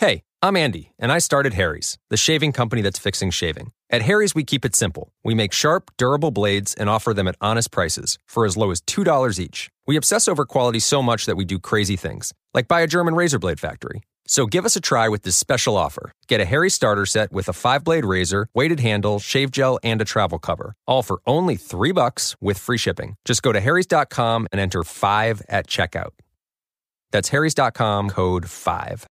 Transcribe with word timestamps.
Hey, 0.00 0.22
I'm 0.42 0.56
Andy, 0.56 0.92
and 1.00 1.10
I 1.10 1.18
started 1.18 1.54
Harry's, 1.54 1.98
the 2.08 2.16
shaving 2.16 2.52
company 2.52 2.82
that's 2.82 3.00
fixing 3.00 3.30
shaving. 3.30 3.72
At 3.90 4.02
Harry's, 4.02 4.32
we 4.32 4.44
keep 4.44 4.64
it 4.64 4.76
simple. 4.76 5.12
We 5.24 5.34
make 5.34 5.52
sharp, 5.52 5.90
durable 5.98 6.30
blades 6.30 6.72
and 6.74 6.88
offer 6.88 7.12
them 7.12 7.26
at 7.26 7.34
honest 7.40 7.72
prices 7.72 8.16
for 8.24 8.46
as 8.46 8.56
low 8.56 8.70
as 8.70 8.80
$2 8.82 9.40
each. 9.40 9.70
We 9.88 9.96
obsess 9.96 10.28
over 10.28 10.46
quality 10.46 10.78
so 10.78 11.02
much 11.02 11.26
that 11.26 11.34
we 11.36 11.44
do 11.44 11.58
crazy 11.58 11.96
things, 11.96 12.32
like 12.54 12.68
buy 12.68 12.82
a 12.82 12.86
German 12.86 13.16
razor 13.16 13.40
blade 13.40 13.58
factory. 13.58 14.02
So 14.24 14.46
give 14.46 14.64
us 14.64 14.76
a 14.76 14.80
try 14.80 15.08
with 15.08 15.22
this 15.24 15.34
special 15.34 15.76
offer. 15.76 16.12
Get 16.28 16.40
a 16.40 16.44
Harry 16.44 16.70
starter 16.70 17.04
set 17.04 17.32
with 17.32 17.48
a 17.48 17.52
five 17.52 17.82
blade 17.82 18.04
razor, 18.04 18.48
weighted 18.54 18.78
handle, 18.78 19.18
shave 19.18 19.50
gel, 19.50 19.80
and 19.82 20.00
a 20.00 20.04
travel 20.04 20.38
cover. 20.38 20.76
All 20.86 21.02
for 21.02 21.20
only 21.26 21.56
three 21.56 21.90
bucks 21.90 22.36
with 22.40 22.56
free 22.56 22.78
shipping. 22.78 23.16
Just 23.24 23.42
go 23.42 23.50
to 23.50 23.60
Harry's.com 23.60 24.46
and 24.52 24.60
enter 24.60 24.84
5 24.84 25.42
at 25.48 25.66
checkout. 25.66 26.12
That's 27.10 27.30
Harry's.com 27.30 28.10
code 28.10 28.48
5. 28.48 29.08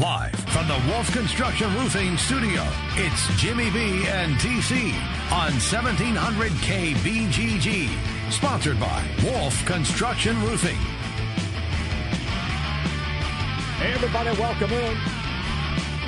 Live 0.00 0.34
from 0.50 0.66
the 0.66 0.82
Wolf 0.88 1.12
Construction 1.12 1.72
Roofing 1.76 2.16
Studio, 2.16 2.66
it's 2.94 3.28
Jimmy 3.40 3.70
B 3.70 4.04
and 4.08 4.34
TC 4.34 4.92
on 5.30 5.52
1700 5.52 6.50
KBGG. 6.50 7.88
Sponsored 8.32 8.80
by 8.80 9.06
Wolf 9.22 9.64
Construction 9.64 10.34
Roofing. 10.42 10.74
Hey, 13.78 13.92
everybody, 13.92 14.30
welcome 14.40 14.72
in. 14.72 14.98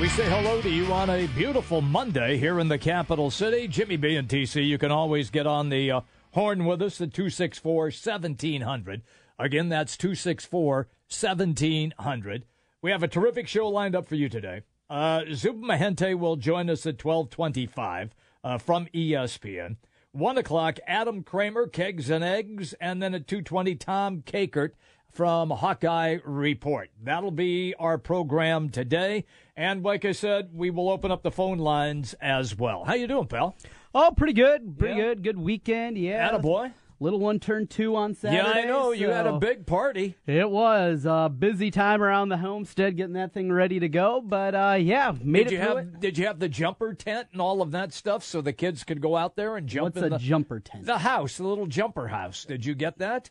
We 0.00 0.08
say 0.08 0.28
hello 0.28 0.60
to 0.62 0.68
you 0.68 0.92
on 0.92 1.08
a 1.08 1.28
beautiful 1.28 1.80
Monday 1.80 2.38
here 2.38 2.58
in 2.58 2.66
the 2.66 2.78
capital 2.78 3.30
city. 3.30 3.68
Jimmy 3.68 3.96
B 3.96 4.16
and 4.16 4.28
TC, 4.28 4.66
you 4.66 4.78
can 4.78 4.90
always 4.90 5.30
get 5.30 5.46
on 5.46 5.68
the 5.68 5.92
uh, 5.92 6.00
horn 6.32 6.64
with 6.64 6.82
us 6.82 7.00
at 7.00 7.14
264 7.14 7.84
1700. 7.84 9.02
Again, 9.38 9.68
that's 9.68 9.96
264 9.96 10.88
1700. 11.08 12.44
We 12.82 12.90
have 12.90 13.02
a 13.02 13.08
terrific 13.08 13.48
show 13.48 13.68
lined 13.68 13.96
up 13.96 14.06
for 14.06 14.14
you 14.14 14.28
today. 14.28 14.62
Uh, 14.88 15.22
Zubin 15.32 15.62
Mehenti 15.64 16.16
will 16.16 16.36
join 16.36 16.70
us 16.70 16.86
at 16.86 17.02
1225 17.04 18.14
uh, 18.44 18.58
from 18.58 18.86
ESPN. 18.94 19.76
1 20.12 20.38
o'clock, 20.38 20.78
Adam 20.86 21.22
Kramer, 21.22 21.66
Kegs 21.66 22.08
and 22.10 22.22
Eggs, 22.24 22.74
and 22.80 23.02
then 23.02 23.14
at 23.14 23.26
220, 23.26 23.74
Tom 23.76 24.22
Kakert 24.22 24.70
from 25.10 25.50
Hawkeye 25.50 26.18
Report. 26.24 26.90
That'll 27.02 27.30
be 27.30 27.74
our 27.78 27.98
program 27.98 28.68
today. 28.70 29.24
And 29.56 29.82
like 29.82 30.04
I 30.04 30.12
said, 30.12 30.50
we 30.54 30.70
will 30.70 30.88
open 30.88 31.10
up 31.10 31.22
the 31.22 31.30
phone 31.30 31.58
lines 31.58 32.14
as 32.20 32.56
well. 32.56 32.84
How 32.84 32.94
you 32.94 33.06
doing, 33.06 33.26
pal? 33.26 33.56
Oh, 33.94 34.12
pretty 34.16 34.34
good. 34.34 34.78
Pretty 34.78 34.94
Yeah. 34.96 35.02
good. 35.08 35.22
Good 35.22 35.38
weekend. 35.38 35.98
Yeah. 35.98 36.30
Attaboy. 36.30 36.72
Little 36.98 37.20
one 37.20 37.38
turned 37.38 37.68
two 37.68 37.94
on 37.94 38.14
Saturday. 38.14 38.42
Yeah, 38.42 38.64
I 38.64 38.64
know. 38.64 38.92
You 38.92 39.10
had 39.10 39.26
a 39.26 39.38
big 39.38 39.66
party. 39.66 40.16
It 40.26 40.48
was 40.50 41.04
a 41.04 41.28
busy 41.28 41.70
time 41.70 42.02
around 42.02 42.30
the 42.30 42.38
homestead 42.38 42.96
getting 42.96 43.12
that 43.14 43.34
thing 43.34 43.52
ready 43.52 43.78
to 43.80 43.88
go. 43.88 44.22
But 44.24 44.54
uh, 44.54 44.76
yeah, 44.80 45.12
made 45.20 45.44
Did 45.44 45.46
it 45.46 45.52
you 45.52 45.60
have 45.60 45.76
it. 45.78 46.00
Did 46.00 46.16
you 46.16 46.26
have 46.26 46.38
the 46.38 46.48
jumper 46.48 46.94
tent 46.94 47.28
and 47.32 47.40
all 47.42 47.60
of 47.60 47.70
that 47.72 47.92
stuff 47.92 48.24
so 48.24 48.40
the 48.40 48.54
kids 48.54 48.82
could 48.82 49.02
go 49.02 49.14
out 49.14 49.36
there 49.36 49.56
and 49.56 49.66
jump 49.66 49.94
What's 49.94 49.98
in 49.98 50.04
a 50.04 50.10
the 50.10 50.18
jumper 50.24 50.58
tent? 50.58 50.86
the 50.86 50.98
house, 50.98 51.36
the 51.36 51.44
little 51.44 51.66
jumper 51.66 52.08
house? 52.08 52.46
Did 52.46 52.64
you 52.64 52.74
get 52.74 52.98
that? 52.98 53.30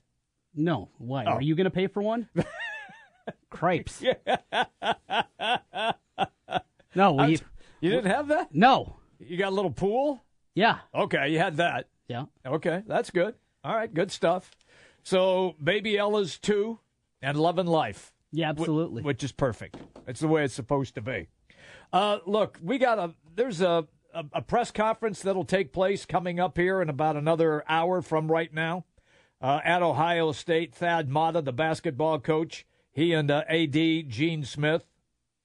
no. 0.54 0.90
Why? 1.00 1.26
Oh. 1.26 1.32
Are 1.32 1.42
you 1.42 1.56
going 1.56 1.66
to 1.66 1.72
pay 1.72 1.88
for 1.88 2.02
one? 2.04 2.30
Cripes. 3.50 4.04
no. 6.96 7.14
We, 7.14 7.40
You 7.82 7.90
didn't 7.90 8.06
have 8.12 8.28
that? 8.28 8.54
no. 8.54 8.98
You 9.20 9.38
got 9.38 9.50
a 9.50 9.56
little 9.56 9.72
pool? 9.72 10.24
Yeah. 10.54 10.80
Okay, 10.94 11.30
you 11.30 11.40
had 11.40 11.58
that. 11.58 11.90
Yeah. 12.08 12.26
Okay, 12.46 12.84
that's 12.86 13.10
good. 13.12 13.34
All 13.66 13.76
right, 13.76 13.92
good 13.92 14.12
stuff. 14.12 14.52
So, 15.02 15.56
baby 15.64 15.98
Ella's 15.98 16.38
two 16.38 16.80
and 17.20 17.36
loving 17.36 17.66
life. 17.66 18.14
Yeah. 18.32 18.50
Absolutely. 18.50 19.02
which 19.02 19.24
is 19.24 19.32
perfect. 19.32 19.78
It's 20.08 20.20
the 20.20 20.28
way 20.28 20.44
it's 20.44 20.54
supposed 20.54 20.94
to 20.96 21.02
be. 21.02 21.30
Uh, 21.92 22.20
look, 22.28 22.60
we 22.62 22.78
got 22.78 23.00
a 23.00 23.16
there's 23.36 23.62
a, 23.62 23.88
a 24.14 24.26
a 24.34 24.42
press 24.44 24.70
conference 24.70 25.22
that'll 25.24 25.46
take 25.46 25.74
place 25.74 26.06
coming 26.06 26.40
up 26.40 26.58
here 26.58 26.80
in 26.80 26.90
about 26.90 27.16
another 27.16 27.64
hour 27.68 28.02
from 28.04 28.32
right 28.32 28.54
now 28.54 28.86
uh, 29.42 29.62
at 29.64 29.82
Ohio 29.82 30.32
State. 30.32 30.76
Thad 30.76 31.10
Matta, 31.10 31.42
the 31.42 31.54
basketball 31.54 32.20
coach, 32.20 32.68
he 32.92 33.14
and 33.14 33.32
uh, 33.32 33.44
AD 33.50 33.74
Gene 33.74 34.44
Smith 34.44 34.86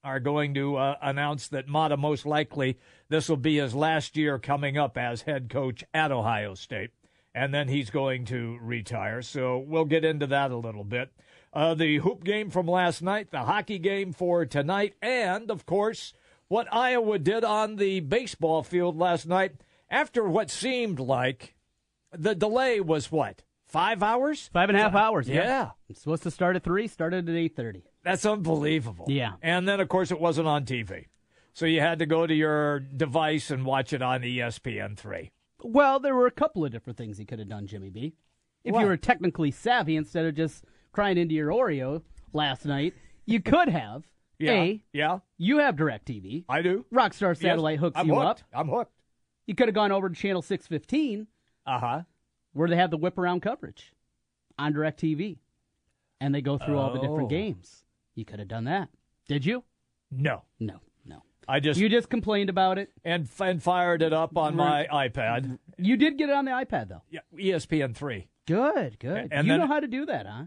are 0.04 0.20
going 0.20 0.52
to 0.54 0.76
uh, 0.76 0.96
announce 1.00 1.48
that 1.48 1.68
Matta 1.68 1.96
most 1.96 2.26
likely 2.26 2.78
this 3.08 3.28
will 3.28 3.36
be 3.36 3.56
his 3.56 3.74
last 3.74 4.16
year 4.16 4.38
coming 4.38 4.76
up 4.76 4.98
as 4.98 5.22
head 5.22 5.48
coach 5.48 5.84
at 5.94 6.10
Ohio 6.12 6.54
State, 6.54 6.90
and 7.34 7.54
then 7.54 7.68
he's 7.68 7.90
going 7.90 8.24
to 8.26 8.58
retire. 8.60 9.22
So 9.22 9.58
we'll 9.58 9.84
get 9.84 10.04
into 10.04 10.26
that 10.28 10.50
a 10.50 10.56
little 10.56 10.84
bit. 10.84 11.10
Uh, 11.52 11.74
the 11.74 11.98
hoop 11.98 12.24
game 12.24 12.50
from 12.50 12.66
last 12.66 13.02
night, 13.02 13.30
the 13.30 13.40
hockey 13.42 13.78
game 13.78 14.12
for 14.12 14.46
tonight, 14.46 14.94
and 15.02 15.50
of 15.50 15.66
course 15.66 16.12
what 16.48 16.72
Iowa 16.72 17.18
did 17.18 17.44
on 17.44 17.76
the 17.76 18.00
baseball 18.00 18.62
field 18.62 18.96
last 18.96 19.26
night 19.26 19.52
after 19.88 20.28
what 20.28 20.50
seemed 20.50 20.98
like 20.98 21.54
the 22.12 22.34
delay 22.34 22.80
was 22.80 23.10
what 23.10 23.42
five 23.68 24.02
hours. 24.02 24.50
Five 24.52 24.68
and 24.68 24.76
a 24.76 24.82
half 24.82 24.94
hours. 24.94 25.28
Yeah. 25.28 25.70
It's 25.88 26.00
supposed 26.00 26.24
to 26.24 26.30
start 26.30 26.56
at 26.56 26.64
three. 26.64 26.88
Started 26.88 27.28
at 27.28 27.34
eight 27.34 27.56
thirty. 27.56 27.84
That's 28.02 28.26
unbelievable. 28.26 29.06
Yeah. 29.08 29.32
And 29.42 29.68
then, 29.68 29.80
of 29.80 29.88
course, 29.88 30.10
it 30.10 30.20
wasn't 30.20 30.48
on 30.48 30.64
TV. 30.64 31.06
So 31.52 31.66
you 31.66 31.80
had 31.80 31.98
to 31.98 32.06
go 32.06 32.26
to 32.26 32.34
your 32.34 32.80
device 32.80 33.50
and 33.50 33.64
watch 33.64 33.92
it 33.92 34.02
on 34.02 34.24
E 34.24 34.38
ESPN3. 34.38 35.30
Well, 35.62 36.00
there 36.00 36.14
were 36.14 36.26
a 36.26 36.30
couple 36.30 36.64
of 36.64 36.72
different 36.72 36.96
things 36.96 37.18
he 37.18 37.24
could 37.24 37.38
have 37.38 37.48
done, 37.48 37.66
Jimmy 37.66 37.90
B. 37.90 38.14
If 38.64 38.74
What? 38.74 38.80
you 38.80 38.86
were 38.86 38.96
technically 38.96 39.50
savvy 39.50 39.96
instead 39.96 40.26
of 40.26 40.34
just 40.34 40.64
crying 40.92 41.16
into 41.18 41.34
your 41.34 41.50
Oreo 41.50 42.02
last 42.32 42.64
night, 42.66 42.94
you 43.26 43.40
could 43.40 43.68
have. 43.68 44.04
Yeah. 44.42 44.52
A, 44.52 44.82
Yeah, 44.94 45.18
you 45.36 45.58
have 45.58 45.76
DirecTV. 45.76 46.46
I 46.48 46.62
do. 46.62 46.86
Rockstar 46.90 47.32
Yes, 47.34 47.40
Satellite 47.40 47.78
hooks 47.78 47.98
I'm 47.98 48.06
you 48.08 48.14
hooked. 48.14 48.40
up. 48.54 48.58
I'm 48.58 48.68
hooked. 48.70 48.94
You 49.46 49.54
could 49.54 49.68
have 49.68 49.74
gone 49.74 49.92
over 49.92 50.08
to 50.08 50.14
channel 50.14 50.40
615 50.40 51.26
Uh 51.66 51.78
huh. 51.78 52.02
where 52.54 52.66
they 52.66 52.76
have 52.76 52.90
the 52.90 52.96
whip 52.96 53.18
around 53.18 53.42
coverage 53.42 53.92
on 54.58 54.72
DirecTV. 54.72 55.36
And 56.22 56.34
they 56.34 56.40
go 56.40 56.56
through 56.56 56.78
all 56.78 56.90
the 56.94 57.00
Oh. 57.00 57.02
different 57.02 57.28
games. 57.28 57.84
You 58.14 58.24
could 58.24 58.38
have 58.38 58.48
done 58.48 58.64
that. 58.64 58.88
Did 59.28 59.44
you? 59.44 59.62
No, 60.10 60.44
no. 60.58 60.80
I 61.48 61.60
just 61.60 61.80
You 61.80 61.88
just 61.88 62.08
complained 62.10 62.50
about 62.50 62.78
it. 62.78 62.90
and, 63.04 63.28
and 63.40 63.62
fired 63.62 64.02
it 64.02 64.12
up 64.12 64.36
on 64.36 64.56
my 64.56 64.86
iPad. 64.92 65.58
You 65.78 65.96
did 65.96 66.18
get 66.18 66.28
it 66.28 66.34
on 66.34 66.44
the 66.44 66.50
iPad, 66.52 66.88
though. 66.88 67.02
Yeah, 67.10 67.20
E 67.38 67.50
ESPN3. 67.50 68.26
Good, 68.46 68.98
good. 68.98 69.28
And 69.32 69.46
you 69.46 69.56
know 69.58 69.66
how 69.66 69.80
to 69.80 69.86
do 69.86 70.06
that, 70.06 70.26
huh? 70.26 70.44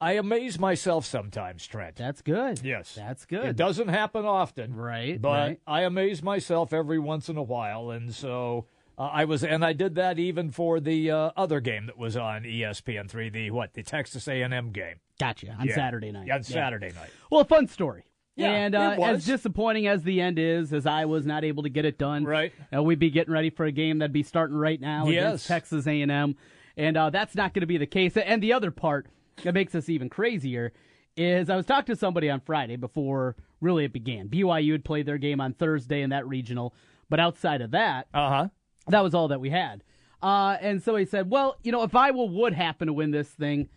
I 0.00 0.12
amaze 0.14 0.58
myself 0.58 1.06
sometimes, 1.06 1.64
Trent. 1.66 1.94
That's 1.96 2.22
good. 2.22 2.60
yes. 2.64 2.94
That's 2.94 3.24
good. 3.24 3.44
It 3.44 3.56
doesn't 3.56 3.86
happen 3.88 4.24
often. 4.24 4.74
Right, 4.74 5.20
But 5.20 5.28
right. 5.48 5.60
I 5.66 5.82
amaze 5.82 6.22
myself 6.24 6.72
every 6.72 6.98
once 6.98 7.28
in 7.28 7.36
a 7.36 7.42
while. 7.42 7.90
And 7.90 8.12
so 8.12 8.66
uh, 8.98 9.02
I 9.02 9.24
was, 9.26 9.44
and 9.44 9.64
I 9.64 9.72
did 9.74 9.94
that 9.94 10.18
even 10.18 10.50
for 10.50 10.80
the 10.80 11.10
uh, 11.12 11.30
other 11.36 11.60
game 11.60 11.86
that 11.86 11.96
was 11.96 12.16
on 12.16 12.44
E 12.44 12.60
ESPN3, 12.62 13.32
the 13.32 13.50
what, 13.52 13.74
the 13.74 13.84
Texas 13.84 14.26
A&M 14.26 14.70
game. 14.72 14.96
Gotcha. 15.20 15.56
On 15.58 15.66
Yeah. 15.68 15.74
Saturday 15.76 16.10
night. 16.10 16.26
Yeah, 16.26 16.34
on 16.34 16.42
Saturday 16.42 16.90
night. 16.92 17.10
Well, 17.30 17.42
a 17.42 17.44
fun 17.44 17.68
story. 17.68 18.04
Yeah, 18.36 18.50
and 18.52 18.74
uh, 18.74 18.96
as 19.02 19.26
disappointing 19.26 19.86
as 19.86 20.02
the 20.04 20.20
end 20.20 20.38
is, 20.38 20.72
as 20.72 20.86
I 20.86 21.04
was 21.04 21.26
not 21.26 21.44
able 21.44 21.62
to 21.64 21.68
get 21.68 21.84
it 21.84 21.98
done, 21.98 22.24
Right. 22.24 22.52
Uh, 22.74 22.82
we'd 22.82 22.98
be 22.98 23.10
getting 23.10 23.32
ready 23.32 23.50
for 23.50 23.66
a 23.66 23.72
game 23.72 23.98
that'd 23.98 24.12
be 24.12 24.22
starting 24.22 24.56
right 24.56 24.80
now 24.80 25.06
Yes. 25.08 25.24
against 25.26 25.46
Texas 25.48 25.86
A&M, 25.86 26.36
and 26.76 26.96
uh, 26.96 27.10
that's 27.10 27.34
not 27.34 27.52
going 27.52 27.60
to 27.60 27.66
be 27.66 27.76
the 27.76 27.86
case. 27.86 28.16
And 28.16 28.42
the 28.42 28.52
other 28.54 28.70
part 28.70 29.06
that 29.42 29.52
makes 29.54 29.72
this 29.74 29.88
even 29.90 30.08
crazier 30.08 30.72
is 31.16 31.50
I 31.50 31.56
was 31.56 31.66
talking 31.66 31.94
to 31.94 31.98
somebody 31.98 32.30
on 32.30 32.40
Friday 32.40 32.76
before 32.76 33.36
really 33.60 33.84
it 33.84 33.92
began. 33.92 34.28
BYU 34.28 34.72
had 34.72 34.84
played 34.84 35.04
their 35.04 35.18
game 35.18 35.40
on 35.40 35.52
Thursday 35.52 36.00
in 36.00 36.08
that 36.10 36.26
regional, 36.26 36.74
but 37.10 37.20
outside 37.20 37.60
of 37.60 37.72
that, 37.72 38.06
Uh 38.14 38.28
huh. 38.30 38.48
that 38.88 39.02
was 39.02 39.14
all 39.14 39.28
that 39.28 39.40
we 39.40 39.50
had. 39.50 39.84
Uh, 40.22 40.56
and 40.60 40.82
so 40.82 40.96
he 40.96 41.04
said, 41.04 41.28
well, 41.30 41.56
you 41.62 41.70
know, 41.72 41.82
if 41.82 41.94
Iowa 41.94 42.24
would 42.24 42.54
happen 42.54 42.86
to 42.86 42.92
win 42.94 43.10
this 43.10 43.28
thing, 43.28 43.68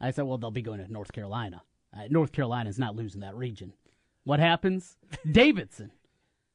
I 0.00 0.10
said, 0.10 0.22
well, 0.22 0.38
they'll 0.38 0.50
be 0.50 0.62
going 0.62 0.84
to 0.84 0.90
North 0.92 1.12
Carolina. 1.12 1.62
Uh, 1.96 2.04
North 2.08 2.32
Carolina's 2.32 2.78
not 2.78 2.96
losing 2.96 3.20
that 3.20 3.34
region. 3.36 3.72
What 4.30 4.38
happens? 4.38 4.96
Davidson, 5.28 5.90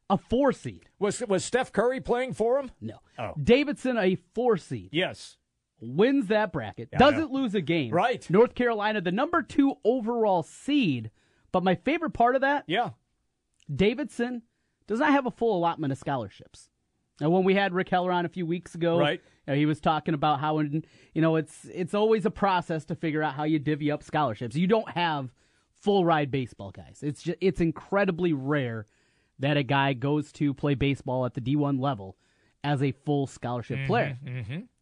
a 0.10 0.18
four 0.18 0.54
seed. 0.54 0.88
Was 0.98 1.20
was 1.28 1.44
Steph 1.44 1.74
Curry 1.74 2.00
playing 2.00 2.32
for 2.32 2.58
him? 2.58 2.72
No. 2.80 3.00
Oh. 3.20 3.34
Davidson, 3.44 3.98
a 3.98 4.16
four 4.34 4.56
seed, 4.56 4.92
Yes. 4.94 5.36
wins 5.82 6.28
that 6.28 6.54
bracket, 6.54 6.88
I 6.94 6.98
doesn't 6.98 7.34
lose 7.34 7.54
a 7.54 7.60
game. 7.60 7.92
Right. 7.94 8.26
North 8.30 8.56
Carolina, 8.56 9.02
the 9.02 9.12
number 9.12 9.42
two 9.42 9.74
overall 9.84 10.42
seed. 10.42 11.12
But 11.52 11.66
my 11.66 11.76
favorite 11.76 12.12
part 12.12 12.36
of 12.36 12.42
that, 12.42 12.64
Yeah. 12.66 12.92
Davidson 13.74 14.44
does 14.88 15.00
not 15.00 15.12
have 15.12 15.26
a 15.26 15.32
full 15.32 15.58
allotment 15.58 15.92
of 15.92 15.98
scholarships. 15.98 16.70
Now, 17.20 17.30
when 17.30 17.44
we 17.44 17.56
had 17.56 17.74
Rick 17.74 17.90
Heller 17.90 18.14
on 18.14 18.26
a 18.26 18.30
few 18.30 18.46
weeks 18.46 18.74
ago, 18.76 18.98
Right. 18.98 19.22
uh, 19.50 19.54
he 19.54 19.66
was 19.66 19.82
talking 19.82 20.14
about 20.14 20.40
how, 20.40 20.60
you 20.62 20.82
know, 21.16 21.36
it's 21.36 21.66
it's 21.66 21.94
always 21.94 22.26
a 22.26 22.32
process 22.32 22.86
to 22.86 22.96
figure 22.96 23.22
out 23.22 23.34
how 23.34 23.44
you 23.44 23.60
divvy 23.60 23.92
up 23.92 24.02
scholarships. 24.02 24.56
You 24.56 24.68
don't 24.68 24.90
have 24.92 25.34
full 25.86 26.04
ride 26.04 26.32
baseball 26.32 26.72
guys. 26.72 27.00
It's 27.02 27.22
just, 27.24 27.38
it's 27.40 27.62
incredibly 27.62 28.34
rare 28.34 28.86
that 29.40 29.56
a 29.58 29.64
guy 29.64 29.94
goes 29.94 30.32
to 30.34 30.54
play 30.54 30.74
baseball 30.76 31.26
at 31.26 31.34
the 31.36 31.42
D1 31.42 31.80
level 31.80 32.18
as 32.64 32.82
a 32.84 32.92
full 32.92 33.28
scholarship 33.28 33.78
Mm-hmm, 33.78 33.88
player. 33.88 34.18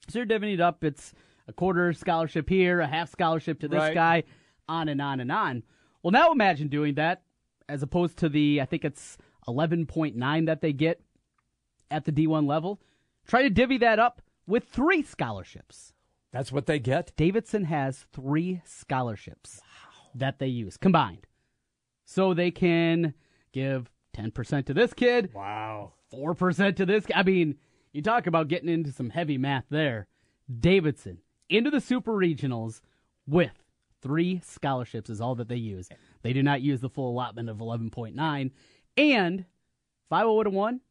So 0.10 0.20
you're 0.20 0.26
divvying 0.26 0.54
it 0.54 0.62
up. 0.62 0.84
It's 0.84 1.14
a 1.48 1.54
quarter 1.54 1.92
scholarship 1.94 2.48
here, 2.50 2.80
a 2.80 2.88
half 2.88 3.10
scholarship 3.12 3.60
to 3.60 3.68
this 3.68 3.80
Right. 3.80 3.94
guy, 3.94 4.24
on 4.70 4.88
and 4.90 5.02
on 5.02 5.20
and 5.20 5.32
on. 5.32 5.64
Well, 6.02 6.12
now 6.12 6.32
imagine 6.32 6.68
doing 6.70 6.96
that 6.96 7.24
as 7.70 7.84
opposed 7.84 8.18
to 8.18 8.30
the 8.30 8.62
I 8.62 8.66
think 8.66 8.86
it's 8.86 9.18
11.9 9.48 10.46
that 10.46 10.62
they 10.62 10.74
get 10.74 11.02
at 11.92 12.06
the 12.06 12.12
D1 12.12 12.48
level. 12.48 12.82
Try 13.28 13.44
to 13.44 13.50
divvy 13.50 13.78
that 13.80 14.00
up 14.00 14.22
with 14.48 14.66
three 14.66 15.02
scholarships. 15.04 15.94
That's 16.32 16.52
what 16.52 16.66
they 16.66 16.80
get. 16.80 17.12
Davidson 17.16 17.66
has 17.66 18.06
three 18.12 18.62
scholarships 18.66 19.62
that 20.16 20.40
they 20.40 20.48
use 20.48 20.78
combined. 20.78 21.26
So 22.06 22.34
they 22.34 22.52
can 22.52 23.14
give 23.52 23.90
10% 24.16 24.66
to 24.68 24.74
this 24.74 24.94
kid, 24.94 25.34
Wow. 25.34 25.94
4% 26.14 26.76
to 26.76 26.86
this. 26.86 27.06
I 27.16 27.24
mean, 27.24 27.56
you 27.92 28.02
talk 28.02 28.28
about 28.28 28.48
getting 28.48 28.70
into 28.70 28.92
some 28.92 29.10
heavy 29.10 29.38
math 29.38 29.66
there. 29.70 30.08
Davidson 30.60 31.20
into 31.50 31.70
the 31.72 31.82
super 31.82 32.12
regionals 32.12 32.82
with 33.28 33.52
three 34.02 34.42
scholarships 34.44 35.10
is 35.10 35.22
all 35.22 35.36
that 35.36 35.48
they 35.48 35.56
use. 35.56 35.90
They 36.22 36.34
do 36.34 36.44
not 36.44 36.62
use 36.62 36.82
the 36.82 36.90
full 36.90 37.10
allotment 37.12 37.50
of 37.50 37.58
11.9. 37.58 38.52
And 38.98 39.40
if 39.40 39.46
Iowa 40.12 40.34
would 40.36 40.46
have 40.46 40.54
won, 40.54 40.82
oh 40.84 40.88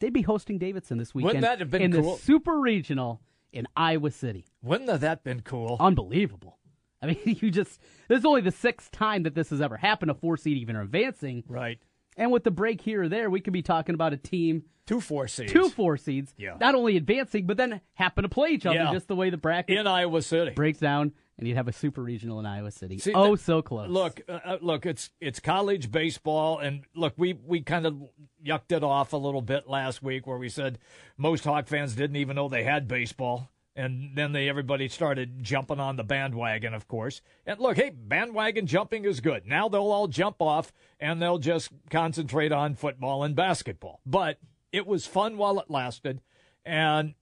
they'd 0.00 0.12
be 0.12 0.22
hosting 0.22 0.58
Davidson 0.58 0.98
this 0.98 1.14
weekend 1.14 1.42
that 1.44 1.60
have 1.60 1.70
been 1.70 1.82
in 1.82 1.92
cool? 1.92 2.16
the 2.16 2.22
super 2.22 2.58
regional 2.58 3.22
in 3.52 3.66
Iowa 3.76 4.10
City. 4.10 4.44
Wouldn't 4.62 4.88
that 4.88 5.00
have 5.02 5.24
been 5.24 5.40
cool? 5.40 5.76
Unbelievable. 5.80 6.58
I 7.02 7.06
mean, 7.06 7.18
you 7.24 7.50
just, 7.50 7.80
this 8.08 8.18
is 8.20 8.24
only 8.24 8.40
the 8.40 8.50
sixth 8.50 8.90
time 8.90 9.24
that 9.24 9.34
this 9.34 9.50
has 9.50 9.60
ever 9.60 9.76
happened, 9.76 10.10
a 10.10 10.14
four 10.14 10.36
seed 10.36 10.58
even 10.58 10.76
advancing. 10.76 11.44
right. 11.48 11.78
And 12.18 12.32
with 12.32 12.44
the 12.44 12.50
break 12.50 12.80
here 12.80 13.02
or 13.02 13.08
there, 13.10 13.28
we 13.28 13.40
could 13.42 13.52
be 13.52 13.60
talking 13.60 13.94
about 13.94 14.14
a 14.14 14.16
team 14.16 14.62
Two 14.86 15.02
four 15.02 15.28
seeds. 15.28 15.52
two 15.52 15.68
four 15.68 15.98
seeds, 15.98 16.32
Yeah. 16.38 16.56
not 16.58 16.74
only 16.74 16.96
advancing, 16.96 17.44
but 17.46 17.58
then 17.58 17.80
happen 17.92 18.22
to 18.22 18.28
play 18.30 18.50
each 18.50 18.64
other 18.64 18.76
Yeah. 18.76 18.92
just 18.92 19.06
the 19.08 19.16
way 19.16 19.28
the 19.28 19.36
bracket 19.36 19.76
in 19.76 19.86
Iowa 19.86 20.22
City. 20.22 20.52
breaks 20.52 20.78
down, 20.78 21.12
and 21.36 21.46
you'd 21.46 21.56
have 21.58 21.68
a 21.68 21.72
super 21.74 22.02
regional 22.02 22.38
in 22.40 22.46
Iowa 22.46 22.70
City. 22.70 22.96
See, 22.98 23.12
oh, 23.12 23.32
that- 23.36 23.42
so 23.42 23.60
close. 23.60 23.90
Look, 23.90 24.22
uh, 24.28 24.38
uh, 24.44 24.58
look, 24.62 24.86
it's 24.86 25.10
it's 25.20 25.40
college 25.40 25.90
baseball, 25.90 26.58
and 26.60 26.84
look, 26.94 27.12
we 27.18 27.34
we 27.34 27.60
kind 27.60 27.84
of 27.84 27.96
yucked 28.42 28.72
it 28.72 28.82
off 28.82 29.12
a 29.12 29.16
little 29.18 29.42
bit 29.42 29.68
last 29.68 30.02
week, 30.02 30.26
where 30.26 30.38
we 30.38 30.48
said 30.48 30.78
most 31.18 31.44
Hawk 31.44 31.66
fans 31.66 31.94
didn't 31.94 32.16
even 32.16 32.36
know 32.36 32.48
they 32.48 32.64
had 32.64 32.86
baseball, 32.88 33.50
and 33.76 34.12
then 34.16 34.32
they 34.32 34.48
everybody 34.48 34.88
started 34.88 35.42
jumping 35.44 35.78
on 35.78 35.96
the 35.96 36.02
bandwagon, 36.04 36.74
of 36.74 36.88
course. 36.88 37.20
And 37.46 37.60
look, 37.60 37.76
hey, 37.76 37.90
bandwagon 37.90 38.66
jumping 38.66 39.04
is 39.04 39.20
good. 39.20 39.46
Now 39.46 39.68
they'll 39.68 39.92
all 39.92 40.08
jump 40.08 40.36
off 40.40 40.72
and 40.98 41.20
they'll 41.22 41.38
just 41.38 41.70
concentrate 41.90 42.50
on 42.52 42.74
football 42.74 43.22
and 43.22 43.36
basketball. 43.36 44.00
But 44.06 44.38
it 44.72 44.86
was 44.86 45.06
fun 45.06 45.36
while 45.36 45.60
it 45.60 45.70
lasted, 45.70 46.20
and 46.64 47.14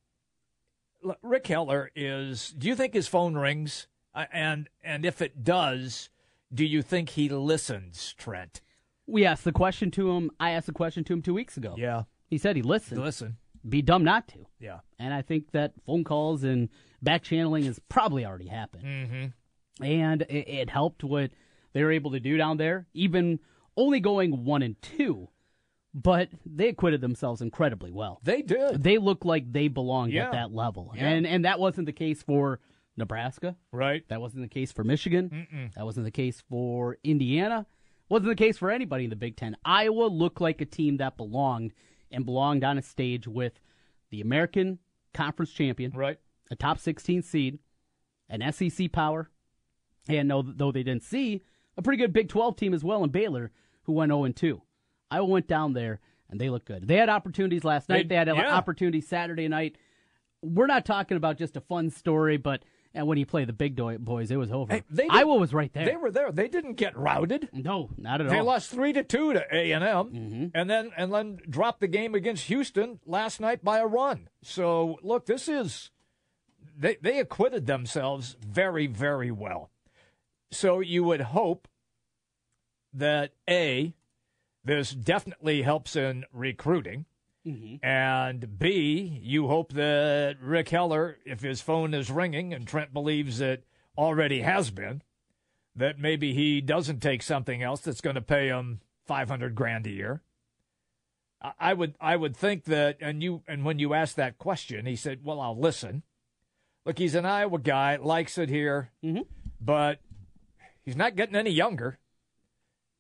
Rick 1.23 1.47
Heller 1.49 1.91
is. 1.95 2.51
Do 2.56 2.69
you 2.69 2.75
think 2.77 2.95
his 2.95 3.09
phone 3.09 3.35
rings? 3.37 3.87
Uh, 4.15 4.27
and 4.33 4.69
and 4.83 5.05
if 5.05 5.21
it 5.21 5.43
does, 5.45 6.09
do 6.53 6.65
you 6.65 6.83
think 6.83 7.11
he 7.11 7.29
listens, 7.29 8.15
Trent? 8.17 8.61
we 9.06 9.27
asked 9.27 9.45
the 9.45 9.53
question 9.53 9.91
to 9.91 10.12
him. 10.12 10.31
I 10.41 10.53
asked 10.53 10.67
the 10.67 10.73
question 10.73 11.05
to 11.05 11.12
him 11.12 11.21
two 11.21 11.35
weeks 11.35 11.59
ago. 11.59 11.75
Yeah, 11.77 12.05
He 12.27 12.39
said 12.39 12.56
he 12.56 12.62
listened. 12.62 13.03
listen. 13.03 13.37
Be 13.69 13.82
dumb 13.82 14.05
not 14.05 14.28
to. 14.28 14.46
Yeah, 14.61 14.81
And 14.99 15.12
I 15.14 15.22
think 15.22 15.52
that 15.52 15.72
phone 15.87 16.05
calls 16.05 16.44
and 16.44 16.69
back 17.02 17.22
channeling 17.22 17.64
has 17.64 17.78
probably 17.88 18.25
already 18.26 18.49
happened. 18.49 18.84
Mm-hmm. 18.84 19.84
And 19.84 20.22
it, 20.22 20.49
it 20.49 20.70
helped 20.70 21.02
what 21.05 21.31
they 21.72 21.82
were 21.82 21.93
able 21.93 22.12
to 22.12 22.20
do 22.20 22.37
down 22.37 22.56
there, 22.58 22.87
even 22.94 23.40
only 23.76 24.00
going 24.00 24.44
one 24.44 24.62
and 24.62 24.81
two. 24.82 25.28
But 25.96 26.28
they 26.44 26.69
acquitted 26.69 27.00
themselves 27.00 27.40
incredibly 27.40 27.93
well. 27.93 28.20
they 28.25 28.43
did. 28.43 28.82
They 28.82 28.99
looked 28.99 29.25
like 29.25 29.52
they 29.52 29.69
belonged 29.69 30.12
Yeah. 30.12 30.26
at 30.26 30.32
that 30.32 30.52
level. 30.52 30.93
Yeah. 30.94 31.08
And 31.08 31.25
and 31.26 31.44
that 31.44 31.60
wasn't 31.60 31.87
the 31.87 31.93
case 31.93 32.20
for 32.22 32.58
Nebraska. 32.96 33.56
Right. 33.70 34.02
That 34.08 34.20
wasn't 34.20 34.43
the 34.43 34.49
case 34.49 34.72
for 34.72 34.82
Michigan. 34.84 35.70
That 35.76 35.84
wasn't 35.84 36.05
the 36.06 36.10
case 36.10 36.43
for 36.49 36.99
Indiana. 37.05 37.67
Wasn't 38.08 38.28
the 38.28 38.34
case 38.34 38.58
for 38.58 38.70
anybody 38.72 39.05
in 39.05 39.10
the 39.10 39.17
Big 39.17 39.37
Ten. 39.37 39.56
Iowa 39.64 40.06
looked 40.06 40.40
like 40.40 40.60
a 40.60 40.64
team 40.67 40.96
that 40.99 41.17
belonged 41.17 41.72
and 42.11 42.25
belonged 42.25 42.65
on 42.65 42.79
a 42.79 42.83
stage 42.83 43.27
with 43.27 43.61
the 44.11 44.21
American 44.21 44.79
Conference 45.12 45.53
champion, 45.53 45.93
Right. 45.93 46.19
a 46.51 46.56
top 46.56 46.79
16 46.79 47.23
seed, 47.23 47.59
an 48.29 48.43
SEC 48.53 48.89
power, 48.93 49.31
and 50.09 50.29
no, 50.29 50.43
though 50.43 50.73
they 50.73 50.83
didn't 50.83 51.03
see 51.03 51.43
a 51.77 51.83
pretty 51.83 51.99
good 51.99 52.12
Big 52.12 52.29
12 52.29 52.56
team 52.56 52.75
as 52.75 52.85
well 52.85 53.03
in 53.05 53.11
Baylor, 53.11 53.51
who 53.85 53.93
went 53.93 54.11
0 54.11 54.29
2. 54.29 54.62
I 55.11 55.21
went 55.21 55.47
down 55.47 55.73
there 55.73 56.01
and 56.31 56.41
they 56.41 56.51
looked 56.51 56.67
good. 56.67 56.87
They 56.89 56.97
had 56.97 57.09
opportunities 57.09 57.65
last 57.65 57.89
night. 57.89 58.05
They- 58.09 58.15
They, 58.15 58.17
had 58.17 58.29
an 58.29 58.37
yeah. 58.37 58.55
opportunity 58.55 59.01
Saturday 59.01 59.49
night. 59.49 59.77
We're 60.43 60.67
not 60.67 60.85
talking 60.85 61.17
about 61.17 61.39
just 61.39 61.56
a 61.56 61.61
fun 61.61 61.91
story, 61.91 62.37
but 62.37 62.65
and 62.94 63.06
when 63.06 63.19
you 63.19 63.26
play 63.26 63.44
the 63.44 63.52
big 63.52 63.76
boys, 63.76 64.31
it 64.31 64.37
was 64.37 64.52
over. 64.52 64.73
Hey, 64.73 64.82
did- 64.93 65.11
Iowa 65.11 65.35
was 65.35 65.52
right 65.52 65.73
there. 65.73 65.85
They 65.85 65.96
were 65.96 66.11
there. 66.11 66.31
They 66.31 66.49
didn't 66.49 66.75
get 66.75 66.96
routed. 66.96 67.49
no, 67.52 67.91
not 67.99 68.20
at 68.20 68.29
They 68.29 68.38
all. 68.38 68.44
They 68.44 68.46
lost 68.46 68.70
three 68.70 68.93
to 68.93 69.02
two 69.02 69.32
to 69.32 69.44
A 69.52 69.73
and 69.73 69.85
M, 69.85 70.06
mm-hmm. 70.06 70.46
and 70.55 70.70
then 70.70 70.93
and 70.96 71.12
then 71.12 71.41
dropped 71.49 71.81
the 71.81 71.88
game 71.88 72.14
against 72.14 72.44
Houston 72.44 73.00
last 73.05 73.41
night 73.41 73.64
by 73.64 73.79
a 73.79 73.87
run. 73.87 74.29
So 74.43 74.99
look, 75.02 75.26
this 75.26 75.49
is 75.49 75.91
they 76.76 76.96
they 77.00 77.19
acquitted 77.19 77.67
themselves 77.67 78.37
very 78.41 78.87
very 78.87 79.31
well. 79.31 79.70
So 80.52 80.81
you 80.81 81.02
would 81.05 81.20
hope 81.20 81.67
that 82.93 83.32
a 83.50 83.93
this 84.64 84.93
definitely 84.93 85.62
helps 85.62 85.96
in 85.96 86.25
recruiting. 86.32 87.06
Mm-hmm. 87.46 87.85
And 87.87 88.58
B, 88.58 89.20
you 89.23 89.49
hope 89.49 89.73
that 89.73 90.37
Rick 90.41 90.70
Heller, 90.70 91.19
if 91.26 91.41
his 91.43 91.61
phone 91.61 91.93
is 91.93 92.11
ringing, 92.11 92.55
and 92.55 92.67
Trent 92.67 92.93
believes 92.93 93.41
it 93.41 93.64
already 93.99 94.41
has 94.41 94.70
been, 94.70 95.02
that 95.76 95.99
maybe 95.99 96.32
he 96.32 96.61
doesn't 96.61 97.00
take 97.00 97.23
something 97.23 97.62
else 97.62 97.81
that's 97.81 98.00
going 98.00 98.17
to 98.17 98.23
pay 98.23 98.49
him 98.49 98.81
500 99.06 99.55
grand 99.55 99.87
a 99.87 99.91
year. 99.91 100.23
I- 101.43 101.52
I 101.58 101.75
would 101.75 101.94
I 102.00 102.17
would 102.17 102.37
think 102.37 102.64
that 102.64 102.96
and 103.00 103.23
you 103.23 103.43
and 103.46 103.64
when 103.64 103.79
you 103.79 103.93
asked 103.93 104.17
that 104.17 104.38
question 104.38 104.87
he 104.87 104.96
said, 104.96 105.20
"Well, 105.23 105.41
I'll 105.41 105.58
listen." 105.58 106.02
Look, 106.87 106.99
he's 106.99 107.14
an 107.14 107.26
Iowa 107.26 107.58
guy, 107.58 107.96
likes 107.96 108.37
it 108.37 108.49
here, 108.50 108.91
mm-hmm. 109.02 109.23
but 109.61 110.00
he's 110.82 110.96
not 110.96 111.17
getting 111.17 111.35
any 111.35 111.50
younger. 111.50 111.99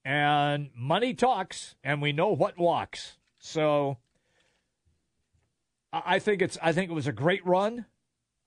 And 0.06 0.70
money 0.74 1.14
talks, 1.14 1.74
and 1.84 2.00
we 2.00 2.12
know 2.12 2.28
what 2.28 2.58
walks. 2.58 3.18
So 3.38 3.98
I 6.04 6.18
think 6.18 6.42
it's 6.42 6.58
I 6.62 6.72
think 6.72 6.90
it 6.90 6.94
was 6.94 7.06
a 7.06 7.12
great 7.12 7.44
run. 7.46 7.86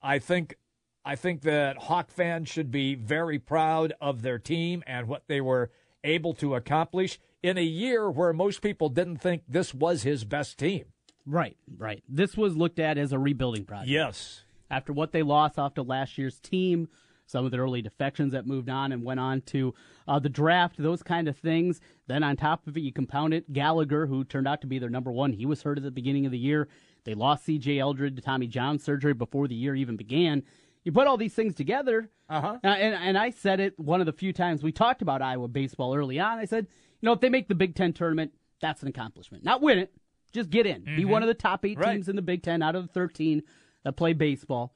I 0.02 0.18
think 0.18 0.56
I 1.04 1.16
think 1.16 1.42
that 1.42 1.78
Hawk 1.78 2.10
fans 2.10 2.48
should 2.48 2.70
be 2.70 2.94
very 2.94 3.38
proud 3.38 3.94
of 4.00 4.22
their 4.22 4.38
team 4.38 4.82
and 4.86 5.08
what 5.08 5.22
they 5.26 5.40
were 5.40 5.70
able 6.04 6.34
to 6.34 6.54
accomplish 6.54 7.18
in 7.42 7.56
a 7.56 7.62
year 7.62 8.10
where 8.10 8.32
most 8.32 8.60
people 8.60 8.88
didn't 8.88 9.18
think 9.18 9.42
this 9.48 9.72
was 9.72 10.02
his 10.02 10.24
best 10.24 10.58
team. 10.58 10.84
right, 11.24 11.56
right. 11.76 12.02
This 12.08 12.36
was 12.36 12.56
looked 12.56 12.78
at 12.78 12.98
as 12.98 13.12
a 13.12 13.18
rebuilding 13.18 13.64
project. 13.64 13.88
Yes. 13.88 14.42
after 14.70 14.92
what 14.92 15.12
they 15.12 15.22
lost 15.22 15.58
off 15.58 15.74
to 15.74 15.82
last 15.82 16.18
year's 16.18 16.38
team, 16.40 16.88
some 17.26 17.44
of 17.44 17.50
the 17.50 17.58
early 17.58 17.82
defections 17.82 18.32
that 18.32 18.46
moved 18.46 18.68
on 18.68 18.92
and 18.92 19.04
went 19.04 19.20
on 19.20 19.40
to 19.42 19.74
uh, 20.06 20.18
the 20.18 20.28
draft, 20.28 20.76
those 20.78 21.02
kind 21.02 21.28
of 21.28 21.36
things. 21.36 21.80
Then 22.06 22.22
on 22.22 22.36
top 22.36 22.66
of 22.66 22.76
it, 22.76 22.80
you 22.80 22.92
compound 22.92 23.34
it. 23.34 23.52
Gallagher, 23.52 24.06
who 24.06 24.24
turned 24.24 24.48
out 24.48 24.60
to 24.62 24.66
be 24.66 24.78
their 24.78 24.88
number 24.90 25.12
one, 25.12 25.32
he 25.32 25.46
was 25.46 25.62
hurt 25.62 25.76
at 25.78 25.84
the 25.84 25.90
beginning 25.90 26.26
of 26.26 26.32
the 26.32 26.38
year. 26.38 26.68
They 27.04 27.14
lost 27.14 27.44
C.J. 27.44 27.78
Eldred 27.78 28.16
to 28.16 28.22
Tommy 28.22 28.46
John 28.46 28.78
surgery 28.78 29.14
before 29.14 29.48
the 29.48 29.54
year 29.54 29.74
even 29.74 29.96
began. 29.96 30.42
You 30.84 30.92
put 30.92 31.06
all 31.06 31.16
these 31.16 31.34
things 31.34 31.54
together, 31.54 32.10
Uh-huh. 32.28 32.58
uh, 32.62 32.66
and 32.66 32.94
and 32.94 33.18
I 33.18 33.30
said 33.30 33.60
it 33.60 33.78
one 33.78 34.00
of 34.00 34.06
the 34.06 34.12
few 34.12 34.32
times 34.32 34.62
we 34.62 34.72
talked 34.72 35.02
about 35.02 35.22
Iowa 35.22 35.48
baseball 35.48 35.94
early 35.94 36.18
on. 36.20 36.38
I 36.38 36.44
said, 36.44 36.66
you 37.00 37.06
know, 37.06 37.12
if 37.12 37.20
they 37.20 37.28
make 37.28 37.48
the 37.48 37.54
Big 37.54 37.74
Ten 37.74 37.92
tournament, 37.92 38.32
that's 38.60 38.82
an 38.82 38.88
accomplishment. 38.88 39.44
Not 39.44 39.60
win 39.62 39.78
it, 39.78 39.92
just 40.32 40.50
get 40.50 40.66
in. 40.66 40.84
Be 40.84 41.04
one 41.04 41.22
of 41.22 41.28
the 41.28 41.34
top 41.34 41.64
eight 41.64 41.72
Mm-hmm. 41.78 41.80
Right. 41.82 41.92
teams 41.94 42.08
in 42.08 42.16
the 42.16 42.22
Big 42.22 42.42
Ten 42.42 42.62
out 42.62 42.74
of 42.76 42.86
the 42.86 42.92
thirteen 42.92 43.42
that 43.84 43.96
play 43.96 44.12
baseball. 44.12 44.74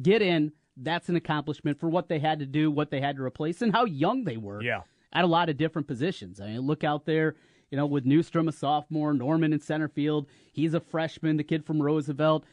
Get 0.00 0.22
in. 0.22 0.52
That's 0.76 1.08
an 1.10 1.16
accomplishment 1.16 1.78
for 1.78 1.88
what 1.90 2.08
they 2.08 2.18
had 2.18 2.38
to 2.38 2.46
do, 2.46 2.70
what 2.70 2.90
they 2.90 3.00
had 3.00 3.16
to 3.16 3.22
replace, 3.22 3.60
and 3.60 3.72
how 3.72 3.84
young 3.84 4.24
they 4.24 4.38
were. 4.38 4.62
Yeah. 4.62 4.82
At 5.12 5.24
a 5.24 5.28
lot 5.28 5.50
of 5.50 5.58
different 5.58 5.86
positions. 5.86 6.40
I 6.40 6.46
mean, 6.46 6.60
look 6.60 6.82
out 6.82 7.04
there, 7.04 7.36
you 7.72 7.76
know, 7.78 7.86
with 7.86 8.04
Neustrom, 8.04 8.48
a 8.48 8.52
sophomore, 8.52 9.12
Norman 9.14 9.52
in 9.52 9.58
center 9.58 9.88
field. 9.88 10.26
He's 10.52 10.74
a 10.74 10.80
freshman, 10.80 11.38
the 11.38 11.42
kid 11.42 11.64
from 11.64 11.82
Roosevelt. 11.82 12.44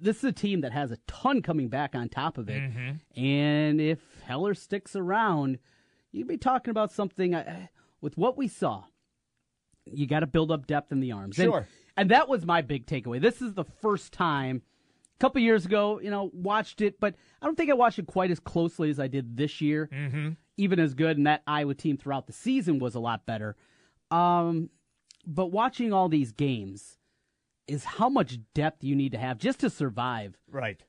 This 0.00 0.18
is 0.18 0.24
a 0.24 0.32
team 0.32 0.60
that 0.60 0.72
has 0.72 0.92
a 0.92 0.98
ton 1.08 1.42
coming 1.42 1.68
back 1.68 1.94
on 1.94 2.08
top 2.08 2.38
of 2.38 2.48
it. 2.48 2.62
Mm-hmm. 2.62 3.20
And 3.20 3.80
if 3.80 3.98
Heller 4.24 4.54
sticks 4.54 4.94
around, 4.94 5.58
you'd 6.12 6.28
be 6.28 6.36
talking 6.38 6.70
about 6.70 6.92
something 6.92 7.34
uh, 7.34 7.66
with 8.00 8.16
what 8.16 8.38
we 8.38 8.46
saw. 8.48 8.84
You 9.84 10.06
got 10.06 10.20
to 10.20 10.26
build 10.26 10.52
up 10.52 10.66
depth 10.66 10.92
in 10.92 11.00
the 11.00 11.12
arms. 11.12 11.38
And- 11.38 11.50
Sure. 11.50 11.66
and 11.96 12.10
that 12.10 12.28
was 12.28 12.46
my 12.46 12.62
big 12.62 12.86
takeaway. 12.86 13.20
This 13.20 13.42
is 13.42 13.54
the 13.54 13.64
first 13.64 14.12
time 14.12 14.62
a 15.16 15.18
couple 15.18 15.40
years 15.42 15.66
ago, 15.66 15.98
you 16.00 16.10
know, 16.10 16.30
watched 16.32 16.80
it, 16.80 17.00
but 17.00 17.16
I 17.42 17.46
don't 17.46 17.56
think 17.56 17.70
I 17.70 17.74
watched 17.74 17.98
it 17.98 18.06
quite 18.06 18.30
as 18.30 18.38
closely 18.38 18.90
as 18.90 19.00
I 19.00 19.08
did 19.08 19.36
this 19.36 19.60
year. 19.60 19.88
Mm-hmm. 19.92 20.28
Even 20.58 20.78
as 20.80 20.94
good, 20.94 21.16
and 21.16 21.26
that 21.26 21.42
Iowa 21.46 21.74
team 21.74 21.96
throughout 21.96 22.26
the 22.26 22.32
season 22.32 22.78
was 22.78 22.94
a 22.96 23.00
lot 23.00 23.24
better. 23.26 23.56
Um, 24.10 24.70
but 25.26 25.46
watching 25.46 25.92
all 25.92 26.08
these 26.08 26.32
games 26.32 26.96
is 27.66 27.84
how 27.84 28.08
much 28.08 28.38
depth 28.54 28.82
you 28.82 28.96
need 28.96 29.12
to 29.12 29.18
have 29.18 29.38
just 29.38 29.60
to 29.60 29.68
survive 29.70 30.38
Right. 30.50 30.82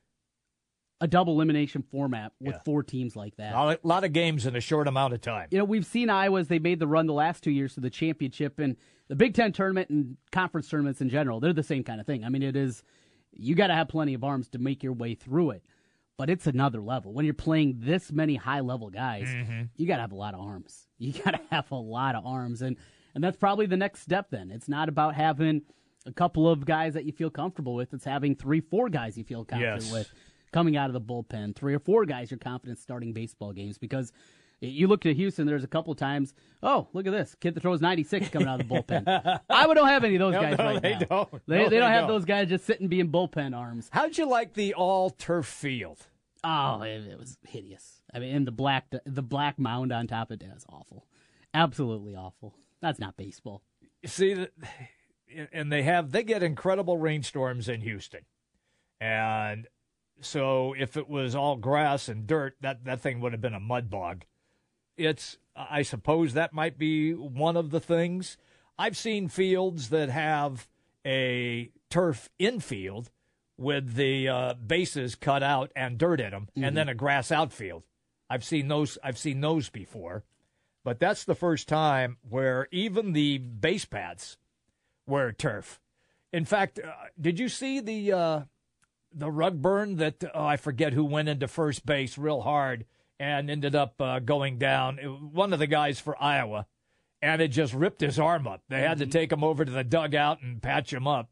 a 1.02 1.06
double 1.06 1.34
elimination 1.34 1.82
format 1.82 2.32
with 2.40 2.54
Yeah. 2.54 2.60
four 2.64 2.82
teams 2.82 3.16
like 3.16 3.36
that. 3.36 3.52
A 3.52 3.56
lot, 3.56 3.74
of, 3.78 3.84
lot 3.84 4.04
of 4.04 4.12
games 4.12 4.46
in 4.46 4.56
a 4.56 4.60
short 4.60 4.88
amount 4.88 5.12
of 5.14 5.20
time. 5.20 5.48
You 5.50 5.58
know, 5.58 5.64
we've 5.64 5.84
seen 5.86 6.08
Iowa's, 6.10 6.48
they 6.48 6.58
made 6.58 6.78
the 6.78 6.86
run 6.86 7.06
the 7.06 7.12
last 7.12 7.42
two 7.44 7.50
years 7.50 7.74
to 7.74 7.80
the 7.80 7.90
championship 7.90 8.58
and 8.58 8.76
the 9.08 9.16
Big 9.16 9.34
Ten 9.34 9.52
tournament 9.52 9.90
and 9.90 10.16
conference 10.32 10.68
tournaments 10.68 11.00
in 11.02 11.08
general. 11.10 11.40
They're 11.40 11.52
the 11.52 11.62
same 11.62 11.84
kind 11.84 12.00
of 12.00 12.06
thing. 12.06 12.24
I 12.24 12.28
mean, 12.30 12.42
it 12.42 12.56
is, 12.56 12.82
you 13.32 13.54
got 13.54 13.66
to 13.66 13.74
have 13.74 13.88
plenty 13.88 14.14
of 14.14 14.24
arms 14.24 14.48
to 14.50 14.58
make 14.58 14.82
your 14.82 14.92
way 14.94 15.14
through 15.14 15.50
it. 15.50 15.64
But 16.16 16.28
it's 16.28 16.46
another 16.46 16.82
level. 16.82 17.14
When 17.14 17.24
you're 17.24 17.32
playing 17.34 17.76
this 17.80 18.12
many 18.12 18.36
high 18.36 18.60
level 18.60 18.90
guys, 18.90 19.28
you 19.76 19.86
got 19.86 19.96
to 19.96 20.02
have 20.02 20.12
a 20.12 20.16
lot 20.16 20.34
of 20.34 20.40
arms. 20.40 20.86
You 20.98 21.12
got 21.14 21.30
to 21.30 21.40
have 21.50 21.70
a 21.70 21.76
lot 21.76 22.14
of 22.14 22.26
arms. 22.26 22.60
And, 22.62 22.76
and 23.14 23.22
that's 23.24 23.36
probably 23.36 23.66
the 23.66 23.76
next 23.76 24.00
step 24.02 24.28
then. 24.30 24.50
It's 24.50 24.68
not 24.68 24.88
about 24.88 25.14
having 25.14 25.62
a 26.06 26.12
couple 26.12 26.48
of 26.48 26.64
guys 26.64 26.94
that 26.94 27.04
you 27.04 27.12
feel 27.12 27.30
comfortable 27.30 27.74
with, 27.74 27.92
it's 27.92 28.04
having 28.04 28.34
three, 28.34 28.60
four 28.60 28.88
guys 28.88 29.18
you 29.18 29.24
feel 29.24 29.44
confident 29.44 29.82
Yes. 29.82 29.92
with 29.92 30.12
coming 30.52 30.76
out 30.76 30.88
of 30.88 30.94
the 30.94 31.00
bullpen, 31.00 31.54
three 31.54 31.74
or 31.74 31.78
four 31.78 32.04
guys 32.06 32.30
you're 32.30 32.38
confident 32.38 32.78
starting 32.78 33.12
baseball 33.12 33.52
games 33.52 33.78
because 33.78 34.12
you 34.62 34.88
looked 34.88 35.06
at 35.06 35.16
Houston, 35.16 35.46
there's 35.46 35.64
a 35.64 35.68
couple 35.68 35.94
times, 35.94 36.34
oh, 36.62 36.86
look 36.92 37.06
at 37.06 37.12
this. 37.12 37.34
Kid 37.40 37.54
that 37.54 37.60
throws 37.60 37.80
96 37.80 38.28
coming 38.28 38.46
out 38.48 38.60
of 38.60 38.68
the 38.68 38.74
bullpen. 38.74 39.40
Iowa 39.50 39.74
don't 39.74 39.88
have 39.88 40.04
any 40.04 40.16
of 40.16 40.18
those 40.20 40.34
No, 40.34 40.40
guys 40.42 40.58
no, 40.58 40.64
right 40.64 40.82
they 40.82 40.92
now. 40.92 40.98
don't. 40.98 41.30
They, 41.46 41.56
No, 41.58 41.64
they 41.64 41.68
they 41.70 41.78
don't 41.78 41.90
have 41.90 42.00
don't. 42.02 42.08
those 42.08 42.24
guys 42.26 42.48
just 42.48 42.66
sitting 42.66 42.88
being 42.88 43.08
bullpen 43.10 43.56
arms. 43.56 43.88
How'd 43.90 44.18
you 44.18 44.26
like 44.28 44.52
the 44.54 44.74
all 44.74 45.08
turf 45.10 45.46
field? 45.46 45.98
Oh, 46.44 46.82
it, 46.82 47.06
it 47.06 47.18
was 47.18 47.38
hideous. 47.46 48.02
I 48.12 48.18
mean, 48.18 48.34
and 48.34 48.46
the 48.46 48.52
black 48.52 48.86
the 49.06 49.22
black 49.22 49.58
mound 49.58 49.92
on 49.92 50.06
top 50.06 50.30
of 50.30 50.40
it 50.42 50.46
is 50.54 50.64
awful. 50.68 51.06
Absolutely 51.54 52.14
awful. 52.14 52.54
That's 52.80 52.98
not 52.98 53.16
baseball. 53.16 53.62
You 54.02 54.08
see, 54.08 54.46
and 55.52 55.72
they 55.72 55.82
have 55.82 56.12
they 56.12 56.22
get 56.22 56.42
incredible 56.42 56.98
rainstorms 56.98 57.68
in 57.68 57.80
Houston, 57.82 58.22
and 59.00 59.66
so 60.20 60.74
if 60.78 60.96
it 60.96 61.08
was 61.08 61.34
all 61.34 61.56
grass 61.56 62.08
and 62.08 62.26
dirt, 62.26 62.56
that 62.60 62.84
that 62.84 63.00
thing 63.00 63.20
would 63.20 63.32
have 63.32 63.40
been 63.40 63.54
a 63.54 63.60
mud 63.60 63.90
bog. 63.90 64.24
It's 64.96 65.38
I 65.56 65.82
suppose 65.82 66.34
that 66.34 66.52
might 66.52 66.78
be 66.78 67.12
one 67.12 67.56
of 67.56 67.70
the 67.70 67.80
things. 67.80 68.36
I've 68.78 68.96
seen 68.96 69.28
fields 69.28 69.90
that 69.90 70.08
have 70.08 70.68
a 71.06 71.70
turf 71.90 72.30
infield 72.38 73.10
with 73.56 73.94
the 73.94 74.28
uh, 74.28 74.54
bases 74.54 75.14
cut 75.14 75.42
out 75.42 75.70
and 75.76 75.98
dirt 75.98 76.20
in 76.20 76.30
them, 76.30 76.48
and 76.56 76.76
then 76.76 76.88
a 76.88 76.94
grass 76.94 77.30
outfield. 77.30 77.82
I've 78.28 78.44
seen 78.44 78.68
those. 78.68 78.96
I've 79.02 79.18
seen 79.18 79.40
those 79.40 79.68
before, 79.68 80.24
but 80.84 80.98
that's 80.98 81.24
the 81.24 81.34
first 81.34 81.68
time 81.68 82.16
where 82.28 82.68
even 82.70 83.12
the 83.12 83.38
base 83.38 83.84
pads 83.84 84.38
were 85.06 85.32
turf. 85.32 85.80
In 86.32 86.44
fact, 86.44 86.78
uh, 86.78 86.90
did 87.20 87.38
you 87.38 87.48
see 87.48 87.80
the 87.80 88.12
uh, 88.12 88.40
the 89.12 89.30
rug 89.30 89.60
burn 89.60 89.96
that 89.96 90.22
oh, 90.34 90.44
I 90.44 90.56
forget 90.56 90.92
who 90.92 91.04
went 91.04 91.28
into 91.28 91.48
first 91.48 91.84
base 91.84 92.16
real 92.16 92.42
hard 92.42 92.84
and 93.18 93.50
ended 93.50 93.74
up 93.74 94.00
uh, 94.00 94.20
going 94.20 94.58
down? 94.58 94.96
One 95.32 95.52
of 95.52 95.58
the 95.58 95.66
guys 95.66 95.98
for 95.98 96.20
Iowa, 96.22 96.66
and 97.20 97.42
it 97.42 97.48
just 97.48 97.74
ripped 97.74 98.00
his 98.00 98.18
arm 98.18 98.46
up. 98.46 98.62
They 98.68 98.80
had 98.80 98.98
to 98.98 99.06
take 99.06 99.32
him 99.32 99.42
over 99.42 99.64
to 99.64 99.72
the 99.72 99.84
dugout 99.84 100.40
and 100.42 100.62
patch 100.62 100.92
him 100.92 101.06
up 101.06 101.30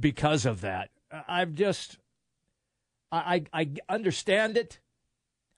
because 0.00 0.46
of 0.46 0.62
that. 0.62 0.90
I've 1.28 1.54
just, 1.54 1.98
I, 3.12 3.44
I, 3.52 3.60
I 3.60 3.70
understand 3.88 4.56
it. 4.56 4.80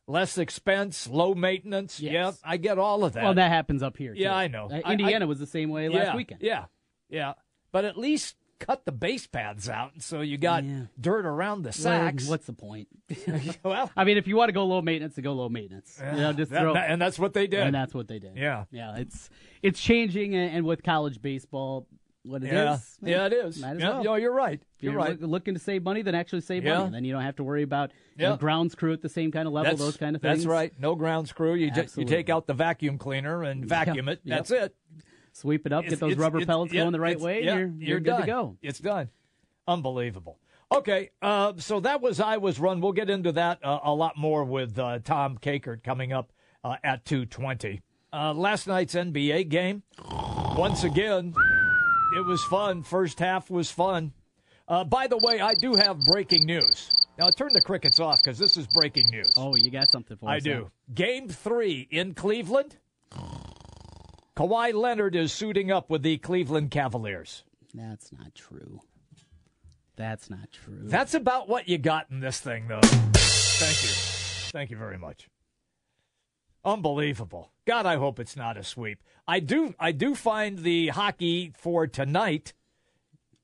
Less 0.06 0.36
expense, 0.36 1.08
low 1.08 1.34
maintenance. 1.34 1.98
Yes. 1.98 2.12
Yeah, 2.12 2.32
I 2.50 2.56
get 2.58 2.78
all 2.78 3.04
of 3.04 3.14
that. 3.14 3.24
Well, 3.24 3.34
that 3.34 3.50
happens 3.50 3.82
up 3.82 3.96
here. 3.96 4.12
Yeah, 4.14 4.30
too. 4.30 4.34
I 4.34 4.48
know. 4.48 4.68
Uh, 4.70 4.80
I- 4.84 4.92
Indiana 4.92 5.24
I- 5.24 5.28
was 5.28 5.38
the 5.38 5.46
same 5.46 5.70
way 5.70 5.88
yeah, 5.88 6.04
last 6.04 6.16
weekend. 6.16 6.42
Yeah, 6.42 6.66
yeah. 7.08 7.34
But 7.72 7.86
at 7.86 7.96
least 7.96 8.36
cut 8.58 8.84
the 8.84 8.92
base 8.92 9.26
pads 9.26 9.68
out, 9.68 9.92
so 10.02 10.20
you 10.20 10.36
got 10.38 10.62
Yeah. 10.64 10.82
dirt 11.00 11.24
around 11.26 11.62
the 11.62 11.68
Well, 11.68 11.72
sacks. 11.72 12.28
what's 12.28 12.46
the 12.46 12.52
point? 12.52 12.88
well, 13.64 13.90
I 13.96 14.04
mean, 14.04 14.16
if 14.18 14.26
you 14.28 14.36
want 14.36 14.48
to 14.48 14.52
go 14.52 14.64
low 14.66 14.82
maintenance, 14.82 15.14
to 15.16 15.22
go 15.22 15.32
low 15.32 15.48
maintenance. 15.48 15.98
You 16.00 16.18
know, 16.20 16.32
just 16.34 16.50
that- 16.52 16.60
throw. 16.60 16.74
and 16.74 17.00
that's 17.00 17.18
what 17.18 17.32
they 17.32 17.46
did. 17.46 17.60
and 17.60 17.74
that's 17.74 17.94
what 17.94 18.06
they 18.06 18.18
did. 18.18 18.36
Yeah. 18.36 18.64
yeah. 18.70 18.96
It's 18.96 19.30
it's 19.62 19.80
changing, 19.80 20.34
and, 20.34 20.54
and 20.56 20.66
with 20.66 20.82
college 20.82 21.22
baseball, 21.22 21.86
what 22.24 22.42
it 22.42 22.46
is, 22.52 22.52
yeah, 22.52 22.78
yeah, 23.02 23.26
it 23.26 23.32
is. 23.32 23.60
Might 23.60 23.72
as 23.72 23.80
yeah, 23.80 23.90
well. 23.90 24.04
no, 24.04 24.14
you're 24.16 24.32
right. 24.32 24.60
If 24.76 24.82
You're 24.82 24.92
you're 24.92 25.00
right. 25.02 25.20
look- 25.20 25.30
looking 25.30 25.54
to 25.54 25.60
save 25.60 25.82
money, 25.82 26.02
then 26.02 26.14
actually 26.14 26.40
save 26.40 26.64
Yeah. 26.64 26.78
money. 26.78 26.92
Then 26.92 27.04
you 27.04 27.12
don't 27.12 27.22
have 27.22 27.36
to 27.36 27.44
worry 27.44 27.62
about 27.62 27.92
know, 28.16 28.36
grounds 28.36 28.74
crew 28.74 28.92
at 28.92 29.02
the 29.02 29.08
same 29.08 29.30
kind 29.30 29.46
of 29.46 29.52
level, 29.52 29.70
That's, 29.72 29.80
those 29.80 29.96
kind 29.96 30.16
of 30.16 30.22
things. 30.22 30.38
that's 30.38 30.46
right. 30.46 30.72
No 30.78 30.94
ground 30.94 31.34
crew. 31.34 31.54
You 31.54 31.70
just 31.70 31.96
you 31.98 32.04
take 32.04 32.30
out 32.30 32.46
the 32.46 32.54
vacuum 32.54 32.98
cleaner 32.98 33.42
and 33.42 33.64
vacuum 33.68 34.08
it. 34.08 34.20
That's 34.24 34.50
it. 34.50 34.74
Sweep 35.32 35.66
it 35.66 35.72
up, 35.72 35.84
It's- 35.84 35.98
get 35.98 36.06
those 36.08 36.16
rubber 36.16 36.44
pellets 36.46 36.72
yeah, 36.72 36.82
going 36.82 36.92
the 36.92 37.00
right 37.00 37.18
way, 37.20 37.42
yeah, 37.44 37.56
and 37.56 37.80
you're, 37.80 37.88
you're, 37.90 38.00
good 38.00 38.10
done. 38.10 38.20
to 38.20 38.26
go. 38.26 38.56
It's 38.62 38.78
done. 38.78 39.08
Unbelievable. 39.66 40.38
Okay, 40.72 41.10
uh, 41.22 41.52
so 41.58 41.80
that 41.80 42.00
was 42.00 42.20
Iowa's 42.20 42.58
run. 42.58 42.80
We'll 42.80 42.92
get 42.92 43.10
into 43.10 43.32
that 43.32 43.64
uh, 43.64 43.80
a 43.84 43.92
lot 43.94 44.16
more 44.16 44.44
with 44.44 44.78
uh, 44.78 44.98
Tom 45.04 45.38
Kakert 45.38 45.82
coming 45.84 46.12
up 46.12 46.32
uh, 46.64 46.76
at 46.82 47.04
2.20. 47.04 47.80
Uh, 48.12 48.32
last 48.32 48.66
night's 48.66 48.94
NBA 48.94 49.48
game, 49.48 49.82
once 50.56 50.84
again, 50.84 51.34
it 52.16 52.24
was 52.24 52.42
fun. 52.44 52.82
First 52.82 53.18
half 53.18 53.50
was 53.50 53.70
fun. 53.70 54.12
Uh, 54.66 54.84
by 54.84 55.06
the 55.06 55.18
way, 55.18 55.40
I 55.40 55.54
do 55.54 55.74
have 55.74 55.98
breaking 56.00 56.46
news. 56.46 56.90
Now, 57.18 57.30
turn 57.30 57.50
the 57.52 57.60
crickets 57.60 58.00
off 58.00 58.20
because 58.24 58.38
this 58.38 58.56
is 58.56 58.66
breaking 58.68 59.04
news. 59.10 59.32
Oh, 59.36 59.54
you 59.56 59.70
got 59.70 59.90
something 59.90 60.16
for 60.16 60.28
I 60.28 60.40
do. 60.40 60.70
Game 60.92 61.28
three 61.28 61.86
in 61.90 62.14
Cleveland. 62.14 62.76
Kawhi 64.36 64.74
Leonard 64.74 65.14
is 65.14 65.32
suiting 65.32 65.70
up 65.70 65.90
with 65.90 66.02
the 66.02 66.18
Cleveland 66.18 66.70
Cavaliers. 66.70 67.44
That's 67.72 68.10
not 68.12 68.34
true. 68.34 68.80
That's 69.96 70.28
not 70.28 70.50
true. 70.50 70.80
That's 70.82 71.14
about 71.14 71.48
what 71.48 71.68
you 71.68 71.78
got 71.78 72.06
in 72.10 72.18
this 72.18 72.40
thing, 72.40 72.66
though. 72.66 72.80
Thank 72.82 73.82
you. 73.82 73.90
Thank 74.50 74.70
you 74.70 74.76
very 74.76 74.98
much. 74.98 75.28
Unbelievable. 76.64 77.50
God, 77.66 77.86
I 77.86 77.96
hope 77.96 78.18
it's 78.20 78.36
not 78.36 78.56
a 78.56 78.64
sweep. 78.64 79.02
I 79.26 79.40
do. 79.40 79.74
I 79.78 79.92
do 79.92 80.14
find 80.14 80.58
the 80.58 80.88
hockey 80.88 81.52
for 81.56 81.86
tonight. 81.86 82.52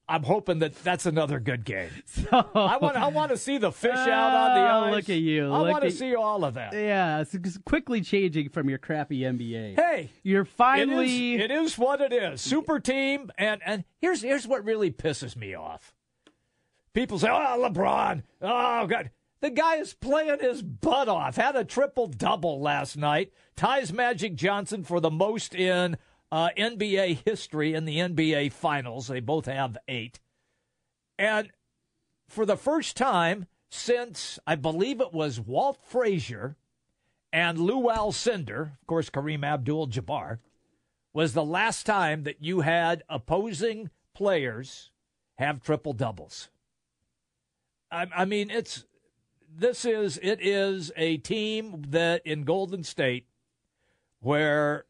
I'm 0.09 0.25
hoping 0.25 0.59
that 0.59 0.75
that's 0.83 1.07
another 1.07 1.39
good 1.39 1.65
game. 1.65 1.91
so, 2.07 2.27
I 2.55 2.79
want. 2.79 2.97
I 2.97 3.09
want 3.09 3.31
to 3.31 3.37
see 3.37 3.59
the 3.59 3.71
fish 3.71 3.93
out 3.97 4.35
on 4.35 4.55
the 4.55 4.61
Oh, 4.61 4.85
ice. 4.87 4.95
look 4.95 5.11
at 5.11 5.21
you. 5.21 5.53
I 5.53 5.71
want 5.71 5.85
to 5.85 5.91
see 5.91 6.15
all 6.17 6.45
of 6.45 6.55
that. 6.55 6.73
yeah, 6.75 7.21
it's 7.21 7.59
quickly 7.65 8.01
changing 8.01 8.49
from 8.49 8.69
your 8.69 8.79
crappy 8.79 9.21
NBA. 9.21 9.77
Hey, 9.77 10.11
You're 10.23 10.45
finally. 10.45 11.35
is, 11.37 11.43
it 11.43 11.51
is 11.51 11.79
what 11.79 12.01
it 12.01 12.13
is. 12.13 12.41
Super 12.41 12.81
team, 12.81 13.31
and 13.39 13.61
and 13.65 13.85
here's 14.01 14.23
here's 14.23 14.49
what 14.49 14.65
really 14.65 14.91
pisses 14.91 15.37
me 15.37 15.55
off. 15.55 15.95
People 16.93 17.19
say, 17.21 17.29
"Oh, 17.31 17.69
LeBron, 17.71 18.23
oh 18.43 18.87
God." 18.89 19.11
The 19.41 19.51
guy 19.51 19.77
is 19.77 19.95
playing 19.95 20.41
his 20.41 20.63
butt 20.63 21.09
off. 21.09 21.37
Had 21.37 21.57
a 21.57 21.65
triple 21.65 22.07
double 22.07 22.61
last 22.61 22.97
night. 22.97 23.33
Ties 23.57 23.93
Magic 23.93 24.35
Johnson 24.35 24.85
for 24.85 25.01
the 25.01 25.11
most 25.11 25.55
in 25.55 25.97
uh, 26.31 26.51
NBA 26.57 27.23
history 27.25 27.75
in 27.75 27.87
the 27.87 27.99
NBA 27.99 28.53
Finals. 28.53 29.09
They 29.09 29.21
both 29.21 29.47
have 29.47 29.79
eight. 29.89 30.21
And 31.19 31.51
for 32.29 32.45
the 32.45 32.57
first 32.57 32.97
time 32.97 33.47
since 33.71 34.39
I 34.47 34.57
believe 34.57 35.01
it 35.01 35.13
was 35.13 35.41
Walt 35.41 35.79
Frazier 35.87 36.57
and 37.33 37.59
Lew 37.59 37.85
Alcindor, 37.85 38.73
of 38.81 38.87
course, 38.87 39.09
Kareem 39.09 39.45
Abdul 39.45 39.89
Jabbar, 39.89 40.39
was 41.13 41.33
the 41.33 41.45
last 41.45 41.87
time 41.87 42.25
that 42.25 42.43
you 42.43 42.61
had 42.61 43.05
opposing 43.09 43.91
players 44.15 44.91
have 45.39 45.63
triple 45.63 45.93
doubles. 45.93 46.51
I, 47.91 48.07
I 48.15 48.25
mean, 48.25 48.51
it's 48.51 48.85
this 49.61 49.85
is 49.85 50.19
it 50.23 50.41
is 50.41 50.91
a 50.97 51.19
team 51.19 51.85
that 51.89 52.23
in 52.27 52.45
Golden 52.45 52.83
State 52.83 53.27
where 54.21 54.87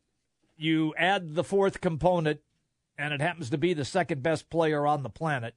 you 0.57 0.95
add 0.97 1.35
the 1.35 1.45
fourth 1.45 1.81
component 1.81 2.41
and 2.97 3.13
it 3.13 3.21
happens 3.21 3.51
to 3.51 3.59
be 3.59 3.73
the 3.75 3.85
second 3.85 4.23
best 4.23 4.49
player 4.51 4.87
on 4.87 5.03
the 5.03 5.09
planet. 5.11 5.55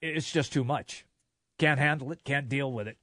It's 0.00 0.30
just 0.30 0.52
too 0.52 0.64
much. 0.64 1.04
Can't 1.58 1.78
handle 1.80 2.12
it. 2.12 2.22
Can't 2.24 2.48
deal 2.48 2.72
with 2.72 2.86
it, 2.88 2.98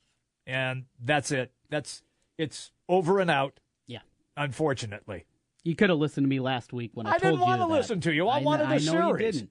and 0.45 0.85
that's 0.99 1.31
it. 1.31 1.51
That's 1.69 2.03
it's 2.37 2.71
over 2.89 3.19
and 3.19 3.29
out. 3.29 3.59
yeah. 3.87 3.99
Unfortunately. 4.37 5.25
You 5.63 5.75
could 5.75 5.89
have 5.89 5.99
listened 5.99 6.25
to 6.25 6.29
me 6.29 6.39
last 6.39 6.73
week 6.73 6.91
when 6.93 7.05
I, 7.07 7.11
I 7.11 7.17
told 7.19 7.33
didn't 7.35 7.39
want 7.47 7.61
to 7.61 7.67
that. 7.67 7.73
listen 7.73 8.01
to 8.01 8.13
you. 8.13 8.27
I, 8.27 8.33
kn- 8.39 8.45
wanted 8.45 8.67
I 8.67 8.75
a 8.75 8.79
know 8.81 9.09
you 9.11 9.17
series. 9.17 9.43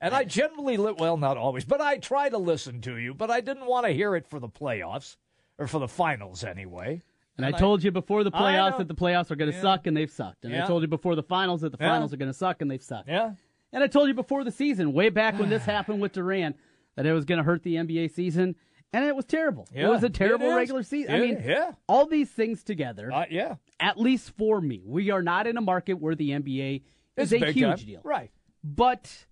And 0.00 0.14
I 0.14 0.24
generally, 0.24 0.76
li- 0.76 0.94
well, 0.96 1.16
not 1.16 1.36
always, 1.36 1.64
but 1.64 1.80
I 1.80 1.96
try 1.98 2.28
to 2.28 2.38
listen 2.38 2.80
to 2.82 2.96
you, 2.96 3.14
but 3.14 3.30
I 3.30 3.40
didn't 3.40 3.66
want 3.66 3.86
to 3.86 3.92
hear 3.92 4.14
it 4.14 4.26
for 4.28 4.38
the 4.38 4.48
playoffs, 4.48 5.16
or 5.58 5.66
for 5.66 5.78
the 5.80 5.88
finals 5.88 6.44
anyway. 6.44 7.02
And 7.36 7.44
I 7.46 7.52
told 7.52 7.82
you 7.84 7.90
before 7.90 8.24
the 8.24 8.30
playoffs 8.32 8.78
that 8.78 8.88
the 8.88 8.94
playoffs 8.94 9.30
are 9.30 9.36
going 9.36 9.50
to 9.50 9.56
Yeah. 9.56 9.62
suck, 9.62 9.86
and 9.86 9.96
they've 9.96 10.10
sucked. 10.10 10.44
And 10.44 10.52
Yeah. 10.52 10.64
I 10.64 10.66
told 10.66 10.82
you 10.82 10.88
before 10.88 11.14
the 11.16 11.22
finals 11.22 11.60
that 11.62 11.70
the 11.72 11.78
Yeah. 11.80 11.90
finals 11.90 12.12
are 12.12 12.16
going 12.16 12.30
to 12.30 12.36
suck, 12.36 12.62
and 12.62 12.70
they've 12.70 12.82
sucked. 12.82 13.08
Yeah. 13.08 13.34
And 13.72 13.82
I 13.84 13.86
told 13.86 14.08
you 14.08 14.14
before 14.14 14.44
the 14.44 14.50
season, 14.50 14.92
way 14.92 15.08
back 15.08 15.38
when 15.38 15.48
this 15.50 15.64
happened 15.64 16.00
with 16.00 16.12
Durant, 16.12 16.56
that 16.96 17.06
it 17.06 17.12
was 17.12 17.24
going 17.24 17.38
to 17.38 17.44
hurt 17.44 17.62
the 17.62 17.76
NBA 17.76 18.08
season, 18.08 18.56
and 18.92 19.04
it 19.04 19.14
was 19.14 19.24
terrible. 19.24 19.68
Yeah, 19.72 19.86
it 19.86 19.88
was 19.90 20.02
a 20.02 20.10
terrible 20.10 20.52
regular 20.52 20.82
season. 20.82 21.12
I 21.14 21.18
Yeah, 21.18 21.22
mean, 21.34 21.42
yeah. 21.44 21.72
all 21.88 22.06
these 22.06 22.30
things 22.30 22.64
together, 22.64 23.12
Uh, 23.12 23.26
yeah. 23.30 23.56
at 23.78 23.98
least 24.00 24.30
for 24.36 24.60
me, 24.60 24.82
we 24.86 25.10
are 25.10 25.22
not 25.22 25.46
in 25.46 25.56
a 25.56 25.60
market 25.60 25.94
where 25.94 26.14
the 26.16 26.32
NBA 26.32 26.82
It's 27.16 27.32
is 27.32 27.42
a 27.42 27.52
huge 27.52 27.80
time. 27.80 27.86
deal. 27.86 28.00
Right. 28.04 28.30
But 28.64 29.26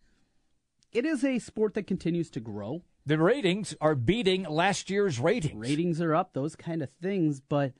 it 0.96 1.04
is 1.04 1.24
a 1.24 1.38
sport 1.38 1.74
that 1.74 1.86
continues 1.86 2.30
to 2.30 2.40
grow. 2.40 2.82
the 3.04 3.18
ratings 3.18 3.74
are 3.80 3.94
beating 3.94 4.44
last 4.44 4.90
year's 4.90 5.18
ratings. 5.20 5.54
Ratings 5.60 6.00
are 6.00 6.14
up, 6.14 6.32
those 6.32 6.56
kind 6.56 6.82
of 6.82 6.90
things, 7.02 7.40
but 7.40 7.72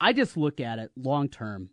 I 0.00 0.12
just 0.12 0.36
look 0.36 0.60
at 0.60 0.78
it 0.78 0.90
long 0.96 1.28
term 1.28 1.70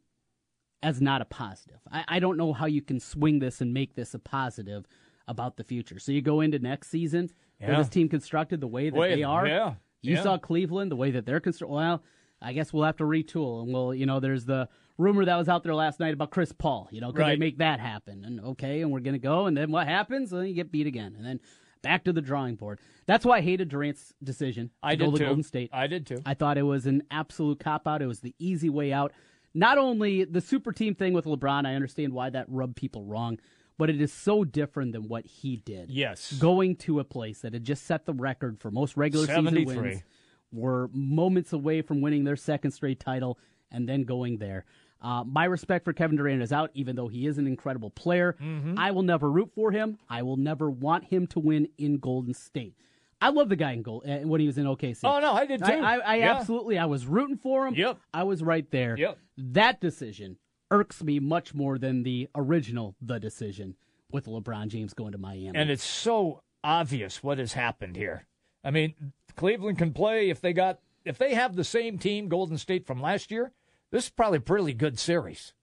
as 0.84 1.02
not 1.02 1.22
a 1.22 1.26
positive. 1.26 1.80
I, 1.92 2.04
I 2.08 2.20
don't 2.20 2.38
know 2.38 2.54
how 2.54 2.66
you 2.66 2.82
can 2.82 3.00
swing 3.00 3.40
this 3.40 3.62
and 3.62 3.74
make 3.74 3.96
this 3.96 4.14
a 4.14 4.20
positive 4.20 4.86
about 5.28 5.58
the 5.58 5.64
future. 5.64 6.00
So 6.00 6.12
you 6.12 6.22
go 6.22 6.42
into 6.42 6.60
next 6.60 6.90
season 6.90 7.30
Yeah. 7.60 7.78
this 7.78 7.90
team 7.90 8.10
constructed 8.10 8.62
the 8.62 8.68
way 8.68 8.90
that 8.90 8.98
Wait, 9.00 9.16
they 9.16 9.24
are. 9.24 9.48
yeah, 9.48 9.76
You 10.02 10.16
yeah. 10.16 10.24
saw 10.24 10.38
Cleveland 10.38 10.92
the 10.92 10.96
way 10.96 11.12
that 11.12 11.26
they're 11.26 11.40
constructed. 11.40 11.74
Well, 11.74 12.04
I 12.42 12.54
guess 12.54 12.72
we'll 12.74 12.84
have 12.84 12.98
to 12.98 13.06
retool, 13.06 13.64
and 13.64 13.74
we'll, 13.74 13.94
you 13.94 14.06
know, 14.06 14.20
there's 14.20 14.46
the 14.46 14.68
rumor 14.98 15.26
that 15.26 15.36
was 15.36 15.50
out 15.50 15.64
there 15.64 15.76
last 15.76 16.00
night 16.00 16.14
about 16.14 16.32
Chris 16.32 16.52
Paul. 16.52 16.88
You 16.92 17.02
know, 17.02 17.12
could 17.12 17.26
they 17.26 17.36
make 17.36 17.58
that 17.58 17.80
happen? 17.80 18.24
And 18.24 18.40
okay, 18.40 18.82
and 18.82 18.92
we're 18.92 19.00
gonna 19.00 19.18
go, 19.18 19.46
and 19.46 19.56
then 19.56 19.72
what 19.72 19.88
happens? 19.88 20.32
Well, 20.32 20.44
you 20.44 20.54
get 20.54 20.72
beat 20.72 20.88
again, 20.88 21.16
and 21.18 21.26
then 21.26 21.40
back 21.82 22.04
to 22.06 22.14
the 22.14 22.22
drawing 22.22 22.56
board. 22.56 22.80
That's 23.06 23.26
why 23.26 23.38
I 23.38 23.42
hated 23.42 23.70
Durant's 23.70 24.14
decision. 24.24 24.68
To 24.68 24.74
I 24.84 24.96
go 24.96 25.06
did 25.06 25.12
to 25.12 25.18
too. 25.20 25.26
Golden 25.26 25.44
State. 25.44 25.70
I 25.72 25.88
did 25.88 26.08
too. 26.08 26.18
I 26.26 26.34
thought 26.34 26.58
it 26.58 26.64
was 26.64 26.86
an 26.86 27.04
absolute 27.12 27.60
cop 27.60 27.88
out. 27.88 28.02
It 28.02 28.08
was 28.08 28.22
the 28.22 28.34
easy 28.40 28.70
way 28.70 28.92
out. 28.92 29.12
Not 29.54 29.78
only 29.78 30.26
the 30.26 30.42
super 30.42 30.72
team 30.74 30.96
thing 30.96 31.14
with 31.14 31.26
LeBron, 31.26 31.66
I 31.66 31.76
understand 31.76 32.12
why 32.14 32.30
that 32.32 32.48
rubbed 32.50 32.76
people 32.76 33.06
wrong, 33.06 33.40
but 33.78 33.90
it 33.90 34.02
is 34.02 34.12
so 34.12 34.44
different 34.44 34.92
than 34.92 35.08
what 35.08 35.26
he 35.26 35.58
did. 35.58 35.90
Yes. 35.92 36.34
Going 36.34 36.76
to 36.78 37.00
a 37.00 37.04
place 37.06 37.40
that 37.42 37.54
had 37.54 37.64
just 37.64 37.86
set 37.86 38.06
the 38.06 38.14
record 38.14 38.60
for 38.60 38.72
most 38.72 38.98
regular 38.98 39.28
season 39.28 39.66
wins, 39.66 40.04
were 40.52 40.90
moments 40.92 41.54
away 41.54 41.82
from 41.82 42.02
winning 42.02 42.24
their 42.24 42.36
second 42.36 42.72
straight 42.72 43.00
title, 43.00 43.38
and 43.72 43.88
then 43.88 44.04
going 44.04 44.40
there. 44.40 44.66
Uh, 45.06 45.24
my 45.24 45.46
respect 45.46 45.86
for 45.86 45.94
Kevin 45.94 46.18
Durant 46.18 46.42
is 46.42 46.52
out, 46.52 46.72
even 46.74 46.96
though 46.96 47.08
he 47.08 47.28
is 47.28 47.38
an 47.38 47.46
incredible 47.46 47.92
player. 47.92 48.36
Mm-hmm. 48.42 48.74
I 48.80 48.90
will 48.90 49.04
never 49.04 49.30
root 49.32 49.52
for 49.54 49.70
him. 49.72 50.00
I 50.10 50.24
will 50.24 50.36
never 50.36 50.68
want 50.68 51.04
him 51.06 51.28
to 51.28 51.40
win 51.40 51.68
in 51.78 52.00
Golden 52.00 52.34
State. 52.34 52.74
I 53.22 53.30
love 53.30 53.50
the 53.50 53.56
guy 53.56 53.74
in 53.74 53.84
Gold 53.84 54.04
uh, 54.10 54.18
when 54.28 54.42
he 54.42 54.48
was 54.48 54.58
in 54.58 54.66
OKC. 54.66 55.02
Oh, 55.04 55.20
no, 55.20 55.34
I 55.34 55.46
did 55.46 55.64
too. 55.64 55.72
I, 55.72 55.96
I, 55.96 55.98
I 55.98 56.16
Yeah. 56.16 56.34
absolutely, 56.36 56.80
I 56.80 56.86
was 56.86 57.06
rooting 57.06 57.38
for 57.38 57.68
him. 57.68 57.76
Yep. 57.76 58.00
I 58.16 58.24
was 58.24 58.42
right 58.42 58.70
there. 58.72 58.98
Yep. 58.98 59.20
That 59.38 59.80
decision 59.80 60.38
irks 60.72 61.04
me 61.04 61.20
much 61.20 61.54
more 61.54 61.78
than 61.78 62.02
the 62.02 62.28
original 62.34 62.96
the 63.00 63.20
decision 63.20 63.76
with 64.12 64.26
LeBron 64.26 64.70
James 64.70 64.96
going 64.96 65.12
to 65.12 65.20
Miami. 65.20 65.52
And 65.54 65.70
it's 65.70 65.84
so 65.84 66.42
obvious 66.64 67.22
what 67.22 67.38
has 67.38 67.54
happened 67.54 67.96
here. 67.96 68.26
I 68.64 68.72
mean, 68.72 68.96
Cleveland 69.36 69.78
can 69.78 69.94
play 69.94 70.32
if 70.32 70.42
they 70.42 70.52
got 70.52 70.80
if 71.06 71.20
they 71.20 71.36
have 71.36 71.56
the 71.56 71.64
same 71.64 72.00
team 72.00 72.28
Golden 72.28 72.58
State 72.58 72.88
from 72.88 73.00
last 73.00 73.30
year. 73.30 73.52
This 73.96 74.04
is 74.04 74.10
probably 74.10 74.40
a 74.40 74.42
pretty 74.42 74.74
good 74.74 75.00
series. 75.00 75.54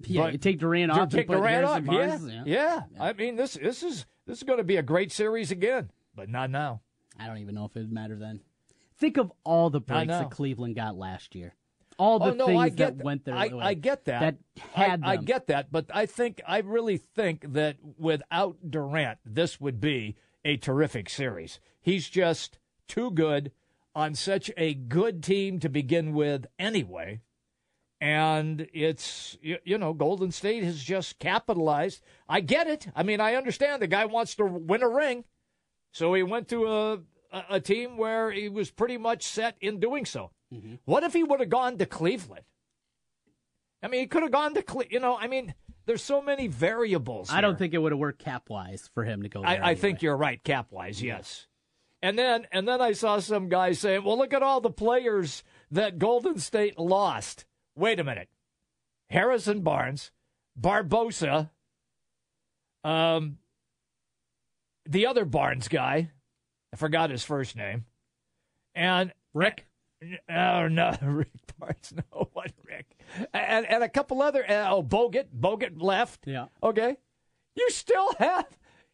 yeah, 0.00 0.22
but- 0.22 0.32
you 0.32 0.38
take 0.38 0.58
Durant 0.58 0.92
You 0.92 1.02
off, 1.02 1.08
take 1.08 1.28
Durant 1.28 1.64
off, 1.64 1.82
yeah, 1.84 2.06
Barnes, 2.16 2.32
yeah, 2.44 2.82
I 2.98 3.12
mean, 3.12 3.36
this 3.36 3.54
this 3.54 3.84
is 3.84 4.06
this 4.26 4.38
is 4.38 4.42
going 4.42 4.58
to 4.58 4.64
be 4.64 4.76
a 4.76 4.82
great 4.82 5.12
series 5.12 5.52
again, 5.52 5.92
but 6.12 6.28
not 6.28 6.50
now. 6.50 6.80
I 7.16 7.28
don't 7.28 7.38
even 7.38 7.54
know 7.54 7.66
if 7.66 7.76
it'd 7.76 7.92
matter 7.92 8.16
then. 8.16 8.40
Think 8.98 9.18
of 9.18 9.30
all 9.44 9.70
the 9.70 9.80
breaks 9.80 10.08
that 10.08 10.32
Cleveland 10.32 10.74
got 10.74 10.96
last 10.96 11.36
year. 11.36 11.54
All 11.96 12.20
oh, 12.20 12.26
the 12.26 12.42
oh 12.42 12.46
no, 12.46 12.46
things 12.46 12.74
that 12.74 12.96
went 12.96 13.24
their 13.24 13.36
I, 13.36 13.46
way. 13.46 13.62
I 13.62 13.74
get 13.74 14.06
that. 14.06 14.20
That 14.20 14.36
had 14.72 15.04
I, 15.04 15.12
I 15.12 15.16
get 15.18 15.46
that, 15.46 15.70
but 15.70 15.86
I 15.94 16.06
think 16.06 16.40
I 16.48 16.58
really 16.58 16.96
think 16.96 17.52
that 17.52 17.76
without 17.96 18.56
Durant, 18.68 19.20
this 19.24 19.60
would 19.60 19.80
be 19.80 20.16
a 20.44 20.56
terrific 20.56 21.08
series. 21.08 21.60
He's 21.80 22.08
just 22.08 22.58
too 22.88 23.12
good 23.12 23.52
on 23.94 24.16
such 24.16 24.50
a 24.56 24.74
good 24.74 25.22
team 25.22 25.60
to 25.60 25.68
begin 25.68 26.14
with, 26.14 26.46
anyway. 26.58 27.20
And 28.00 28.66
it's 28.72 29.36
you, 29.42 29.58
you 29.64 29.76
know 29.76 29.92
Golden 29.92 30.32
State 30.32 30.64
has 30.64 30.82
just 30.82 31.18
capitalized. 31.18 32.00
I 32.28 32.40
get 32.40 32.66
it. 32.66 32.88
I 32.96 33.02
mean, 33.02 33.20
I 33.20 33.34
understand 33.34 33.82
the 33.82 33.86
guy 33.86 34.06
wants 34.06 34.34
to 34.36 34.46
win 34.46 34.82
a 34.82 34.88
ring, 34.88 35.24
so 35.92 36.14
he 36.14 36.22
went 36.22 36.48
to 36.48 36.66
a 36.66 36.98
a, 37.50 37.60
team 37.60 37.96
where 37.96 38.30
he 38.30 38.48
was 38.48 38.70
pretty 38.70 38.96
much 38.96 39.22
set 39.22 39.56
in 39.60 39.78
doing 39.80 40.04
so. 40.04 40.30
Mm-hmm. 40.52 40.76
What 40.84 41.02
if 41.02 41.12
he 41.12 41.22
would 41.22 41.40
have 41.40 41.48
gone 41.48 41.78
to 41.78 41.86
Cleveland? 41.86 42.44
I 43.82 43.88
mean, 43.88 44.00
he 44.00 44.06
could 44.06 44.22
have 44.22 44.32
gone 44.32 44.54
to 44.54 44.62
Cle- 44.62 44.84
you 44.90 45.00
know. 45.00 45.16
I 45.16 45.26
mean, 45.26 45.54
there's 45.86 46.02
so 46.02 46.20
many 46.20 46.46
variables. 46.48 47.30
I 47.30 47.40
don't 47.40 47.58
think 47.58 47.74
it 47.74 47.78
would 47.78 47.92
have 47.92 47.98
worked 47.98 48.22
cap 48.24 48.48
wise 48.48 48.90
for 48.94 49.04
him 49.04 49.22
to 49.22 49.28
go. 49.28 49.40
There 49.40 49.48
I, 49.48 49.52
I 49.52 49.56
anyway. 49.56 49.74
think 49.76 50.02
you're 50.02 50.16
right, 50.16 50.42
cap 50.42 50.68
wise, 50.70 51.02
yes. 51.02 51.46
And 52.02 52.18
then 52.18 52.46
and 52.50 52.66
then 52.66 52.80
I 52.80 52.92
saw 52.92 53.20
some 53.20 53.48
guy 53.48 53.72
saying, 53.72 54.04
"Well, 54.04 54.18
look 54.18 54.32
at 54.32 54.42
all 54.42 54.60
the 54.60 54.70
players 54.70 55.42
that 55.70 55.98
Golden 55.98 56.38
State 56.38 56.78
lost." 56.78 57.44
Wait 57.80 57.98
a 57.98 58.04
minute, 58.04 58.28
Harrison 59.08 59.62
Barnes, 59.62 60.10
Barbosa, 60.60 61.48
um, 62.84 63.38
the 64.86 65.06
other 65.06 65.24
Barnes 65.24 65.68
guy, 65.68 66.10
I 66.72 66.76
forgot 66.76 67.08
his 67.10 67.24
first 67.24 67.56
name, 67.56 67.86
and 68.74 69.12
Rick. 69.32 69.66
Oh 70.28 70.68
no, 70.68 70.94
Rick 71.02 71.28
Barnes. 71.58 71.92
No, 71.96 72.28
what 72.34 72.52
Rick? 72.66 72.86
And 73.32 73.66
and 73.66 73.82
a 73.82 73.88
couple 73.88 74.20
other. 74.22 74.44
Uh, 74.48 74.70
oh, 74.70 74.82
Bogut. 74.82 75.26
Bogut 75.38 75.80
left. 75.82 76.26
Yeah. 76.26 76.46
Okay. 76.62 76.96
You 77.56 77.70
still 77.70 78.12
have. 78.18 78.46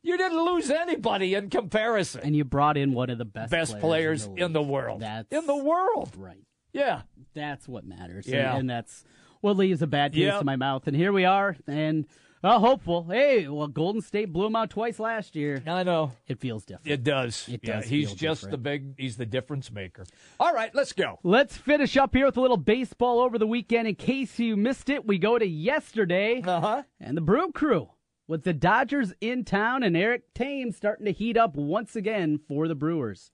You 0.03 0.17
didn't 0.17 0.45
lose 0.45 0.71
anybody 0.71 1.35
in 1.35 1.51
comparison. 1.51 2.21
and 2.25 2.37
you 2.37 2.45
brought 2.45 2.77
in 2.77 2.93
one 2.93 3.11
of 3.11 3.19
the 3.19 3.25
best 3.25 3.51
Best 3.51 3.79
players 3.81 4.27
in 4.37 4.53
the 4.53 4.61
league. 4.61 4.69
world. 4.71 5.01
That's 5.01 5.33
in 5.33 5.47
the 5.47 5.57
world. 5.57 6.13
right. 6.17 6.39
Yeah. 6.77 7.03
That's 7.35 7.67
what 7.69 7.85
matters. 7.85 8.27
Yeah. 8.27 8.51
and, 8.51 8.61
and 8.61 8.71
that's 8.71 9.05
what 9.41 9.57
leaves 9.57 9.83
a 9.83 9.87
bad 9.87 10.13
taste 10.13 10.23
Yep. 10.25 10.41
in 10.41 10.47
my 10.47 10.57
mouth. 10.57 10.87
And 10.87 10.97
here 10.97 11.13
we 11.13 11.25
are, 11.25 11.57
and 11.67 12.07
uh, 12.45 12.59
hopeful. 12.59 13.05
Hey, 13.11 13.49
well, 13.49 13.67
Golden 13.67 14.01
State 14.01 14.33
blew 14.33 14.45
them 14.45 14.57
out 14.57 14.71
twice 14.71 14.99
last 14.99 15.35
year. 15.37 15.63
I 15.67 15.83
know. 15.83 16.13
It 16.29 16.39
feels 16.41 16.65
different. 16.65 16.89
It 16.91 17.03
does. 17.05 17.49
It 17.49 17.61
yeah, 17.63 17.77
does 17.81 17.87
he's 17.87 18.13
just 18.15 18.43
different. 18.43 18.51
the 18.53 18.59
big. 18.59 18.95
He's 18.99 19.17
the 19.17 19.27
difference 19.27 19.71
maker. 19.73 20.05
All 20.41 20.53
right, 20.53 20.75
let's 20.75 20.93
go. 20.93 21.19
Let's 21.23 21.57
finish 21.57 21.97
up 21.97 22.15
here 22.15 22.27
with 22.27 22.37
a 22.37 22.41
little 22.41 22.57
baseball 22.57 23.21
over 23.21 23.37
the 23.39 23.47
weekend. 23.47 23.89
In 23.89 23.95
case 23.97 24.39
you 24.39 24.57
missed 24.57 24.89
it, 24.91 25.07
we 25.07 25.19
go 25.19 25.39
to 25.39 25.47
yesterday 25.47 26.41
Uh 26.45 26.61
huh. 26.61 26.83
and 27.01 27.17
the 27.17 27.21
Brew 27.21 27.53
Crew 27.53 27.89
with 28.29 28.45
the 28.45 28.53
Dodgers 28.55 29.13
in 29.21 29.45
town 29.45 29.83
and 29.83 29.97
Eric 29.97 30.33
Thames 30.35 30.77
starting 30.77 31.07
to 31.07 31.13
heat 31.13 31.37
up 31.37 31.55
once 31.57 31.95
again 31.97 32.39
for 32.49 32.67
the 32.69 32.75
Brewers. 32.75 33.31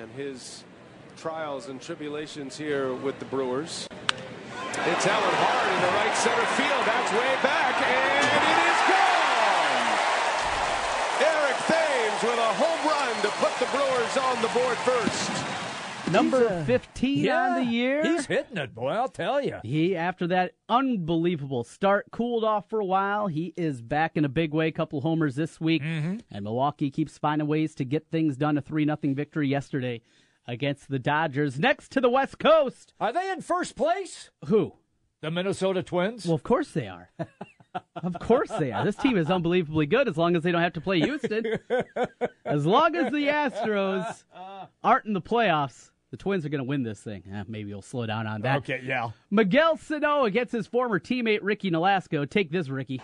And 0.00 0.10
his 0.12 0.64
trials 1.16 1.68
and 1.68 1.80
tribulations 1.80 2.56
here 2.56 2.94
with 2.94 3.18
the 3.18 3.24
Brewers. 3.26 3.86
It's 3.90 5.06
Ellen 5.06 5.36
hard 5.36 5.68
in 5.68 5.80
the 5.84 5.92
right 6.00 6.16
center 6.16 6.46
field. 6.56 6.82
That's 6.88 7.12
way 7.12 7.32
back, 7.44 7.76
and 7.76 8.24
it 8.24 8.58
is 8.72 8.80
gone. 8.88 9.86
Eric 11.28 11.58
Thames 11.68 12.20
with 12.24 12.40
a 12.40 12.52
home 12.56 12.82
run 12.88 13.14
to 13.22 13.30
put 13.36 13.52
the 13.60 13.68
Brewers 13.70 14.16
on 14.16 14.40
the 14.40 14.48
board 14.48 14.78
first. 14.78 15.51
Number 16.10 16.62
15 16.64 17.18
Yeah, 17.18 17.50
on 17.56 17.64
the 17.64 17.70
year. 17.70 18.02
He's 18.02 18.26
hitting 18.26 18.56
it, 18.58 18.74
boy. 18.74 18.88
I'll 18.90 19.08
tell 19.08 19.40
you. 19.42 19.58
He, 19.62 19.96
after 19.96 20.26
that 20.26 20.52
unbelievable 20.68 21.64
start, 21.64 22.10
cooled 22.10 22.44
off 22.44 22.68
for 22.68 22.80
a 22.80 22.84
while. 22.84 23.28
He 23.28 23.54
is 23.56 23.80
back 23.80 24.16
in 24.16 24.24
a 24.24 24.28
big 24.28 24.52
way. 24.52 24.70
Couple 24.72 25.00
homers 25.00 25.36
this 25.36 25.60
week, 25.60 25.82
Mm-hmm. 25.82 26.16
and 26.30 26.44
Milwaukee 26.44 26.90
keeps 26.90 27.16
finding 27.18 27.46
ways 27.48 27.74
to 27.76 27.84
get 27.84 28.08
things 28.10 28.36
done. 28.36 28.58
A 28.58 28.60
three 28.60 28.84
nothing 28.84 29.14
victory 29.14 29.48
yesterday 29.48 30.02
against 30.46 30.88
the 30.90 30.98
Dodgers. 30.98 31.58
Next 31.58 31.90
to 31.92 32.00
the 32.00 32.10
West 32.10 32.38
Coast, 32.38 32.92
Are 33.00 33.12
they 33.12 33.30
in 33.30 33.40
first 33.40 33.76
place? 33.76 34.30
who? 34.46 34.74
The 35.20 35.30
Minnesota 35.30 35.82
Twins. 35.84 36.26
Well, 36.26 36.34
of 36.34 36.42
course 36.42 36.72
they 36.72 36.88
are. 36.88 37.10
of 37.94 38.18
course 38.18 38.50
they 38.58 38.72
are. 38.72 38.84
This 38.84 38.96
team 38.96 39.16
is 39.16 39.30
unbelievably 39.30 39.86
good 39.86 40.08
as 40.08 40.18
long 40.18 40.34
as 40.36 40.42
they 40.42 40.50
don't 40.50 40.62
have 40.62 40.72
to 40.74 40.80
play 40.80 41.00
Houston. 41.00 41.44
As 42.44 42.66
long 42.66 42.96
as 42.96 43.10
the 43.12 43.28
Astros 43.28 44.24
aren't 44.84 45.06
in 45.06 45.12
the 45.14 45.22
playoffs, 45.22 45.90
the 46.12 46.18
Twins 46.18 46.44
are 46.44 46.50
going 46.50 46.58
to 46.58 46.64
win 46.64 46.82
this 46.82 47.00
thing. 47.00 47.22
Eh, 47.32 47.42
maybe 47.48 47.70
you'll 47.70 47.80
slow 47.80 48.04
down 48.04 48.26
on 48.26 48.42
that. 48.42 48.58
okay, 48.58 48.82
yeah. 48.84 49.10
Miguel 49.30 49.78
Sano 49.78 50.24
against 50.24 50.52
his 50.52 50.66
former 50.66 51.00
teammate 51.00 51.40
Ricky 51.42 51.70
Nolasco. 51.70 52.28
Take 52.28 52.50
this, 52.50 52.68
Ricky. 52.68 53.00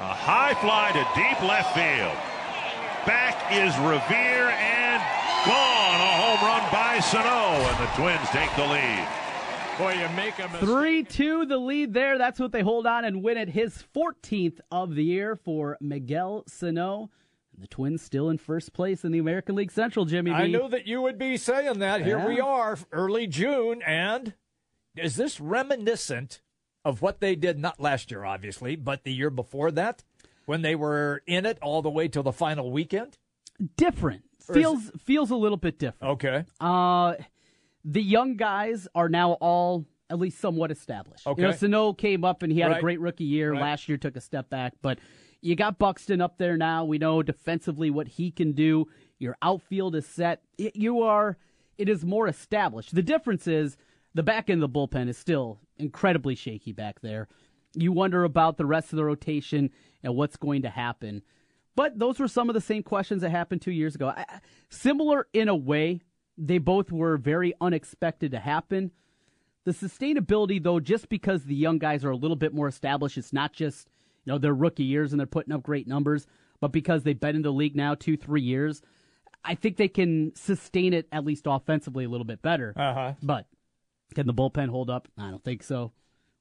A 0.00 0.14
high 0.14 0.52
fly 0.60 0.92
to 0.92 1.02
deep 1.18 1.40
left 1.42 1.74
field. 1.74 2.16
Back 3.06 3.50
is 3.50 3.74
Revere 3.78 4.50
and 4.50 5.02
gone. 5.46 6.00
A 6.00 6.12
home 6.20 6.46
run 6.46 6.70
by 6.70 7.00
Sano, 7.00 7.56
and 7.56 7.78
the 7.82 7.90
Twins 7.96 8.28
take 8.28 8.54
the 8.56 8.66
lead. 8.66 9.08
Boy, 9.78 9.94
you 9.94 10.08
make 10.14 10.38
a 10.38 10.48
mistake. 10.48 10.68
3 10.68 11.04
2, 11.04 11.46
the 11.46 11.56
lead 11.56 11.94
there. 11.94 12.18
That's 12.18 12.38
what 12.38 12.52
they 12.52 12.60
hold 12.62 12.86
on 12.86 13.06
and 13.06 13.22
win 13.24 13.38
it. 13.38 13.48
His 13.48 13.82
14th 13.96 14.60
of 14.70 14.94
the 14.94 15.04
year 15.04 15.34
for 15.34 15.78
Miguel 15.80 16.44
Sano. 16.46 17.10
The 17.60 17.66
Twins 17.66 18.02
still 18.02 18.30
in 18.30 18.38
first 18.38 18.72
place 18.72 19.04
in 19.04 19.10
the 19.12 19.18
American 19.18 19.56
League 19.56 19.72
Central, 19.72 20.04
Jimmy. 20.04 20.30
I 20.30 20.44
B. 20.46 20.52
knew 20.52 20.68
that 20.68 20.86
you 20.86 21.02
would 21.02 21.18
be 21.18 21.36
saying 21.36 21.80
that. 21.80 22.04
Here 22.04 22.18
Yeah. 22.18 22.26
we 22.28 22.40
are, 22.40 22.78
early 22.92 23.26
June, 23.26 23.82
and 23.82 24.34
is 24.96 25.16
this 25.16 25.40
reminiscent 25.40 26.40
of 26.84 27.02
what 27.02 27.20
they 27.20 27.34
did 27.34 27.58
not 27.58 27.80
last 27.80 28.10
year, 28.10 28.24
obviously, 28.24 28.76
but 28.76 29.02
the 29.04 29.12
year 29.12 29.30
before 29.30 29.70
that, 29.72 30.04
when 30.46 30.62
they 30.62 30.74
were 30.76 31.22
in 31.26 31.44
it 31.46 31.58
all 31.60 31.82
the 31.82 31.90
way 31.90 32.06
till 32.08 32.22
the 32.22 32.32
final 32.32 32.70
weekend? 32.70 33.18
Different. 33.76 34.22
Or 34.48 34.54
Feels 34.54 34.90
feels 35.04 35.30
a 35.30 35.36
little 35.36 35.58
bit 35.58 35.78
different. 35.78 36.12
Okay. 36.12 36.44
Uh, 36.60 37.14
the 37.84 38.02
young 38.02 38.36
guys 38.36 38.86
are 38.94 39.08
now 39.08 39.32
all 39.32 39.84
at 40.08 40.18
least 40.18 40.38
somewhat 40.38 40.70
established. 40.70 41.26
Okay. 41.26 41.42
You 41.42 41.48
know, 41.48 41.54
Sano 41.54 41.92
came 41.92 42.24
up 42.24 42.42
and 42.42 42.50
he 42.52 42.60
had 42.60 42.68
Right. 42.70 42.78
a 42.78 42.80
great 42.80 43.00
rookie 43.00 43.24
year. 43.24 43.52
Right. 43.52 43.60
Last 43.60 43.88
year 43.88 43.98
took 43.98 44.16
a 44.16 44.20
step 44.22 44.48
back, 44.48 44.74
but 44.80 44.98
you 45.40 45.54
got 45.56 45.78
Buxton 45.78 46.20
up 46.20 46.38
there 46.38 46.56
now. 46.56 46.84
We 46.84 46.98
know 46.98 47.22
defensively 47.22 47.90
what 47.90 48.08
he 48.08 48.30
can 48.30 48.52
do. 48.52 48.86
Your 49.18 49.36
outfield 49.42 49.94
is 49.96 50.06
set. 50.06 50.42
It, 50.56 50.76
you 50.76 51.02
are. 51.02 51.36
It 51.76 51.88
is 51.88 52.04
more 52.04 52.26
established. 52.28 52.94
The 52.94 53.02
difference 53.02 53.46
is 53.46 53.76
the 54.14 54.22
back 54.22 54.50
end 54.50 54.62
of 54.62 54.72
the 54.72 54.78
bullpen 54.78 55.08
is 55.08 55.16
still 55.16 55.60
incredibly 55.76 56.34
shaky 56.34 56.72
back 56.72 57.00
there. 57.00 57.28
You 57.74 57.92
wonder 57.92 58.24
about 58.24 58.56
the 58.56 58.66
rest 58.66 58.92
of 58.92 58.96
the 58.96 59.04
rotation 59.04 59.70
and 60.02 60.16
what's 60.16 60.36
going 60.36 60.62
to 60.62 60.70
happen. 60.70 61.22
But 61.76 61.98
those 61.98 62.18
were 62.18 62.26
some 62.26 62.48
of 62.50 62.54
the 62.54 62.60
same 62.60 62.82
questions 62.82 63.22
that 63.22 63.30
happened 63.30 63.62
two 63.62 63.70
years 63.70 63.94
ago. 63.94 64.08
I- 64.08 64.40
Similar 64.70 65.28
in 65.32 65.48
a 65.48 65.54
way. 65.56 66.00
They 66.36 66.58
both 66.58 66.90
were 66.90 67.16
very 67.16 67.52
unexpected 67.60 68.30
to 68.32 68.38
happen. 68.40 68.90
The 69.64 69.72
sustainability, 69.72 70.62
though, 70.62 70.80
just 70.80 71.08
because 71.08 71.44
the 71.44 71.54
young 71.54 71.78
guys 71.78 72.04
are 72.04 72.10
a 72.10 72.16
little 72.16 72.36
bit 72.36 72.54
more 72.54 72.68
established, 72.68 73.18
it's 73.18 73.32
not 73.32 73.52
just 73.52 73.88
you 74.28 74.34
know 74.34 74.38
their 74.38 74.54
rookie 74.54 74.84
years 74.84 75.12
and 75.14 75.18
they're 75.18 75.26
putting 75.26 75.54
up 75.54 75.62
great 75.62 75.88
numbers, 75.88 76.26
but 76.60 76.70
because 76.70 77.02
they've 77.02 77.18
been 77.18 77.34
in 77.34 77.40
the 77.40 77.50
league 77.50 77.74
now 77.74 77.94
two, 77.94 78.14
three 78.14 78.42
years, 78.42 78.82
I 79.42 79.54
think 79.54 79.78
they 79.78 79.88
can 79.88 80.32
sustain 80.36 80.92
it 80.92 81.08
at 81.10 81.24
least 81.24 81.44
offensively 81.46 82.04
a 82.04 82.10
little 82.10 82.26
bit 82.26 82.42
better. 82.42 82.74
Uh-huh. 82.76 83.14
But 83.22 83.46
can 84.14 84.26
the 84.26 84.34
bullpen 84.34 84.68
hold 84.68 84.90
up? 84.90 85.08
I 85.16 85.30
don't 85.30 85.42
think 85.42 85.62
so. 85.62 85.92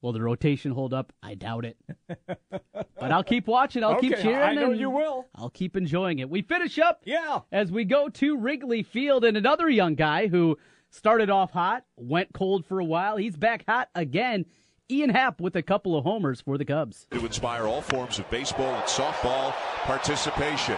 Will 0.01 0.11
the 0.11 0.21
rotation 0.21 0.73
hold 0.73 0.93
up? 0.93 1.13
I 1.23 1.35
doubt 1.35 1.63
it. 1.63 1.77
but 2.49 3.11
I'll 3.11 3.23
keep 3.23 3.47
watching. 3.47 3.85
I'll 3.85 4.01
keep 4.01 4.17
cheering. 4.17 4.35
I 4.49 4.53
know 4.53 4.71
you 4.71 4.89
will. 4.89 5.25
I'll 5.33 5.49
keep 5.49 5.77
enjoying 5.77 6.19
it. 6.19 6.29
We 6.29 6.41
finish 6.41 6.77
up 6.79 7.01
Yeah. 7.05 7.39
as 7.53 7.71
we 7.71 7.85
go 7.85 8.09
to 8.09 8.37
Wrigley 8.37 8.83
Field 8.83 9.23
and 9.23 9.37
another 9.37 9.69
young 9.69 9.95
guy 9.95 10.27
who 10.27 10.57
started 10.89 11.29
off 11.29 11.51
hot, 11.51 11.85
went 11.95 12.33
cold 12.33 12.65
for 12.65 12.79
a 12.79 12.85
while. 12.85 13.15
He's 13.15 13.37
back 13.37 13.63
hot 13.65 13.89
again. 13.95 14.45
Ian 14.89 15.09
Happ 15.09 15.41
with 15.41 15.57
a 15.57 15.61
couple 15.61 15.97
of 15.97 16.05
homers 16.05 16.39
for 16.39 16.57
the 16.57 16.63
Cubs. 16.63 17.07
to 17.11 17.19
inspire 17.25 17.67
all 17.67 17.81
forms 17.81 18.19
of 18.19 18.29
baseball 18.31 18.73
and 18.73 18.85
softball 18.85 19.51
participation. 19.83 20.77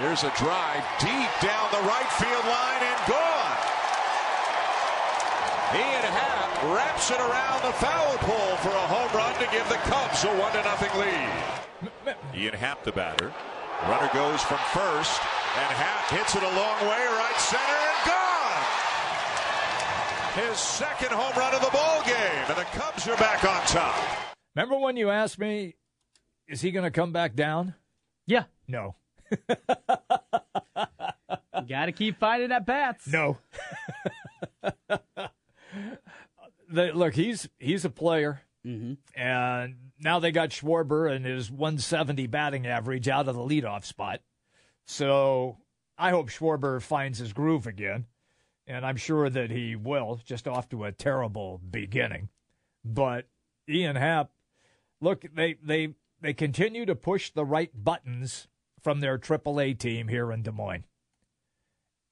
Here's 0.00 0.24
a 0.24 0.32
drive 0.34 0.82
deep 0.98 1.30
down 1.38 1.70
the 1.70 1.86
right 1.86 2.10
field 2.18 2.44
line 2.50 2.82
and 2.82 3.00
gone. 3.06 3.56
Ian 5.70 6.02
Happ 6.02 6.62
wraps 6.74 7.12
it 7.12 7.20
around 7.20 7.62
the 7.62 7.72
foul 7.78 8.18
pole 8.26 8.56
for 8.58 8.74
a 8.74 8.86
home 8.90 9.14
run 9.14 9.34
to 9.38 9.46
give 9.52 9.68
the 9.68 9.78
Cubs 9.86 10.24
a 10.24 10.34
one 10.34 10.50
to 10.50 10.62
nothing 10.64 10.90
lead. 10.98 12.16
Ian 12.34 12.54
Happ 12.54 12.82
the 12.82 12.90
batter. 12.90 13.32
Runner 13.86 14.10
goes 14.12 14.42
from 14.42 14.58
first, 14.74 15.20
and 15.22 15.70
Happ 15.78 16.10
hits 16.10 16.34
it 16.34 16.42
a 16.42 16.54
long 16.58 16.80
way 16.90 17.06
right 17.06 17.38
center. 17.38 17.93
His 20.34 20.58
second 20.58 21.12
home 21.12 21.32
run 21.38 21.54
of 21.54 21.60
the 21.60 21.70
ball 21.70 22.02
game, 22.04 22.44
and 22.48 22.56
the 22.56 22.64
Cubs 22.64 23.06
are 23.06 23.16
back 23.16 23.44
on 23.44 23.64
top. 23.66 23.94
Remember 24.56 24.76
when 24.76 24.96
you 24.96 25.10
asked 25.10 25.38
me, 25.38 25.76
is 26.48 26.60
he 26.60 26.72
going 26.72 26.82
to 26.84 26.90
come 26.90 27.12
back 27.12 27.36
down? 27.36 27.74
Yeah, 28.26 28.44
No. 28.66 28.96
got 31.68 31.86
to 31.86 31.92
keep 31.92 32.18
finding 32.18 32.50
at 32.50 32.66
bats. 32.66 33.06
No. 33.06 33.38
the, 36.68 36.92
look, 36.92 37.14
he's 37.14 37.48
he's 37.58 37.84
a 37.84 37.90
player, 37.90 38.42
mm-hmm. 38.66 38.94
and 39.18 39.76
now 40.00 40.18
they 40.18 40.32
got 40.32 40.50
Schwarber 40.50 41.10
and 41.10 41.24
his 41.24 41.50
170 41.50 42.26
batting 42.26 42.66
average 42.66 43.08
out 43.08 43.28
of 43.28 43.36
the 43.36 43.40
leadoff 43.40 43.84
spot. 43.84 44.20
So 44.84 45.58
I 45.96 46.10
hope 46.10 46.28
Schwarber 46.28 46.82
finds 46.82 47.18
his 47.18 47.32
groove 47.32 47.66
again, 47.66 48.06
and 48.66 48.84
I'm 48.84 48.96
sure 48.96 49.28
that 49.30 49.50
he 49.50 49.76
will. 49.76 50.20
Just 50.24 50.48
off 50.48 50.68
to 50.70 50.84
a 50.84 50.92
terrible 50.92 51.60
beginning, 51.70 52.28
but 52.84 53.26
Ian 53.68 53.96
Happ, 53.96 54.30
look, 55.00 55.24
they 55.34 55.56
they 55.62 55.94
they 56.20 56.34
continue 56.34 56.86
to 56.86 56.94
push 56.94 57.30
the 57.30 57.44
right 57.44 57.70
buttons 57.74 58.48
from 58.82 59.00
their 59.00 59.18
AAA 59.18 59.78
team 59.78 60.08
here 60.08 60.30
in 60.30 60.42
Des 60.42 60.52
Moines 60.52 60.84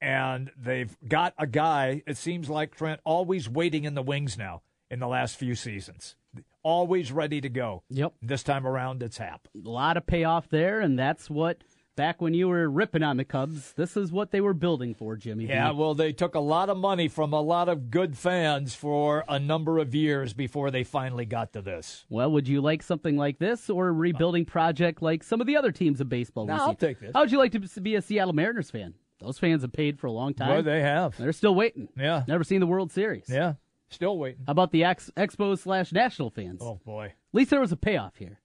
and 0.03 0.51
they've 0.61 0.97
got 1.09 1.33
a 1.39 1.47
guy, 1.47 2.03
it 2.09 2.17
seems 2.17 2.51
like 2.51 2.75
Trent, 2.75 3.01
always 3.05 3.49
waiting 3.49 3.85
in 3.85 3.95
the 3.95 4.03
wings 4.03 4.37
now 4.37 4.63
in 4.91 4.99
the 4.99 5.07
last 5.07 5.37
few 5.37 5.55
seasons. 5.55 6.17
Always 6.65 7.13
ready 7.13 7.41
to 7.41 7.49
go. 7.49 7.85
Yep. 7.89 8.15
This 8.21 8.43
time 8.43 8.67
around, 8.67 9.01
it's 9.03 9.19
Happ. 9.19 9.47
A 9.55 9.69
lot 9.69 9.97
of 9.97 10.05
payoff 10.05 10.49
there, 10.49 10.81
and 10.81 10.99
that's 10.99 11.31
what, 11.31 11.59
back 11.97 12.21
when 12.21 12.35
you 12.35 12.49
were 12.49 12.69
ripping 12.69 13.03
on 13.03 13.17
the 13.17 13.25
Cubs, 13.25 13.73
this 13.75 13.97
is 13.97 14.11
what 14.13 14.31
they 14.31 14.41
were 14.41 14.55
building 14.55 14.95
for, 14.95 15.17
Jimmy. 15.17 15.47
Yeah, 15.47 15.71
B. 15.73 15.79
well, 15.79 15.95
they 15.95 16.13
took 16.13 16.35
a 16.35 16.41
lot 16.41 16.69
of 16.69 16.77
money 16.77 17.09
from 17.09 17.33
a 17.33 17.41
lot 17.41 17.69
of 17.69 17.91
good 17.91 18.17
fans 18.17 18.75
for 18.75 19.25
a 19.29 19.39
number 19.39 19.79
of 19.79 19.95
years 19.95 20.33
before 20.33 20.71
they 20.71 20.85
finally 20.85 21.25
got 21.27 21.53
to 21.53 21.63
this. 21.63 22.05
Well, 22.09 22.31
would 22.33 22.49
you 22.49 22.61
like 22.61 22.83
something 22.83 23.17
like 23.17 23.39
this 23.39 23.69
or 23.71 23.89
a 23.89 23.93
rebuilding 23.93 24.45
project 24.45 25.03
like 25.03 25.23
some 25.23 25.41
of 25.41 25.47
the 25.47 25.57
other 25.57 25.73
teams 25.73 26.01
of 26.01 26.09
baseball? 26.09 26.47
No. 26.47 26.55
I'll 26.55 26.75
take 26.75 27.01
this. 27.01 27.13
How 27.15 27.21
would 27.21 27.33
you 27.33 27.39
like 27.39 27.53
to 27.53 27.81
be 27.81 27.95
a 27.95 28.03
Seattle 28.03 28.33
Mariners 28.35 28.71
fan? 28.71 28.95
Those 29.21 29.39
fans 29.39 29.63
have 29.63 29.73
paid 29.73 30.01
for 30.01 30.09
a 30.09 30.13
long 30.13 30.35
time. 30.35 30.49
Well, 30.49 30.63
they 30.65 30.81
have. 30.83 31.17
They're 31.17 31.33
still 31.33 31.55
waiting. 31.55 31.89
Yeah. 31.97 32.25
Never 32.27 32.43
seen 32.43 32.59
the 32.61 32.67
World 32.67 32.91
Series. 32.91 33.27
Yeah. 33.29 33.55
Still 33.89 34.19
waiting. 34.19 34.43
How 34.47 34.53
about 34.53 34.73
the 34.73 34.85
ex- 34.85 35.11
Expos 35.17 35.59
slash 35.61 35.93
National 35.93 36.31
fans? 36.31 36.61
Oh, 36.61 36.81
boy. 36.85 37.05
At 37.05 37.15
least 37.35 37.51
there 37.51 37.61
was 37.61 37.71
a 37.73 37.77
payoff 37.77 38.17
here. 38.17 38.41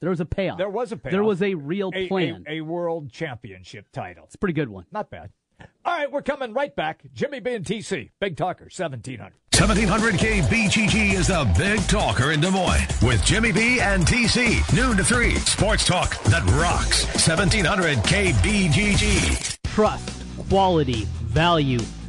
There 0.00 0.10
was 0.10 0.20
a 0.20 0.24
payoff. 0.24 0.56
There 0.58 0.70
was 0.70 0.92
a 0.92 0.96
payoff. 0.96 1.12
There 1.12 1.24
was 1.24 1.42
a 1.42 1.54
real 1.54 1.90
A, 1.94 2.08
plan. 2.08 2.44
a, 2.48 2.58
a 2.58 2.60
world 2.62 3.12
championship 3.12 3.86
title. 3.92 4.24
it's 4.24 4.34
a 4.34 4.38
pretty 4.38 4.54
good 4.54 4.68
one. 4.70 4.86
Not 4.90 5.10
bad. 5.10 5.30
All 5.84 5.94
right, 5.96 6.10
we're 6.10 6.22
coming 6.22 6.54
right 6.54 6.74
back. 6.74 7.02
Jimmy 7.12 7.40
B 7.40 7.52
and 7.54 7.64
TC, 7.64 8.10
Big 8.18 8.36
Talker, 8.36 8.64
1700. 8.64 9.34
1700K 9.52 10.40
BGG 10.44 11.12
is 11.12 11.26
the 11.26 11.44
big 11.58 11.80
talker 11.86 12.30
in 12.30 12.40
Des 12.40 12.50
Moines 12.50 12.86
with 13.02 13.22
Jimmy 13.26 13.52
B 13.52 13.78
and 13.80 14.06
TC. 14.06 14.74
Noon 14.74 14.96
to 14.96 15.04
3. 15.04 15.34
Sports 15.34 15.84
talk 15.86 16.18
that 16.24 16.42
rocks. 16.52 17.04
1700 17.28 17.98
KBGG. 17.98 19.58
Trust, 19.74 20.22
quality, 20.48 21.04
value. 21.24 21.80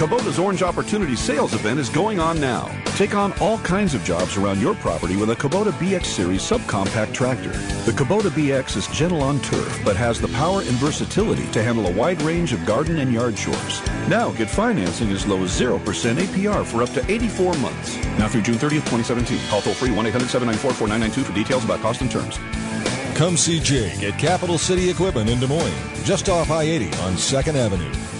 Kubota's 0.00 0.38
Orange 0.38 0.62
Opportunity 0.62 1.14
Sales 1.14 1.52
event 1.52 1.78
is 1.78 1.90
going 1.90 2.20
on 2.20 2.40
now. 2.40 2.74
Take 2.96 3.14
on 3.14 3.34
all 3.38 3.58
kinds 3.58 3.92
of 3.92 4.02
jobs 4.02 4.38
around 4.38 4.58
your 4.58 4.74
property 4.76 5.14
with 5.14 5.28
a 5.28 5.36
Kubota 5.36 5.72
BX 5.72 6.06
Series 6.06 6.40
subcompact 6.40 7.12
tractor. 7.12 7.50
The 7.84 7.92
Kubota 7.92 8.30
BX 8.30 8.78
is 8.78 8.86
gentle 8.86 9.20
on 9.20 9.40
turf, 9.40 9.78
but 9.84 9.96
has 9.96 10.18
the 10.18 10.28
power 10.28 10.60
and 10.62 10.70
versatility 10.78 11.46
to 11.48 11.62
handle 11.62 11.86
a 11.86 11.92
wide 11.92 12.22
range 12.22 12.54
of 12.54 12.64
garden 12.64 12.98
and 13.00 13.12
yard 13.12 13.36
chores. 13.36 13.86
Now 14.08 14.30
get 14.32 14.48
financing 14.48 15.10
as 15.10 15.26
low 15.26 15.42
as 15.42 15.50
0% 15.50 15.78
APR 15.78 16.64
for 16.64 16.82
up 16.82 16.88
to 16.94 17.04
84 17.12 17.52
months. 17.58 18.02
Now 18.18 18.28
through 18.28 18.40
June 18.40 18.56
30th, 18.56 18.88
2017. 18.88 19.38
Call 19.50 19.60
toll 19.60 19.74
free 19.74 19.90
1-800-794-4992 19.90 21.24
for 21.24 21.34
details 21.34 21.66
about 21.66 21.80
cost 21.80 22.00
and 22.00 22.10
terms. 22.10 22.38
Come 23.16 23.36
see 23.36 23.60
Jake 23.60 24.02
at 24.02 24.18
Capital 24.18 24.56
City 24.56 24.88
Equipment 24.88 25.28
in 25.28 25.38
Des 25.40 25.46
Moines, 25.46 25.76
just 26.04 26.30
off 26.30 26.50
I 26.50 26.62
80 26.62 26.86
on 26.86 27.12
2nd 27.16 27.54
Avenue. 27.54 28.19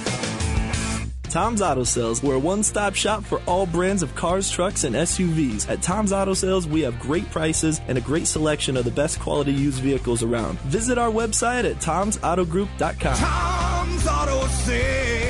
Tom's 1.31 1.63
Auto 1.63 1.85
Sales, 1.85 2.25
we're 2.25 2.35
a 2.35 2.39
one 2.41 2.65
stop 2.65 2.97
shop 2.97 3.23
for 3.23 3.41
all 3.47 3.65
brands 3.65 4.03
of 4.03 4.13
cars, 4.17 4.51
trucks, 4.51 4.83
and 4.83 4.97
SUVs. 4.97 5.71
At 5.71 5.81
Tom's 5.81 6.13
Auto 6.13 6.35
Sales, 6.35 6.67
we 6.67 6.81
have 6.81 6.99
great 6.99 7.31
prices 7.31 7.81
and 7.87 7.97
a 7.97 8.01
great 8.01 8.27
selection 8.27 8.77
of 8.77 8.85
the 8.85 8.91
best 8.91 9.21
quality 9.21 9.53
used 9.53 9.81
vehicles 9.81 10.25
around. 10.25 10.59
Visit 10.63 10.99
our 10.99 11.11
website 11.11 11.71
at 11.71 11.77
tomsautogroup.com. 11.77 13.17
Tom's 13.17 14.07
Auto 14.09 14.47
Sales. 14.49 15.30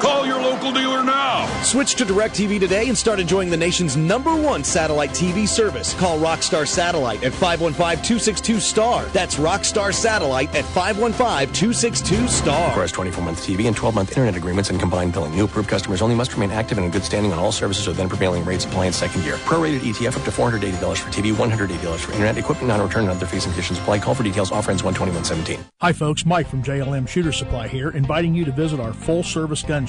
Call 0.00 0.24
your 0.24 0.40
local 0.40 0.72
dealer 0.72 1.04
now. 1.04 1.46
Switch 1.62 1.94
to 1.96 2.06
DirecTV 2.06 2.58
today 2.58 2.88
and 2.88 2.96
start 2.96 3.20
enjoying 3.20 3.50
the 3.50 3.56
nation's 3.56 3.98
number 3.98 4.34
one 4.34 4.64
satellite 4.64 5.10
TV 5.10 5.46
service. 5.46 5.92
Call 5.92 6.18
Rockstar 6.18 6.66
Satellite 6.66 7.22
at 7.22 7.32
515-262-STAR. 7.32 9.04
That's 9.06 9.36
Rockstar 9.36 9.92
Satellite 9.92 10.54
at 10.54 10.64
515-262-STAR. 10.64 12.68
Requires 12.68 12.92
24-month 12.92 13.46
TV 13.46 13.66
and 13.66 13.76
12-month 13.76 14.12
internet 14.12 14.36
agreements 14.36 14.70
and 14.70 14.80
combined 14.80 15.12
billing. 15.12 15.34
New 15.34 15.44
approved 15.44 15.68
customers 15.68 16.00
only 16.00 16.14
must 16.14 16.32
remain 16.32 16.50
active 16.50 16.78
and 16.78 16.86
in 16.86 16.90
good 16.90 17.04
standing 17.04 17.30
on 17.30 17.38
all 17.38 17.52
services 17.52 17.86
or 17.86 17.92
then 17.92 18.08
prevailing 18.08 18.42
rates 18.46 18.64
apply 18.64 18.86
in 18.86 18.94
second 18.94 19.22
year. 19.22 19.34
Prorated 19.44 19.80
ETF 19.80 20.16
up 20.16 20.24
to 20.24 20.30
$480 20.30 20.96
for 20.96 21.10
TV, 21.10 21.34
$180 21.34 21.98
for 21.98 22.12
internet, 22.12 22.38
equipment 22.38 22.68
non-return 22.68 23.02
and 23.02 23.10
other 23.10 23.26
fees 23.26 23.44
and 23.44 23.52
conditions 23.52 23.78
apply. 23.78 23.98
Call 23.98 24.14
for 24.14 24.22
details. 24.22 24.50
Offer 24.50 24.70
ends 24.70 24.82
12117. 24.82 25.62
Hi 25.82 25.92
folks, 25.92 26.24
Mike 26.24 26.48
from 26.48 26.62
JLM 26.62 27.06
Shooter 27.06 27.32
Supply 27.32 27.68
here, 27.68 27.90
inviting 27.90 28.34
you 28.34 28.46
to 28.46 28.52
visit 28.52 28.80
our 28.80 28.94
full-service 28.94 29.62
gun 29.62 29.88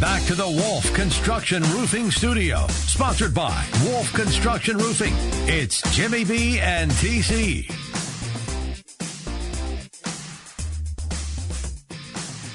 Back 0.00 0.24
to 0.24 0.34
the 0.34 0.46
Wolf 0.46 0.92
Construction 0.92 1.62
Roofing 1.72 2.10
Studio, 2.10 2.66
sponsored 2.68 3.32
by 3.32 3.66
Wolf 3.86 4.12
Construction 4.12 4.76
Roofing. 4.76 5.14
It's 5.48 5.80
Jimmy 5.96 6.22
B 6.22 6.60
and 6.60 6.90
TC. 6.90 7.64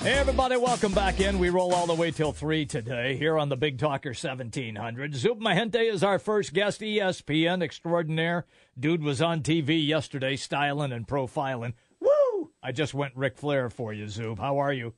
Hey, 0.04 0.14
everybody, 0.14 0.56
welcome 0.56 0.94
back 0.94 1.20
in. 1.20 1.40
We 1.40 1.50
roll 1.50 1.74
all 1.74 1.88
the 1.88 1.96
way 1.96 2.12
till 2.12 2.32
3 2.32 2.68
today 2.68 3.18
here 3.18 3.40
on 3.40 3.50
the 3.50 3.58
Big 3.58 3.80
Talker 3.80 4.10
1700. 4.10 5.14
Zub 5.14 5.40
Mehenti 5.40 5.92
is 5.92 6.04
our 6.04 6.20
first 6.20 6.54
guest, 6.54 6.82
ESPN 6.82 7.64
extraordinaire. 7.64 8.46
Dude 8.80 9.02
was 9.02 9.20
on 9.20 9.42
TV 9.42 9.84
yesterday, 9.84 10.36
styling 10.36 10.92
and 10.92 11.08
profiling. 11.08 11.74
Woo! 12.00 12.52
I 12.62 12.72
just 12.72 12.94
went 12.94 13.16
Ric 13.16 13.36
Flair 13.36 13.72
for 13.72 13.92
you, 13.94 14.06
Zub. 14.06 14.38
How 14.38 14.60
are 14.60 14.74
you? 14.74 14.94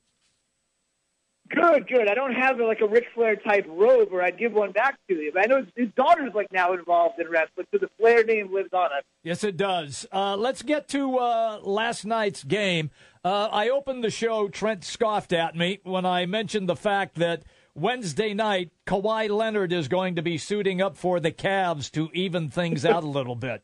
Good, 1.54 1.88
good. 1.88 2.08
I 2.10 2.16
don't 2.16 2.34
have 2.34 2.60
like 2.60 2.82
a 2.82 2.88
Ric 2.88 3.06
Flair 3.14 3.36
type 3.36 3.66
robe, 3.68 4.10
or 4.12 4.24
I'd 4.24 4.40
give 4.40 4.54
one 4.54 4.72
back 4.72 4.98
to 5.08 5.14
you. 5.14 5.32
But 5.34 5.44
I 5.44 5.46
know 5.46 5.58
his, 5.58 5.68
his 5.76 5.90
daughter's 5.96 6.34
like 6.34 6.52
now 6.52 6.74
involved 6.74 7.20
in 7.20 7.30
wrestling, 7.30 7.68
so 7.72 7.78
the 7.78 7.90
Flair 8.00 8.24
name 8.24 8.52
lives 8.52 8.74
on. 8.74 8.90
It. 8.98 9.06
Yes, 9.24 9.44
it 9.44 9.56
does. 9.56 10.08
Uh, 10.12 10.36
let's 10.36 10.64
get 10.64 10.88
to 10.90 11.18
uh, 11.18 11.60
last 11.62 12.06
night's 12.06 12.44
game. 12.44 12.90
Uh, 13.24 13.50
I 13.52 13.70
opened 13.70 14.04
the 14.04 14.10
show. 14.10 14.48
Trent 14.48 14.84
scoffed 14.84 15.32
at 15.32 15.56
me 15.56 15.80
when 15.84 16.06
I 16.06 16.26
mentioned 16.26 16.68
the 16.68 16.76
fact 16.76 17.16
that 17.16 17.44
Wednesday 17.76 18.34
night 18.34 18.72
Kawhi 18.88 19.30
Leonard 19.30 19.72
is 19.72 19.88
going 19.88 20.16
to 20.16 20.24
be 20.24 20.38
suiting 20.40 20.82
up 20.82 20.98
for 20.98 21.20
the 21.20 21.32
Cavs 21.32 21.92
to 21.92 22.10
even 22.14 22.50
things 22.50 22.84
out 22.84 23.04
a 23.04 23.08
little 23.20 23.36
bit. 23.36 23.62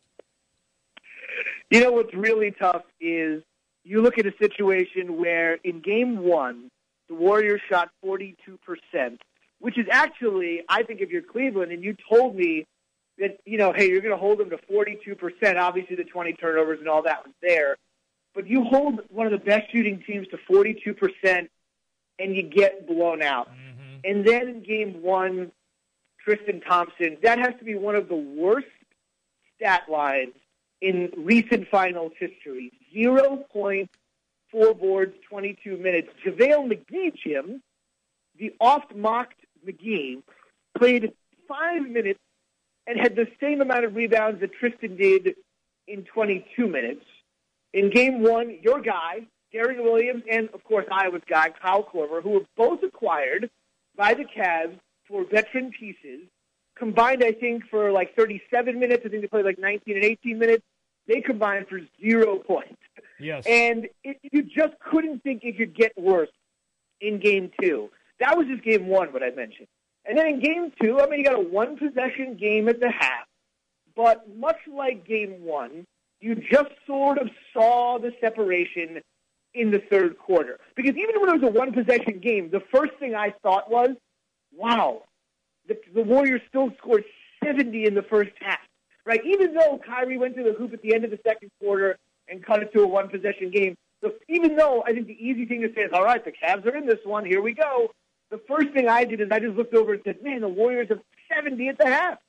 You 1.72 1.82
know 1.82 1.92
what's 1.92 2.14
really 2.14 2.52
tough 2.52 2.84
is 3.02 3.42
you 3.84 4.02
look 4.02 4.18
at 4.20 4.28
a 4.28 4.34
situation 4.40 5.18
where 5.18 5.56
in 5.64 5.82
Game 5.82 6.20
One 6.20 6.70
the 7.10 7.16
Warriors 7.16 7.62
shot 7.68 7.90
42%, 8.06 8.36
which 9.60 9.78
is 9.78 9.88
actually, 9.92 10.64
I 10.70 10.84
think, 10.84 11.02
if 11.02 11.10
you're 11.10 11.22
Cleveland 11.22 11.72
and 11.72 11.84
you 11.84 11.96
told 12.10 12.36
me 12.36 12.66
that, 13.18 13.40
you 13.46 13.58
know, 13.58 13.74
hey, 13.74 13.90
you're 13.90 14.02
going 14.02 14.14
to 14.14 14.18
hold 14.18 14.38
them 14.38 14.50
to 14.52 14.58
42%, 14.72 15.58
obviously 15.58 15.96
the 15.96 16.04
20 16.06 16.34
turnovers 16.34 16.80
and 16.80 16.88
all 16.88 17.02
that 17.04 17.26
was 17.26 17.34
there, 17.42 17.76
but 18.34 18.48
you 18.48 18.64
hold 18.64 19.02
one 19.10 19.26
of 19.26 19.32
the 19.32 19.44
best 19.44 19.72
shooting 19.72 20.04
teams 20.06 20.28
to 20.30 20.38
42% 20.50 21.50
and 22.20 22.36
you 22.36 22.44
get 22.44 22.88
blown 22.88 23.22
out. 23.22 23.50
Mm-hmm. 23.50 24.00
And 24.04 24.26
then 24.26 24.48
in 24.48 24.64
game 24.64 25.02
one, 25.02 25.52
Tristan 26.24 26.62
Thompson, 26.62 27.18
that 27.24 27.40
has 27.40 27.56
to 27.60 27.66
be 27.66 27.76
one 27.76 27.96
of 27.96 28.08
the 28.08 28.16
worst 28.16 28.68
stat 29.56 29.84
lines 29.90 30.34
in 30.82 31.12
recent 31.18 31.68
finals 31.70 32.12
history. 32.20 32.72
Zero 32.94 33.46
points 33.52 33.94
four 34.52 34.74
boards, 34.74 35.14
22 35.30 35.78
minutes. 35.78 36.10
JaVale 36.26 36.72
McGee, 36.72 37.16
Jim, 37.16 37.62
the 38.38 38.54
oft-mocked 38.60 39.40
McGee, 39.68 40.22
played 40.78 41.12
five 41.48 41.84
minutes 41.88 42.20
and 42.88 43.00
had 43.00 43.16
the 43.16 43.28
same 43.40 43.62
amount 43.62 43.86
of 43.86 43.96
rebounds 43.96 44.42
that 44.42 44.52
Tristan 44.54 44.96
did 44.96 45.36
in 45.88 46.04
22 46.04 46.68
minutes. 46.68 47.06
In 47.74 47.92
game 47.92 48.24
one, 48.24 48.58
your 48.62 48.82
guy, 48.82 49.28
Gary 49.52 49.80
Williams, 49.80 50.24
and 50.32 50.50
of 50.54 50.64
course 50.64 50.86
Iowa's 50.92 51.22
guy, 51.28 51.50
Kyle 51.50 51.84
Korver, 51.84 52.22
who 52.22 52.32
were 52.32 52.46
both 52.58 52.82
acquired 52.84 53.50
by 53.96 54.14
the 54.14 54.24
Cavs 54.24 54.80
for 55.08 55.26
veteran 55.26 55.72
pieces, 55.72 56.22
combined, 56.76 57.24
I 57.24 57.32
think, 57.32 57.64
for 57.70 57.92
like 57.92 58.16
37 58.16 58.80
minutes. 58.80 59.04
I 59.06 59.10
think 59.10 59.22
they 59.22 59.28
played 59.28 59.46
like 59.46 59.60
19 59.60 59.96
and 59.96 60.06
18 60.06 60.40
minutes. 60.40 60.64
They 61.10 61.22
combined 61.22 61.66
for 61.68 61.80
zero 62.00 62.38
points. 62.38 62.78
Yes. 63.20 63.44
And 63.48 63.88
it, 64.04 64.18
you 64.32 64.44
just 64.44 64.76
couldn't 64.80 65.24
think 65.24 65.44
it 65.44 65.58
could 65.58 65.76
get 65.76 65.92
worse 65.98 66.30
in 67.02 67.20
game 67.20 67.52
two. 67.60 67.90
That 68.20 68.38
was 68.38 68.46
just 68.48 68.64
game 68.64 68.88
one, 68.88 69.12
what 69.12 69.24
I 69.24 69.32
mentioned. 69.32 69.68
And 70.06 70.18
then 70.18 70.28
in 70.28 70.40
game 70.40 70.72
two, 70.82 71.02
I 71.02 71.10
mean, 71.10 71.20
you 71.20 71.26
got 71.26 71.36
a 71.36 71.40
one 71.40 71.78
possession 71.78 72.38
game 72.40 72.70
at 72.70 72.80
the 72.80 72.92
half. 72.92 73.26
But 73.96 74.24
much 74.38 74.60
like 74.72 75.08
game 75.08 75.44
one, 75.44 75.86
you 76.22 76.36
just 76.36 76.70
sort 76.86 77.18
of 77.18 77.30
saw 77.54 77.98
the 77.98 78.12
separation 78.22 79.02
in 79.56 79.72
the 79.72 79.82
third 79.92 80.18
quarter. 80.20 80.60
Because 80.76 80.96
even 80.96 81.20
when 81.20 81.30
it 81.30 81.42
was 81.42 81.50
a 81.50 81.52
one 81.52 81.74
possession 81.74 82.20
game, 82.20 82.52
the 82.52 82.62
first 82.74 82.94
thing 83.00 83.16
I 83.16 83.34
thought 83.42 83.72
was, 83.72 83.90
wow, 84.56 85.04
the, 85.68 85.76
the 85.94 86.04
Warriors 86.04 86.42
still 86.48 86.70
scored 86.78 87.04
70 87.44 87.86
in 87.86 87.96
the 87.96 88.04
first 88.04 88.32
half. 88.40 88.60
Right? 89.06 89.22
Even 89.26 89.54
though 89.54 89.80
Kyrie 89.86 90.18
went 90.18 90.36
to 90.36 90.44
the 90.44 90.54
hoop 90.54 90.74
at 90.74 90.82
the 90.82 90.94
end 90.94 91.06
of 91.06 91.12
the 91.12 91.20
second 91.26 91.50
quarter 91.60 91.98
and 92.28 92.46
cut 92.46 92.62
it 92.62 92.72
to 92.74 92.82
a 92.82 92.88
one 92.88 93.10
possession 93.10 93.50
game. 93.50 93.76
So 94.02 94.14
even 94.28 94.56
though 94.56 94.84
I 94.86 94.94
think 94.94 95.08
the 95.08 95.18
easy 95.20 95.46
thing 95.46 95.62
to 95.62 95.74
say 95.74 95.82
is, 95.82 95.92
all 95.94 96.04
right, 96.04 96.24
the 96.24 96.32
Cavs 96.32 96.66
are 96.66 96.76
in 96.76 96.86
this 96.86 97.00
one, 97.04 97.26
here 97.26 97.42
we 97.42 97.54
go. 97.54 97.92
The 98.30 98.40
first 98.48 98.70
thing 98.70 98.88
I 98.88 99.04
did 99.04 99.22
is 99.22 99.28
I 99.32 99.40
just 99.40 99.56
looked 99.56 99.74
over 99.74 99.94
and 99.94 100.02
said, 100.06 100.24
man, 100.24 100.42
the 100.42 100.48
Warriors 100.48 100.90
have 100.90 101.00
70 101.34 101.68
at 101.70 101.78
the 101.78 101.88
half. 101.88 102.20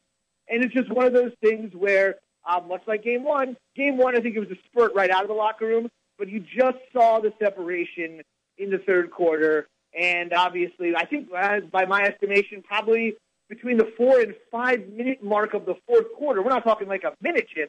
And 0.48 0.64
it's 0.64 0.74
just 0.74 0.90
one 0.90 1.06
of 1.06 1.12
those 1.12 1.32
things 1.42 1.72
where, 1.74 2.16
uh, 2.44 2.60
much 2.66 2.82
like 2.86 3.04
game 3.04 3.22
one, 3.22 3.56
game 3.76 3.98
one, 3.98 4.16
I 4.16 4.20
think 4.20 4.34
it 4.34 4.40
was 4.40 4.50
a 4.50 4.58
spurt 4.66 4.94
right 4.94 5.10
out 5.10 5.22
of 5.22 5.28
the 5.28 5.34
locker 5.34 5.66
room, 5.66 5.90
but 6.18 6.28
you 6.28 6.40
just 6.40 6.78
saw 6.92 7.20
the 7.20 7.32
separation 7.38 8.22
in 8.58 8.70
the 8.70 8.78
third 8.78 9.10
quarter. 9.10 9.68
And 9.98 10.32
obviously, 10.32 10.94
I 10.96 11.04
think 11.04 11.28
uh, 11.36 11.60
by 11.70 11.84
my 11.84 12.02
estimation, 12.02 12.62
probably 12.62 13.16
between 13.50 13.76
the 13.76 13.92
four 13.98 14.20
and 14.20 14.34
five 14.50 14.88
minute 14.88 15.22
mark 15.22 15.52
of 15.52 15.66
the 15.66 15.74
fourth 15.86 16.06
quarter, 16.16 16.40
we're 16.42 16.48
not 16.48 16.64
talking 16.64 16.88
like 16.88 17.04
a 17.04 17.12
minute, 17.20 17.46
Chip, 17.54 17.68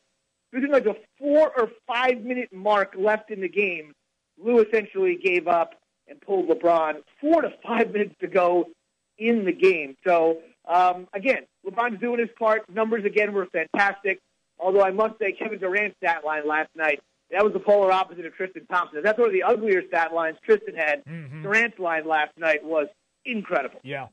within 0.54 0.72
like 0.72 0.86
a 0.86 0.96
four 1.18 1.52
or 1.58 1.70
five 1.86 2.22
minute 2.22 2.54
mark 2.54 2.94
left 2.98 3.32
in 3.32 3.42
the 3.42 3.50
game, 3.50 3.94
Lue 4.42 4.60
essentially 4.62 5.18
gave 5.22 5.48
up 5.48 5.72
and 6.08 6.22
pulled 6.22 6.48
LeBron 6.48 7.02
four 7.20 7.42
to 7.42 7.50
five 7.68 7.92
minutes 7.94 8.16
to 8.22 8.28
go 8.28 8.70
in 9.18 9.44
the 9.44 9.52
game. 9.52 9.98
So 10.08 10.38
Um, 10.68 11.08
again, 11.14 11.48
LeBron's 11.66 12.00
doing 12.00 12.20
his 12.20 12.30
part. 12.38 12.70
Numbers 12.70 13.04
again 13.04 13.34
were 13.34 13.48
fantastic. 13.48 14.20
Although 14.60 14.84
I 14.84 14.92
must 14.92 15.18
say, 15.20 15.32
Kevin 15.32 15.60
Durant's 15.60 15.98
stat 15.98 16.24
line 16.24 16.48
last 16.48 16.70
night 16.76 17.02
that 17.32 17.44
was 17.44 17.54
the 17.54 17.60
polar 17.60 17.92
opposite 17.92 18.26
of 18.26 18.34
Tristan 18.36 18.66
Thompson. 18.68 19.02
That's 19.04 19.18
one 19.18 19.28
of 19.28 19.34
the 19.34 19.44
uglier 19.44 19.82
stat 19.88 20.14
lines 20.14 20.38
Tristan 20.46 20.76
had. 20.76 21.04
Mm-hmm. 21.06 21.44
Durant's 21.44 21.80
line 21.80 22.08
last 22.08 22.38
night 22.38 22.64
was 22.64 22.88
incredible. 23.26 23.80
Yeah. 23.84 24.08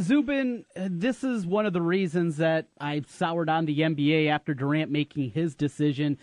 Zubin, 0.00 0.64
uh, 0.76 0.88
this 0.90 1.24
is 1.24 1.46
one 1.46 1.66
of 1.66 1.72
the 1.72 1.82
reasons 1.82 2.36
that 2.38 2.68
I 2.80 3.02
soured 3.08 3.48
on 3.48 3.66
the 3.66 3.80
NBA 3.80 4.28
after 4.28 4.54
Durant 4.54 4.90
making 4.90 5.30
his 5.30 5.54
decision. 5.54 6.18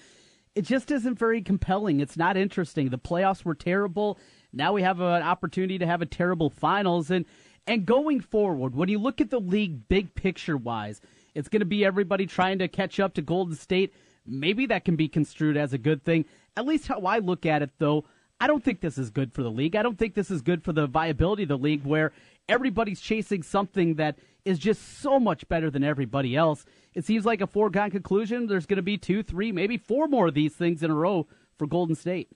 It 0.56 0.64
just 0.64 0.92
isn't 0.92 1.20
very 1.20 1.42
compelling. 1.42 2.00
It's 2.00 2.18
not 2.18 2.38
interesting. 2.38 2.90
The 2.90 2.98
playoffs 2.98 3.44
were 3.44 3.56
terrible. 3.56 4.18
Now 4.54 4.74
we 4.74 4.84
have 4.84 5.02
an 5.02 5.22
opportunity 5.22 5.78
to 5.80 5.86
have 5.86 6.02
a 6.02 6.06
terrible 6.06 6.50
finals. 6.50 7.12
And, 7.12 7.26
and 7.68 7.86
going 7.86 8.22
forward, 8.22 8.76
when 8.76 8.90
you 8.90 9.00
look 9.00 9.20
at 9.20 9.30
the 9.30 9.40
league 9.40 9.88
big 9.88 10.16
picture 10.16 10.56
wise, 10.58 11.02
it's 11.34 11.50
going 11.50 11.60
to 11.60 11.66
be 11.66 11.84
everybody 11.84 12.26
trying 12.26 12.60
to 12.60 12.68
catch 12.68 13.00
up 13.00 13.14
to 13.16 13.22
Golden 13.22 13.56
State 13.56 13.94
maybe 14.26 14.66
that 14.68 14.86
can 14.86 14.96
be 14.96 15.08
construed 15.08 15.58
as 15.58 15.74
a 15.74 15.78
good 15.78 16.04
thing. 16.04 16.26
At 16.58 16.66
least 16.66 16.88
how 16.88 17.02
I 17.02 17.20
look 17.20 17.46
at 17.46 17.62
it, 17.62 17.72
though, 17.78 18.06
I 18.40 18.48
don't 18.48 18.64
think 18.64 18.82
this 18.82 18.98
is 18.98 19.10
good 19.10 19.34
for 19.34 19.44
the 19.44 19.52
league. 19.52 19.76
I 19.76 19.84
don't 19.84 19.98
think 19.98 20.14
this 20.14 20.32
is 20.32 20.42
good 20.42 20.64
for 20.64 20.74
the 20.74 20.88
viability 20.88 21.44
of 21.44 21.50
the 21.50 21.58
league 21.58 21.86
where 21.86 22.12
everybody's 22.48 23.02
chasing 23.02 23.44
something 23.44 23.96
that 23.96 24.18
is 24.44 24.60
just 24.60 25.00
so 25.00 25.20
much 25.20 25.48
better 25.48 25.70
than 25.70 25.84
everybody 25.84 26.36
else. 26.36 26.66
It 26.94 27.06
seems 27.06 27.26
like 27.26 27.42
a 27.42 27.48
foregone 27.48 27.92
conclusion. 27.92 28.48
There's 28.48 28.66
going 28.66 28.78
to 28.78 28.84
be 28.84 28.98
two, 28.98 29.24
three, 29.24 29.52
maybe 29.52 29.78
four 29.78 30.08
more 30.08 30.28
of 30.28 30.34
these 30.34 30.54
things 30.54 30.84
in 30.84 30.92
a 30.92 30.96
row 30.96 31.28
for 31.58 31.66
Golden 31.66 31.96
State. 31.96 32.30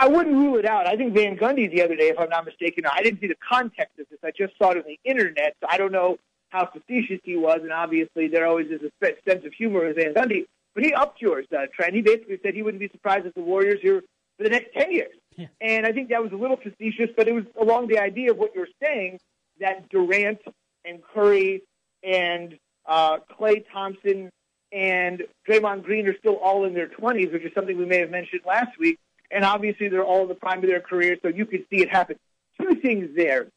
I 0.00 0.06
wouldn't 0.06 0.36
rule 0.36 0.58
it 0.58 0.64
out. 0.64 0.86
I 0.86 0.96
think 0.96 1.12
Van 1.12 1.36
Gundy 1.36 1.70
the 1.70 1.82
other 1.82 1.96
day, 1.96 2.08
if 2.08 2.18
I'm 2.18 2.28
not 2.28 2.44
mistaken, 2.44 2.84
I 2.86 3.02
didn't 3.02 3.20
see 3.20 3.26
the 3.26 3.36
context 3.48 3.98
of 3.98 4.06
this. 4.10 4.18
I 4.22 4.30
just 4.36 4.56
saw 4.56 4.70
it 4.70 4.76
on 4.76 4.84
the 4.86 4.98
internet, 5.04 5.56
so 5.60 5.66
I 5.68 5.76
don't 5.76 5.90
know 5.90 6.18
how 6.50 6.66
facetious 6.66 7.20
he 7.24 7.36
was, 7.36 7.60
and 7.62 7.72
obviously 7.72 8.28
there 8.28 8.46
always 8.46 8.68
is 8.68 8.80
a 8.82 9.06
sense 9.28 9.44
of 9.44 9.52
humor 9.52 9.86
with 9.86 9.96
Van 9.96 10.14
Gundy. 10.14 10.46
But 10.74 10.84
he 10.84 10.94
upped 10.94 11.20
yours, 11.20 11.46
uh, 11.52 11.66
Trent. 11.74 11.94
He 11.94 12.02
basically 12.02 12.38
said 12.42 12.54
he 12.54 12.62
wouldn't 12.62 12.80
be 12.80 12.88
surprised 12.88 13.26
if 13.26 13.34
the 13.34 13.40
Warriors 13.40 13.80
here 13.82 14.02
for 14.36 14.44
the 14.44 14.50
next 14.50 14.72
ten 14.72 14.92
years. 14.92 15.14
And 15.60 15.86
I 15.86 15.92
think 15.92 16.08
that 16.10 16.22
was 16.22 16.32
a 16.32 16.36
little 16.36 16.56
facetious, 16.56 17.10
but 17.16 17.28
it 17.28 17.34
was 17.34 17.44
along 17.60 17.88
the 17.88 17.98
idea 17.98 18.30
of 18.30 18.38
what 18.38 18.54
you're 18.54 18.68
saying 18.82 19.18
that 19.60 19.88
Durant 19.88 20.40
and 20.84 21.00
Curry 21.14 21.62
and 22.02 22.58
uh, 22.86 23.18
Klay 23.38 23.64
Thompson 23.72 24.30
and 24.72 25.22
Draymond 25.48 25.84
Green 25.84 26.06
are 26.08 26.16
still 26.18 26.36
all 26.36 26.64
in 26.64 26.74
their 26.74 26.88
20s, 26.88 27.32
which 27.32 27.42
is 27.42 27.52
something 27.54 27.76
we 27.76 27.86
may 27.86 27.98
have 27.98 28.10
mentioned 28.10 28.42
last 28.46 28.78
week. 28.78 28.98
And 29.30 29.44
obviously, 29.44 29.88
they're 29.88 30.04
all 30.04 30.22
in 30.22 30.28
the 30.28 30.34
prime 30.34 30.58
of 30.58 30.68
their 30.68 30.80
career, 30.80 31.16
so 31.22 31.28
you 31.28 31.44
could 31.44 31.64
see 31.70 31.82
it 31.82 31.90
happen. 31.90 32.16
Two 32.60 32.74
things 32.80 33.10
there. 33.14 33.48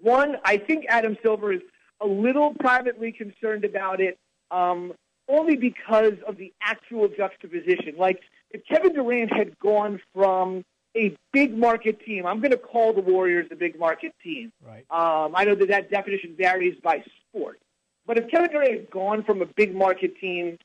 One, 0.00 0.36
I 0.44 0.58
think 0.58 0.86
Adam 0.88 1.16
Silver 1.22 1.52
is 1.52 1.62
a 2.00 2.06
little 2.06 2.54
privately 2.54 3.12
concerned 3.12 3.64
about 3.64 4.00
it, 4.00 4.18
um, 4.50 4.92
only 5.28 5.56
because 5.56 6.14
of 6.26 6.36
the 6.36 6.52
actual 6.62 7.08
juxtaposition. 7.08 7.94
Like, 7.98 8.20
if 8.50 8.62
Kevin 8.66 8.92
Durant 8.92 9.32
had 9.32 9.58
gone 9.58 10.00
from 10.14 10.64
a 10.96 11.16
big 11.32 11.56
market 11.56 12.04
team, 12.04 12.26
I'm 12.26 12.40
going 12.40 12.50
to 12.50 12.58
call 12.58 12.92
the 12.92 13.00
Warriors 13.00 13.46
a 13.50 13.56
big 13.56 13.78
market 13.78 14.12
team. 14.22 14.52
Right. 14.66 14.84
Um, 14.90 15.34
I 15.34 15.44
know 15.44 15.54
that 15.54 15.68
that 15.68 15.90
definition 15.90 16.34
varies 16.36 16.76
by 16.82 17.04
sport. 17.28 17.60
But 18.06 18.18
if 18.18 18.28
Kevin 18.30 18.50
Durant 18.50 18.72
had 18.72 18.90
gone 18.90 19.22
from 19.22 19.40
a 19.42 19.46
big 19.46 19.74
market 19.74 20.18
team 20.18 20.58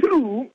to 0.00 0.50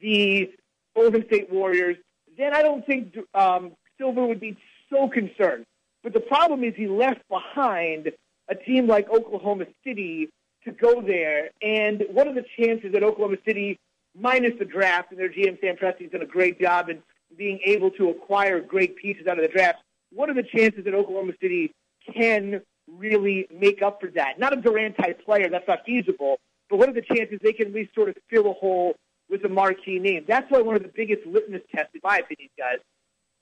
the 0.00 0.50
Golden 0.96 1.24
State 1.26 1.50
Warriors, 1.50 1.96
then 2.36 2.54
I 2.54 2.62
don't 2.62 2.84
think 2.86 3.16
um, 3.34 3.72
Silver 3.98 4.26
would 4.26 4.40
be 4.40 4.56
so 4.90 5.08
concerned. 5.08 5.66
But 6.02 6.12
the 6.12 6.20
problem 6.20 6.64
is 6.64 6.74
he 6.74 6.88
left 6.88 7.20
behind 7.28 8.10
a 8.48 8.54
team 8.54 8.86
like 8.86 9.08
Oklahoma 9.10 9.66
City 9.84 10.30
to 10.64 10.72
go 10.72 11.00
there. 11.00 11.50
And 11.62 12.04
what 12.10 12.26
are 12.26 12.34
the 12.34 12.44
chances 12.58 12.92
that 12.92 13.02
Oklahoma 13.02 13.36
City, 13.46 13.78
minus 14.18 14.52
the 14.58 14.64
draft, 14.64 15.10
and 15.10 15.20
their 15.20 15.28
GM 15.28 15.60
Sam 15.60 15.76
Presti's 15.76 16.10
done 16.10 16.22
a 16.22 16.26
great 16.26 16.60
job 16.60 16.88
in 16.88 17.02
being 17.36 17.60
able 17.64 17.90
to 17.92 18.10
acquire 18.10 18.60
great 18.60 18.96
pieces 18.96 19.26
out 19.26 19.38
of 19.38 19.42
the 19.42 19.48
draft. 19.48 19.78
What 20.12 20.28
are 20.28 20.34
the 20.34 20.42
chances 20.42 20.84
that 20.84 20.94
Oklahoma 20.94 21.32
City 21.40 21.72
can 22.14 22.62
really 22.88 23.46
make 23.52 23.82
up 23.82 24.00
for 24.00 24.10
that? 24.10 24.38
Not 24.38 24.52
a 24.52 24.60
Durant 24.60 24.96
type 24.96 25.24
player, 25.24 25.48
that's 25.48 25.68
not 25.68 25.84
feasible. 25.84 26.38
But 26.68 26.78
what 26.78 26.88
are 26.88 26.92
the 26.92 27.02
chances 27.02 27.38
they 27.42 27.52
can 27.52 27.68
at 27.68 27.74
least 27.74 27.94
sort 27.94 28.08
of 28.08 28.16
fill 28.28 28.50
a 28.50 28.52
hole 28.52 28.94
with 29.28 29.44
a 29.44 29.48
marquee 29.48 29.98
name? 29.98 30.24
That's 30.26 30.50
why 30.50 30.60
one 30.60 30.76
of 30.76 30.82
the 30.82 30.92
biggest 30.94 31.26
litmus 31.26 31.62
tests, 31.74 31.94
in 31.94 32.00
my 32.02 32.18
opinion, 32.18 32.50
guys, 32.58 32.78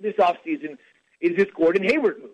this 0.01 0.14
offseason 0.14 0.77
is 1.20 1.37
this 1.37 1.46
Gordon 1.55 1.83
Hayward 1.85 2.20
move 2.20 2.31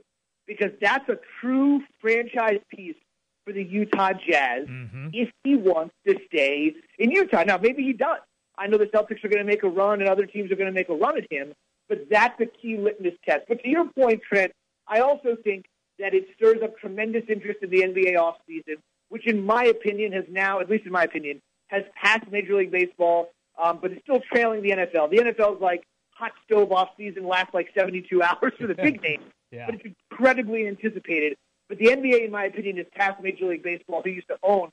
because 0.47 0.71
that's 0.81 1.09
a 1.09 1.19
true 1.40 1.81
franchise 2.01 2.61
piece 2.69 2.97
for 3.45 3.53
the 3.53 3.62
Utah 3.62 4.12
Jazz 4.12 4.67
mm-hmm. 4.67 5.09
if 5.12 5.31
he 5.43 5.57
wants 5.57 5.95
to 6.07 6.17
stay 6.27 6.75
in 6.99 7.11
Utah. 7.11 7.45
Now, 7.45 7.59
maybe 7.59 7.83
he 7.83 7.93
does. 7.93 8.21
I 8.59 8.67
know 8.67 8.79
the 8.79 8.87
Celtics 8.87 9.25
are 9.25 9.29
going 9.29 9.45
to 9.45 9.45
make 9.45 9.62
a 9.62 9.69
run 9.69 10.01
and 10.01 10.09
other 10.09 10.27
teams 10.27 10.51
are 10.51 10.57
going 10.57 10.69
to 10.69 10.73
make 10.73 10.88
a 10.88 10.95
run 10.95 11.17
at 11.19 11.31
him, 11.31 11.53
but 11.88 12.07
that's 12.11 12.40
a 12.40 12.47
key 12.47 12.77
litmus 12.77 13.14
test. 13.27 13.45
But 13.49 13.61
to 13.62 13.69
your 13.69 13.87
point, 13.99 14.23
Trent, 14.29 14.53
I 14.87 15.01
also 15.01 15.37
think 15.43 15.67
that 15.99 16.14
it 16.14 16.27
stirs 16.35 16.62
up 16.62 16.79
tremendous 16.79 17.25
interest 17.29 17.61
in 17.62 17.71
the 17.71 17.83
NBA 17.83 18.14
offseason, 18.14 18.77
which 19.09 19.27
in 19.27 19.45
my 19.45 19.64
opinion 19.64 20.12
has 20.12 20.25
now, 20.29 20.61
at 20.61 20.69
least 20.69 20.87
in 20.87 20.93
my 20.93 21.05
opinion, 21.05 21.40
has 21.69 21.83
passed 22.01 22.31
Major 22.31 22.57
League 22.57 22.71
Baseball, 22.71 23.31
um, 23.62 23.79
but 23.81 23.93
it's 23.93 24.03
still 24.03 24.21
trailing 24.33 24.62
the 24.62 24.71
NFL. 24.71 25.11
The 25.11 25.19
NFL 25.19 25.57
is 25.57 25.61
like 25.61 25.85
hot 26.11 26.33
stove 26.45 26.73
off 26.73 26.90
season 26.97 27.27
lasts 27.27 27.55
like 27.55 27.69
72 27.77 28.23
hours 28.23 28.53
for 28.59 28.67
the 28.67 28.75
big 28.75 29.03
names 29.03 29.25
yeah. 29.55 29.67
but 29.67 29.77
it's 29.77 29.95
incredibly 30.11 30.67
anticipated. 30.67 31.37
But 31.69 31.79
the 31.79 31.87
NBA, 31.87 32.27
in 32.27 32.31
my 32.31 32.45
opinion, 32.45 32.79
is 32.79 32.87
past 32.95 33.23
Major 33.23 33.47
League 33.47 33.62
Baseball, 33.62 34.03
who 34.03 34.11
used 34.11 34.29
to 34.29 34.38
own 34.43 34.71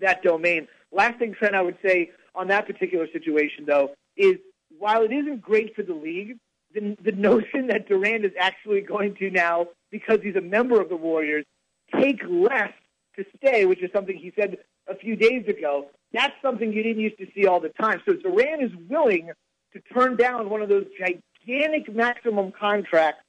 that 0.00 0.22
domain. 0.22 0.68
Last 0.92 1.18
thing, 1.18 1.34
Trent, 1.34 1.54
I 1.54 1.62
would 1.62 1.78
say 1.84 2.10
on 2.34 2.48
that 2.48 2.66
particular 2.66 3.06
situation, 3.12 3.64
though, 3.66 3.90
is 4.16 4.36
while 4.78 5.02
it 5.02 5.12
isn't 5.12 5.40
great 5.40 5.74
for 5.74 5.82
the 5.82 5.94
league, 5.94 6.38
the, 6.74 6.96
the 7.02 7.12
notion 7.16 7.68
that 7.68 7.88
Durant 7.88 8.24
is 8.24 8.32
actually 8.38 8.80
going 8.80 9.14
to 9.16 9.30
now, 9.30 9.66
because 9.90 10.20
he's 10.22 10.36
a 10.36 10.40
member 10.40 10.80
of 10.80 10.88
the 10.88 10.96
Warriors, 10.96 11.44
take 12.00 12.20
less 12.28 12.72
to 13.16 13.24
stay, 13.36 13.66
which 13.66 13.82
is 13.82 13.90
something 13.92 14.16
he 14.16 14.32
said 14.34 14.56
a 14.88 14.96
few 14.96 15.16
days 15.16 15.46
ago, 15.46 15.88
that's 16.12 16.34
something 16.42 16.72
you 16.72 16.82
didn't 16.82 17.02
used 17.02 17.18
to 17.18 17.26
see 17.34 17.46
all 17.46 17.60
the 17.60 17.70
time. 17.80 18.00
So 18.06 18.14
Durant 18.14 18.62
is 18.62 18.70
willing 18.88 19.30
to 19.72 19.80
turn 19.94 20.16
down 20.16 20.50
one 20.50 20.62
of 20.62 20.68
those 20.68 20.86
gigantic 20.98 21.94
maximum 21.94 22.52
contracts 22.52 23.22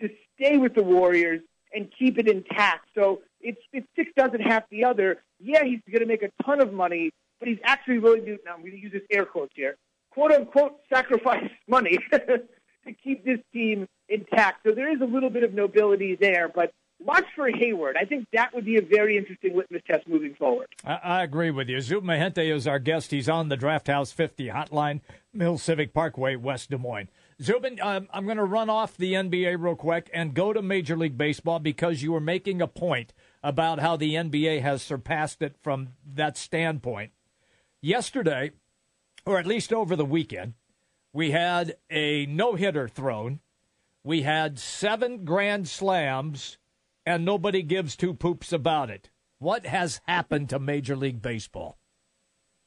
to 0.00 0.08
stay 0.34 0.58
with 0.58 0.74
the 0.74 0.82
Warriors 0.82 1.40
and 1.74 1.90
keep 1.98 2.18
it 2.18 2.28
intact. 2.28 2.88
So 2.94 3.22
it's, 3.40 3.60
it's 3.72 3.86
six 3.96 4.10
doesn't 4.16 4.40
half 4.40 4.64
the 4.70 4.84
other. 4.84 5.22
Yeah, 5.40 5.64
he's 5.64 5.80
going 5.90 6.00
to 6.00 6.06
make 6.06 6.22
a 6.22 6.30
ton 6.44 6.60
of 6.60 6.72
money, 6.72 7.10
but 7.38 7.48
he's 7.48 7.58
actually 7.64 7.98
willing 7.98 8.24
to, 8.24 8.38
now 8.44 8.54
I'm 8.54 8.60
going 8.60 8.72
to 8.72 8.78
use 8.78 8.92
this 8.92 9.02
air 9.10 9.24
quotes 9.24 9.52
here, 9.54 9.76
quote 10.10 10.32
unquote, 10.32 10.80
sacrifice 10.92 11.48
money 11.68 11.98
to 12.10 12.42
keep 13.02 13.24
this 13.24 13.38
team 13.52 13.86
intact. 14.08 14.66
So 14.66 14.72
there 14.72 14.92
is 14.92 15.00
a 15.00 15.06
little 15.06 15.30
bit 15.30 15.42
of 15.42 15.52
nobility 15.52 16.16
there, 16.16 16.48
but 16.48 16.72
watch 17.04 17.26
for 17.34 17.48
Hayward. 17.48 17.96
I 17.96 18.04
think 18.04 18.26
that 18.32 18.54
would 18.54 18.64
be 18.64 18.76
a 18.76 18.82
very 18.82 19.16
interesting 19.16 19.56
litmus 19.56 19.82
test 19.86 20.08
moving 20.08 20.34
forward. 20.34 20.68
I, 20.84 20.94
I 20.94 21.22
agree 21.22 21.50
with 21.50 21.68
you. 21.68 21.78
Zub 21.78 22.02
Mehenti 22.02 22.52
is 22.54 22.66
our 22.66 22.78
guest. 22.78 23.10
He's 23.10 23.28
on 23.28 23.48
the 23.48 23.56
Draft 23.56 23.88
House 23.88 24.12
50 24.12 24.48
hotline, 24.48 25.00
Mill 25.32 25.58
Civic 25.58 25.92
Parkway, 25.92 26.36
West 26.36 26.70
Des 26.70 26.78
Moines. 26.78 27.08
Zubin, 27.42 27.78
um, 27.82 28.08
I'm 28.12 28.24
going 28.24 28.38
to 28.38 28.44
run 28.44 28.70
off 28.70 28.96
the 28.96 29.12
NBA 29.12 29.62
real 29.62 29.76
quick 29.76 30.10
and 30.14 30.32
go 30.32 30.54
to 30.54 30.62
Major 30.62 30.96
League 30.96 31.18
Baseball 31.18 31.58
because 31.58 32.02
you 32.02 32.12
were 32.12 32.20
making 32.20 32.62
a 32.62 32.66
point 32.66 33.12
about 33.42 33.78
how 33.78 33.96
the 33.96 34.14
NBA 34.14 34.62
has 34.62 34.80
surpassed 34.80 35.42
it 35.42 35.54
from 35.62 35.90
that 36.14 36.38
standpoint. 36.38 37.12
Yesterday, 37.86 38.50
or 39.24 39.38
at 39.38 39.46
least 39.46 39.72
over 39.72 39.94
the 39.94 40.04
weekend, 40.04 40.54
we 41.12 41.30
had 41.30 41.76
a 41.88 42.26
no 42.26 42.56
hitter 42.56 42.88
thrown. 42.88 43.38
We 44.02 44.22
had 44.22 44.58
seven 44.58 45.24
grand 45.24 45.68
slams, 45.68 46.58
and 47.06 47.24
nobody 47.24 47.62
gives 47.62 47.94
two 47.94 48.12
poops 48.12 48.52
about 48.52 48.90
it. 48.90 49.10
What 49.38 49.66
has 49.66 50.00
happened 50.08 50.48
to 50.48 50.58
Major 50.58 50.96
League 50.96 51.22
Baseball? 51.22 51.78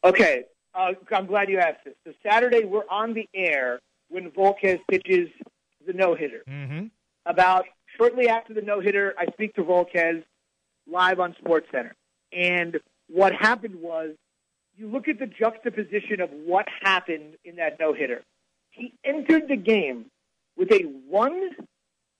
Okay, 0.06 0.46
uh, 0.74 0.94
I'm 1.12 1.26
glad 1.26 1.50
you 1.50 1.60
asked 1.60 1.84
this. 1.84 1.96
So 2.08 2.14
Saturday, 2.26 2.64
we're 2.64 2.88
on 2.90 3.14
the 3.14 3.28
air 3.36 3.82
when 4.08 4.32
Volquez 4.32 4.80
pitches 4.90 5.28
the 5.86 5.92
no 5.92 6.16
hitter. 6.16 6.44
Mm-hmm. 6.50 6.86
About 7.26 7.66
shortly 7.98 8.30
after 8.30 8.54
the 8.54 8.62
no 8.62 8.80
hitter, 8.80 9.16
I 9.20 9.26
speak 9.34 9.54
to 9.56 9.64
Volquez 9.64 10.24
live 10.90 11.20
on 11.20 11.36
Sports 11.40 11.68
Center, 11.74 11.94
and 12.32 12.80
what 13.10 13.36
happened 13.36 13.76
was 13.82 14.16
you 14.80 14.90
look 14.90 15.08
at 15.08 15.20
the 15.20 15.28
juxtaposition 15.28 16.22
of 16.22 16.30
what 16.32 16.66
happened 16.82 17.36
in 17.44 17.58
that 17.58 17.78
no 17.80 17.94
hitter. 17.94 18.24
He 18.72 18.94
entered 19.04 19.48
the 19.48 19.58
game 19.58 20.06
with 20.58 20.72
a 20.72 20.84
one 21.08 21.52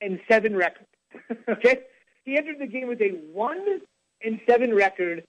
and 0.02 0.20
seven 0.30 0.56
record. 0.56 0.86
okay, 1.50 1.80
he 2.26 2.38
entered 2.38 2.60
the 2.60 2.68
game 2.68 2.88
with 2.88 3.02
a 3.02 3.10
one 3.34 3.82
and 4.24 4.40
seven 4.48 4.74
record 4.74 5.24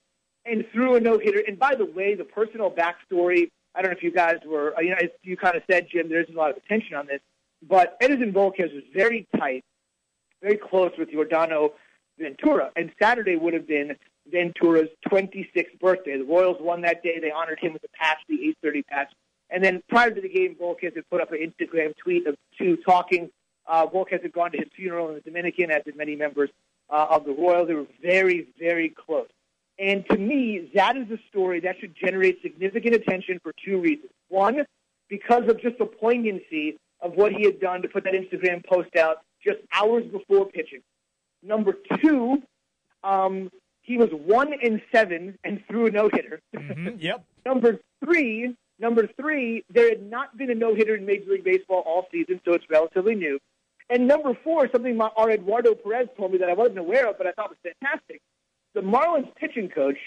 and 0.45 0.65
threw 0.73 0.95
a 0.95 0.99
no 0.99 1.17
hitter. 1.17 1.41
And 1.47 1.57
by 1.57 1.75
the 1.75 1.85
way, 1.85 2.15
the 2.15 2.25
personal 2.25 2.69
backstory 2.69 3.49
I 3.73 3.81
don't 3.81 3.91
know 3.91 3.97
if 3.97 4.03
you 4.03 4.11
guys 4.11 4.37
were, 4.45 4.73
you 4.81 4.89
know, 4.89 4.97
you 5.23 5.37
kind 5.37 5.55
of 5.55 5.63
said, 5.69 5.87
Jim, 5.91 6.09
there 6.09 6.21
isn't 6.21 6.35
a 6.35 6.37
lot 6.37 6.51
of 6.51 6.57
attention 6.57 6.95
on 6.95 7.07
this, 7.07 7.21
but 7.67 7.95
Edison 8.01 8.33
Volquez 8.33 8.73
was 8.73 8.83
very 8.93 9.27
tight, 9.37 9.63
very 10.41 10.57
close 10.57 10.91
with 10.97 11.09
Yordano 11.09 11.71
Ventura. 12.19 12.71
And 12.75 12.91
Saturday 13.01 13.37
would 13.37 13.53
have 13.53 13.67
been 13.67 13.95
Ventura's 14.31 14.89
26th 15.09 15.79
birthday. 15.79 16.17
The 16.17 16.25
Royals 16.25 16.57
won 16.59 16.81
that 16.81 17.03
day. 17.03 17.19
They 17.19 17.31
honored 17.31 17.59
him 17.59 17.73
with 17.73 17.83
a 17.83 17.89
patch, 17.97 18.19
the 18.27 18.55
8:30 18.63 18.85
patch. 18.85 19.11
And 19.49 19.63
then 19.63 19.83
prior 19.89 20.11
to 20.11 20.21
the 20.21 20.29
game, 20.29 20.55
Volquez 20.55 20.95
had 20.95 21.09
put 21.09 21.21
up 21.21 21.31
an 21.31 21.39
Instagram 21.39 21.95
tweet 21.97 22.25
of 22.25 22.35
two 22.57 22.77
talking. 22.77 23.29
Uh, 23.67 23.85
Volquez 23.85 24.21
had 24.21 24.31
gone 24.31 24.51
to 24.51 24.57
his 24.57 24.67
funeral 24.75 25.09
in 25.09 25.15
the 25.15 25.21
Dominican, 25.21 25.71
as 25.71 25.83
did 25.83 25.97
many 25.97 26.15
members 26.15 26.49
uh, 26.89 27.07
of 27.09 27.25
the 27.25 27.31
Royals. 27.31 27.67
They 27.67 27.73
were 27.73 27.87
very, 28.01 28.47
very 28.57 28.89
close. 28.89 29.27
And 29.77 30.05
to 30.09 30.17
me, 30.17 30.71
that 30.75 30.95
is 30.95 31.09
a 31.11 31.17
story 31.29 31.59
that 31.61 31.79
should 31.79 31.95
generate 31.95 32.41
significant 32.41 32.95
attention 32.95 33.39
for 33.41 33.53
two 33.65 33.79
reasons. 33.79 34.11
One, 34.29 34.65
because 35.09 35.49
of 35.49 35.59
just 35.61 35.77
the 35.77 35.85
poignancy 35.85 36.77
of 37.01 37.13
what 37.13 37.33
he 37.33 37.43
had 37.43 37.59
done 37.59 37.81
to 37.81 37.87
put 37.87 38.03
that 38.03 38.13
Instagram 38.13 38.65
post 38.65 38.95
out 38.95 39.17
just 39.43 39.59
hours 39.73 40.05
before 40.11 40.45
pitching. 40.45 40.81
Number 41.43 41.75
two, 42.01 42.43
um, 43.03 43.51
he 43.81 43.97
was 43.97 44.09
one 44.11 44.53
in 44.53 44.81
seven 44.93 45.37
and 45.43 45.61
threw 45.67 45.87
a 45.87 45.91
no 45.91 46.09
hitter. 46.13 46.41
Mm-hmm. 46.55 46.89
Yep. 46.99 47.25
number 47.45 47.79
three, 48.03 48.55
number 48.79 49.07
three, 49.19 49.63
there 49.69 49.89
had 49.89 50.09
not 50.09 50.37
been 50.37 50.51
a 50.51 50.55
no 50.55 50.75
hitter 50.75 50.95
in 50.95 51.05
Major 51.05 51.31
League 51.31 51.43
Baseball 51.43 51.83
all 51.85 52.07
season, 52.11 52.39
so 52.45 52.53
it's 52.53 52.65
relatively 52.69 53.15
new. 53.15 53.39
And 53.89 54.07
number 54.07 54.37
four, 54.43 54.69
something 54.71 54.95
my, 54.95 55.09
our 55.17 55.31
Eduardo 55.31 55.75
Perez 55.75 56.07
told 56.15 56.31
me 56.31 56.37
that 56.37 56.49
I 56.49 56.53
wasn't 56.53 56.77
aware 56.77 57.09
of, 57.09 57.17
but 57.17 57.27
I 57.27 57.31
thought 57.31 57.49
was 57.49 57.57
fantastic. 57.81 58.21
The 58.73 58.81
Marlins 58.81 59.33
pitching 59.35 59.69
coach 59.69 59.97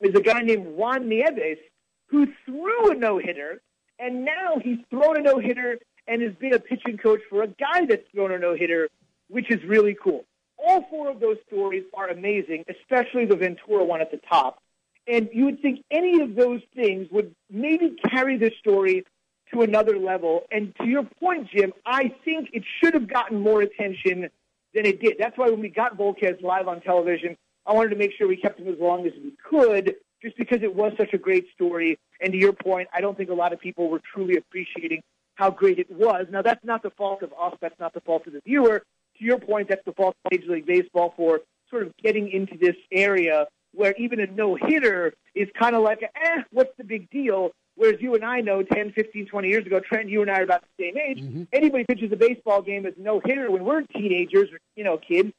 is 0.00 0.14
a 0.14 0.22
guy 0.22 0.40
named 0.40 0.66
Juan 0.66 1.08
Nieves 1.08 1.60
who 2.06 2.26
threw 2.46 2.90
a 2.90 2.94
no 2.94 3.18
hitter, 3.18 3.60
and 3.98 4.24
now 4.24 4.56
he's 4.62 4.78
thrown 4.88 5.18
a 5.18 5.20
no 5.20 5.38
hitter 5.38 5.78
and 6.06 6.22
has 6.22 6.34
been 6.36 6.54
a 6.54 6.58
pitching 6.58 6.96
coach 6.96 7.20
for 7.28 7.42
a 7.42 7.48
guy 7.48 7.84
that's 7.86 8.08
thrown 8.14 8.32
a 8.32 8.38
no 8.38 8.54
hitter, 8.54 8.88
which 9.28 9.50
is 9.50 9.62
really 9.64 9.94
cool. 10.02 10.24
All 10.58 10.86
four 10.90 11.10
of 11.10 11.20
those 11.20 11.36
stories 11.46 11.84
are 11.94 12.08
amazing, 12.08 12.64
especially 12.68 13.26
the 13.26 13.36
Ventura 13.36 13.84
one 13.84 14.00
at 14.00 14.10
the 14.10 14.20
top. 14.28 14.60
And 15.06 15.30
you 15.32 15.46
would 15.46 15.62
think 15.62 15.84
any 15.90 16.20
of 16.20 16.34
those 16.34 16.60
things 16.74 17.08
would 17.10 17.34
maybe 17.50 17.96
carry 18.10 18.36
this 18.36 18.52
story 18.58 19.04
to 19.52 19.62
another 19.62 19.98
level. 19.98 20.42
And 20.50 20.74
to 20.76 20.86
your 20.86 21.04
point, 21.04 21.48
Jim, 21.50 21.72
I 21.86 22.12
think 22.24 22.50
it 22.52 22.64
should 22.78 22.94
have 22.94 23.08
gotten 23.08 23.40
more 23.40 23.62
attention 23.62 24.28
than 24.74 24.84
it 24.84 25.00
did. 25.00 25.16
That's 25.18 25.38
why 25.38 25.48
when 25.48 25.60
we 25.60 25.70
got 25.70 25.96
Volquez 25.96 26.42
live 26.42 26.68
on 26.68 26.82
television, 26.82 27.36
I 27.64 27.72
wanted 27.72 27.90
to 27.90 27.96
make 27.96 28.12
sure 28.16 28.28
we 28.28 28.36
kept 28.36 28.60
him 28.60 28.68
as 28.68 28.78
long 28.78 29.06
as 29.06 29.12
we 29.22 29.32
could, 29.48 29.94
just 30.22 30.36
because 30.36 30.62
it 30.62 30.74
was 30.74 30.92
such 30.98 31.14
a 31.14 31.18
great 31.18 31.46
story. 31.54 31.98
And 32.20 32.32
to 32.32 32.38
your 32.38 32.52
point, 32.52 32.88
I 32.92 33.00
don't 33.00 33.16
think 33.16 33.30
a 33.30 33.34
lot 33.34 33.52
of 33.52 33.60
people 33.60 33.88
were 33.88 34.02
truly 34.12 34.36
appreciating 34.36 35.02
how 35.36 35.50
great 35.50 35.78
it 35.78 35.90
was. 35.90 36.26
Now, 36.30 36.42
that's 36.42 36.64
not 36.64 36.82
the 36.82 36.90
fault 36.90 37.22
of 37.22 37.32
us. 37.40 37.54
That's 37.60 37.78
not 37.78 37.94
the 37.94 38.00
fault 38.00 38.26
of 38.26 38.32
the 38.32 38.40
viewer. 38.44 38.82
To 39.18 39.24
your 39.24 39.38
point, 39.38 39.68
that's 39.68 39.84
the 39.84 39.92
fault 39.92 40.16
of 40.24 40.32
Major 40.32 40.52
League 40.52 40.66
Baseball 40.66 41.14
for 41.16 41.40
sort 41.70 41.82
of 41.82 41.96
getting 42.02 42.30
into 42.30 42.56
this 42.56 42.76
area 42.92 43.46
where 43.74 43.94
even 43.98 44.20
a 44.20 44.26
no-hitter 44.26 45.12
is 45.34 45.48
kind 45.58 45.74
of 45.76 45.82
like, 45.82 46.02
eh, 46.02 46.42
what's 46.50 46.74
the 46.78 46.84
big 46.84 47.10
deal? 47.10 47.50
Whereas 47.76 48.00
you 48.00 48.14
and 48.14 48.24
I 48.24 48.40
know 48.40 48.62
10, 48.62 48.92
15, 48.92 49.26
20 49.26 49.48
years 49.48 49.66
ago, 49.66 49.78
Trent, 49.80 50.08
you 50.08 50.22
and 50.22 50.30
I 50.30 50.40
are 50.40 50.42
about 50.42 50.62
the 50.62 50.84
same 50.84 50.98
age. 50.98 51.20
Mm-hmm. 51.20 51.42
Anybody 51.52 51.84
pitches 51.84 52.10
a 52.10 52.16
baseball 52.16 52.60
game 52.62 52.86
as 52.86 52.94
no-hitter 52.96 53.50
when 53.50 53.64
we're 53.64 53.82
teenagers 53.82 54.50
or, 54.50 54.58
you 54.74 54.82
know, 54.82 54.98
kids, 54.98 55.32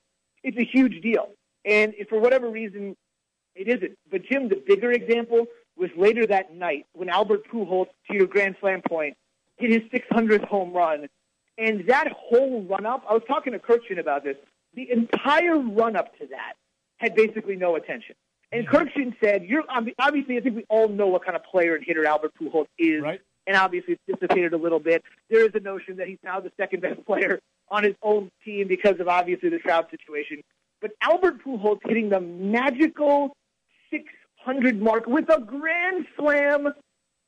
it's 0.44 0.58
a 0.58 0.64
huge 0.64 1.02
deal. 1.02 1.32
And 1.66 1.94
for 2.08 2.20
whatever 2.20 2.50
reason, 2.50 2.96
it 3.56 3.68
isn't. 3.68 3.98
But 4.10 4.24
Jim, 4.24 4.48
the 4.48 4.64
bigger 4.66 4.92
example 4.92 5.48
was 5.76 5.90
later 5.98 6.26
that 6.28 6.56
night 6.56 6.86
when 6.94 7.10
Albert 7.10 7.42
Pujols, 7.52 7.88
to 8.10 8.16
your 8.16 8.28
Grand 8.28 8.56
Slam 8.62 8.82
point, 8.88 9.18
hit 9.58 9.72
his 9.72 10.02
600th 10.02 10.46
home 10.48 10.72
run. 10.72 11.10
And 11.60 11.86
that 11.88 12.08
whole 12.12 12.64
run 12.64 12.86
up, 12.86 13.04
I 13.10 13.14
was 13.14 13.24
talking 13.28 13.54
to 13.54 13.60
Kurkjian 13.60 14.00
about 14.00 14.24
this, 14.24 14.38
the 14.76 14.90
entire 14.92 15.58
run 15.58 15.96
up 15.96 16.18
to 16.20 16.28
that 16.28 16.54
had 16.98 17.16
basically 17.16 17.56
no 17.56 17.76
attention. 17.76 18.16
And 18.52 18.68
Kurkjian 18.68 19.14
said, 19.22 19.44
"You're 19.44 19.64
obviously. 19.70 20.38
I 20.38 20.42
think 20.42 20.56
we 20.56 20.66
all 20.70 20.88
know 20.88 21.08
what 21.08 21.24
kind 21.24 21.36
of 21.36 21.44
player 21.44 21.76
and 21.76 21.86
hitter 21.86 22.06
Albert 22.06 22.34
Pujols 22.40 22.66
is, 22.80 23.02
right. 23.02 23.22
and 23.46 23.56
obviously 23.56 23.94
it's 23.94 24.20
dissipated 24.20 24.54
a 24.54 24.58
little 24.58 24.80
bit. 24.80 25.04
There 25.30 25.46
is 25.46 25.52
a 25.54 25.60
notion 25.60 25.98
that 25.98 26.08
he's 26.08 26.18
now 26.24 26.40
the 26.40 26.52
second 26.58 26.82
best 26.82 27.06
player 27.06 27.40
on 27.70 27.84
his 27.84 27.94
own 28.02 28.32
team 28.44 28.68
because 28.68 29.00
of 29.00 29.08
obviously 29.08 29.50
the 29.50 29.60
Trout 29.60 29.92
situation. 29.92 30.42
But 30.82 30.92
Albert 31.02 31.44
Pujols 31.44 31.80
hitting 31.86 32.10
the 32.10 32.22
magical 32.22 33.36
600 33.92 34.82
mark 34.82 35.06
with 35.06 35.30
a 35.30 35.42
grand 35.42 36.08
slam 36.18 36.74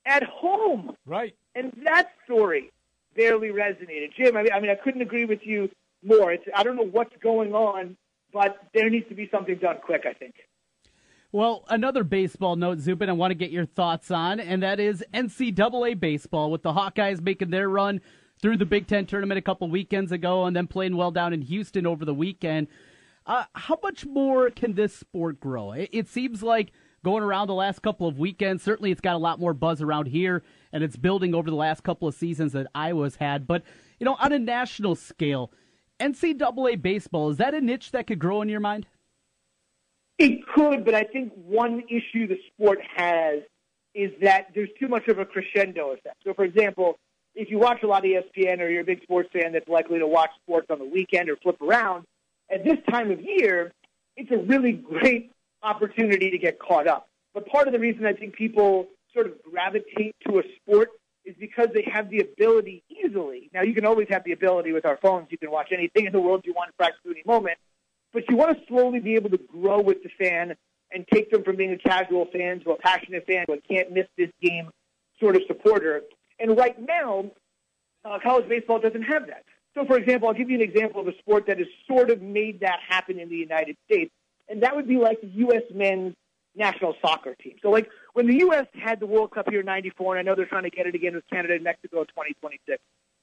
at 0.06 0.24
home, 0.24 0.96
right? 1.06 1.36
And 1.54 1.72
that 1.84 2.10
story 2.26 2.72
barely 3.16 3.50
resonated. 3.50 4.14
Jim, 4.18 4.38
I 4.38 4.44
mean, 4.44 4.54
I 4.54 4.60
mean, 4.60 4.72
I 4.72 4.76
couldn't 4.76 5.02
agree 5.02 5.26
with 5.26 5.40
you 5.44 5.70
more. 6.04 6.32
It's 6.32 6.44
I 6.56 6.64
don't 6.64 6.76
know 6.76 6.88
what's 6.88 7.16
going 7.22 7.54
on, 7.54 7.98
but 8.34 8.58
there 8.74 8.90
needs 8.90 9.08
to 9.10 9.16
be 9.16 9.30
something 9.32 9.56
done 9.58 9.78
quick. 9.84 10.04
I 10.08 10.14
think. 10.14 10.36
Well, 11.34 11.64
another 11.70 12.04
baseball 12.04 12.58
note, 12.58 12.80
Zubin, 12.80 13.10
I 13.10 13.14
want 13.14 13.32
to 13.32 13.36
get 13.36 13.52
your 13.52 13.66
thoughts 13.66 14.12
on, 14.12 14.42
and 14.42 14.62
that 14.64 14.82
is 14.82 15.04
NCAA 15.14 15.98
baseball 15.98 16.52
with 16.52 16.62
the 16.62 16.74
Hawkeyes 16.74 17.22
making 17.22 17.52
their 17.52 17.70
run 17.70 18.02
through 18.42 18.58
the 18.58 18.66
Big 18.66 18.88
Ten 18.88 19.06
tournament 19.06 19.38
a 19.38 19.42
couple 19.42 19.70
weekends 19.70 20.12
ago 20.12 20.46
and 20.46 20.54
then 20.54 20.68
playing 20.68 20.98
well 20.98 21.12
down 21.12 21.32
in 21.32 21.42
Houston 21.42 21.88
over 21.88 22.04
the 22.04 22.14
weekend. 22.14 22.68
Uh, 23.26 23.46
how 23.54 23.78
much 23.82 24.06
more 24.06 24.50
can 24.50 24.74
this 24.74 24.94
sport 24.94 25.40
grow? 25.40 25.72
It, 25.72 25.90
it 25.94 26.10
seems 26.10 26.44
like 26.44 26.74
going 27.04 27.24
around 27.24 27.48
the 27.48 27.54
last 27.54 27.82
couple 27.82 28.08
of 28.08 28.20
weekends, 28.20 28.64
certainly 28.64 28.92
it's 28.92 29.02
got 29.02 29.16
a 29.16 29.20
lot 29.20 29.40
more 29.40 29.54
buzz 29.54 29.82
around 29.82 30.08
here, 30.08 30.44
and 30.72 30.84
it's 30.84 30.96
building 30.96 31.34
over 31.34 31.50
the 31.50 31.56
last 31.56 31.84
couple 31.84 32.08
of 32.08 32.16
seasons 32.16 32.54
that 32.54 32.68
Iowa's 32.76 33.16
had. 33.16 33.48
But, 33.48 33.64
you 34.00 34.06
know, 34.06 34.16
on 34.20 34.32
a 34.32 34.40
national 34.40 34.96
scale, 34.96 35.52
NCAA 36.00 36.82
baseball, 36.82 37.30
is 37.30 37.38
that 37.38 37.54
a 37.54 37.62
niche 37.62 37.92
that 37.92 38.08
could 38.08 38.20
grow 38.20 38.42
in 38.42 38.50
your 38.50 38.60
mind? 38.60 38.88
It 40.18 40.46
could, 40.54 40.86
but 40.86 40.94
I 40.94 41.04
think 41.04 41.34
one 41.34 41.84
issue 41.90 42.28
the 42.28 42.38
sport 42.54 42.80
has 42.96 43.40
is 43.94 44.12
that 44.22 44.48
there's 44.54 44.70
too 44.80 44.88
much 44.88 45.08
of 45.08 45.20
a 45.20 45.26
crescendo 45.26 45.92
effect. 45.92 46.18
So, 46.24 46.34
for 46.34 46.46
example, 46.46 46.98
if 47.34 47.50
you 47.50 47.60
watch 47.60 47.84
a 47.84 47.88
lot 47.88 48.06
of 48.06 48.12
ESPN 48.12 48.60
or 48.60 48.70
you're 48.70 48.82
a 48.82 48.86
big 48.86 49.02
sports 49.04 49.30
fan 49.34 49.54
that's 49.54 49.68
likely 49.68 50.00
to 50.00 50.08
watch 50.08 50.30
sports 50.44 50.68
on 50.70 50.80
the 50.80 50.86
weekend 50.86 51.30
or 51.30 51.38
flip 51.38 51.60
around, 51.62 52.06
at 52.52 52.64
this 52.64 52.78
time 52.90 53.12
of 53.12 53.20
year, 53.22 53.72
it's 54.16 54.32
a 54.32 54.38
really 54.38 54.74
great 54.74 55.32
opportunity 55.64 56.32
to 56.32 56.38
get 56.38 56.60
caught 56.60 56.88
up. 56.88 57.08
But 57.34 57.48
part 57.48 57.68
of 57.68 57.74
the 57.74 57.80
reason 57.80 58.06
I 58.06 58.14
think 58.14 58.36
people 58.36 58.88
sort 59.14 59.28
of 59.28 59.34
gravitate 59.44 60.16
to 60.28 60.40
a 60.40 60.44
sport 60.58 60.90
is 61.24 61.36
because 61.40 61.68
they 61.74 61.88
have 61.92 62.10
the 62.10 62.20
ability 62.20 62.84
easily. 62.90 63.50
Now, 63.54 63.62
you 63.62 63.74
can 63.74 63.86
always 63.86 64.08
have 64.10 64.24
the 64.24 64.32
ability 64.32 64.72
with 64.72 64.86
our 64.86 64.98
phones. 64.98 65.28
You 65.30 65.38
can 65.38 65.52
watch 65.52 65.70
anything 65.72 66.08
in 66.08 66.12
the 66.12 66.20
world 66.20 66.42
you 66.46 66.54
want 66.54 66.70
to 66.70 66.74
practice 66.74 67.02
any 67.06 67.22
moment 67.26 67.58
but 68.14 68.30
you 68.30 68.36
want 68.36 68.58
to 68.58 68.66
slowly 68.68 69.00
be 69.00 69.16
able 69.16 69.30
to 69.30 69.38
grow 69.38 69.82
with 69.82 70.04
the 70.04 70.10
fan 70.20 70.56
and 70.92 71.06
take 71.14 71.32
them 71.32 71.44
from 71.44 71.56
being 71.56 71.72
a 71.72 71.78
casual 71.78 72.26
fan 72.26 72.60
to 72.62 72.72
a 72.72 72.78
passionate 72.78 73.26
fan 73.26 73.46
who 73.48 73.58
can't 73.70 73.92
miss 73.92 74.08
this 74.18 74.30
game 74.42 74.70
sort 75.20 75.36
of 75.36 75.44
supporter. 75.48 76.02
And 76.40 76.58
right 76.58 76.76
now, 76.80 77.32
uh, 78.04 78.20
college 78.22 78.50
baseball 78.50 78.80
doesn't 78.80 79.04
have 79.04 79.28
that. 79.28 79.44
So, 79.74 79.86
for 79.86 79.98
example, 79.98 80.28
I'll 80.28 80.34
give 80.34 80.50
you 80.50 80.58
an 80.58 80.62
example 80.62 81.00
of 81.00 81.08
a 81.08 81.18
sport 81.20 81.46
that 81.48 81.60
has 81.60 81.68
sort 81.88 82.10
of 82.10 82.22
made 82.22 82.60
that 82.60 82.80
happen 82.86 83.20
in 83.20 83.30
the 83.30 83.38
United 83.38 83.78
States, 83.86 84.12
and 84.50 84.64
that 84.64 84.76
would 84.76 84.88
be 84.88 84.98
like 84.98 85.22
the 85.22 85.28
U.S. 85.28 85.64
men's 85.74 86.16
national 86.56 86.96
soccer 87.02 87.36
team. 87.36 87.56
So, 87.62 87.70
like 87.70 87.90
when 88.14 88.28
the 88.28 88.38
U.S. 88.40 88.68
had 88.74 89.00
the 89.00 89.06
World 89.06 89.32
Cup 89.32 89.50
here 89.50 89.62
in 89.62 89.66
'94, 89.66 90.18
and 90.18 90.28
I 90.28 90.30
know 90.30 90.36
they're 90.36 90.46
trying 90.46 90.64
to 90.64 90.70
get 90.70 90.88
it 90.88 90.96
again 90.96 91.16
with 91.16 91.24
Canada 91.30 91.56
and 91.56 91.64
Mexico 91.64 92.02
in 92.02 92.08
2026. 92.08 92.82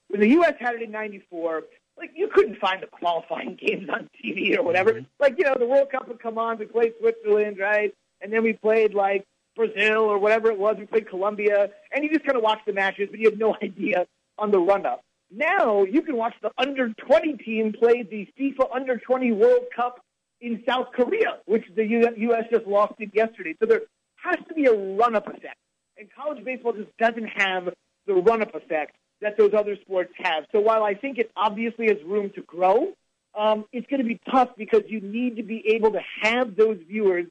When 0.08 0.20
the 0.20 0.28
U.S. 0.28 0.54
had 0.58 0.74
it 0.74 0.82
in 0.82 0.90
'94, 0.90 1.64
like 1.96 2.12
you 2.14 2.28
couldn't 2.32 2.58
find 2.58 2.82
the 2.82 2.86
qualifying 2.86 3.58
games 3.60 3.88
on 3.88 4.08
TV 4.24 4.56
or 4.56 4.62
whatever. 4.62 4.92
Mm-hmm. 4.92 5.04
Like 5.20 5.34
you 5.38 5.44
know, 5.44 5.56
the 5.58 5.66
World 5.66 5.90
Cup 5.90 6.08
would 6.08 6.20
come 6.20 6.38
on. 6.38 6.58
We 6.58 6.66
played 6.66 6.94
Switzerland, 7.00 7.58
right? 7.58 7.94
And 8.20 8.32
then 8.32 8.42
we 8.42 8.52
played 8.52 8.94
like 8.94 9.24
Brazil 9.54 10.02
or 10.02 10.18
whatever 10.18 10.50
it 10.50 10.58
was. 10.58 10.76
We 10.78 10.86
played 10.86 11.08
Colombia, 11.08 11.70
and 11.92 12.04
you 12.04 12.10
just 12.10 12.24
kind 12.24 12.36
of 12.36 12.42
watch 12.42 12.60
the 12.66 12.72
matches, 12.72 13.08
but 13.10 13.20
you 13.20 13.30
have 13.30 13.38
no 13.38 13.56
idea 13.62 14.06
on 14.38 14.50
the 14.50 14.58
run 14.58 14.86
up. 14.86 15.02
Now 15.30 15.84
you 15.84 16.00
can 16.00 16.16
watch 16.16 16.34
the 16.40 16.50
under 16.56 16.88
20 16.88 17.34
team 17.38 17.74
play 17.78 18.02
the 18.02 18.26
FIFA 18.38 18.74
under 18.74 18.96
20 18.96 19.32
World 19.32 19.66
Cup 19.74 20.00
in 20.40 20.62
South 20.68 20.88
Korea, 20.94 21.38
which 21.46 21.64
the 21.74 21.84
U.S. 21.84 22.44
just 22.52 22.66
lost 22.66 22.94
it 22.98 23.10
yesterday. 23.12 23.54
So 23.60 23.66
there 23.66 23.82
has 24.24 24.36
to 24.48 24.54
be 24.54 24.66
a 24.66 24.72
run 24.72 25.16
up 25.16 25.26
effect, 25.26 25.58
and 25.96 26.08
college 26.14 26.44
baseball 26.44 26.72
just 26.72 26.96
doesn't 26.98 27.28
have 27.36 27.68
the 28.06 28.14
run 28.14 28.42
up 28.42 28.54
effect 28.54 28.96
that 29.20 29.36
those 29.36 29.52
other 29.52 29.76
sports 29.82 30.12
have. 30.18 30.44
So 30.52 30.60
while 30.60 30.84
I 30.84 30.94
think 30.94 31.18
it 31.18 31.30
obviously 31.36 31.86
has 31.88 31.96
room 32.04 32.30
to 32.36 32.42
grow, 32.42 32.92
um, 33.34 33.64
it's 33.72 33.86
going 33.88 34.00
to 34.00 34.06
be 34.06 34.20
tough 34.30 34.50
because 34.56 34.82
you 34.88 35.00
need 35.00 35.36
to 35.36 35.42
be 35.42 35.62
able 35.74 35.92
to 35.92 36.00
have 36.22 36.56
those 36.56 36.78
viewers 36.88 37.26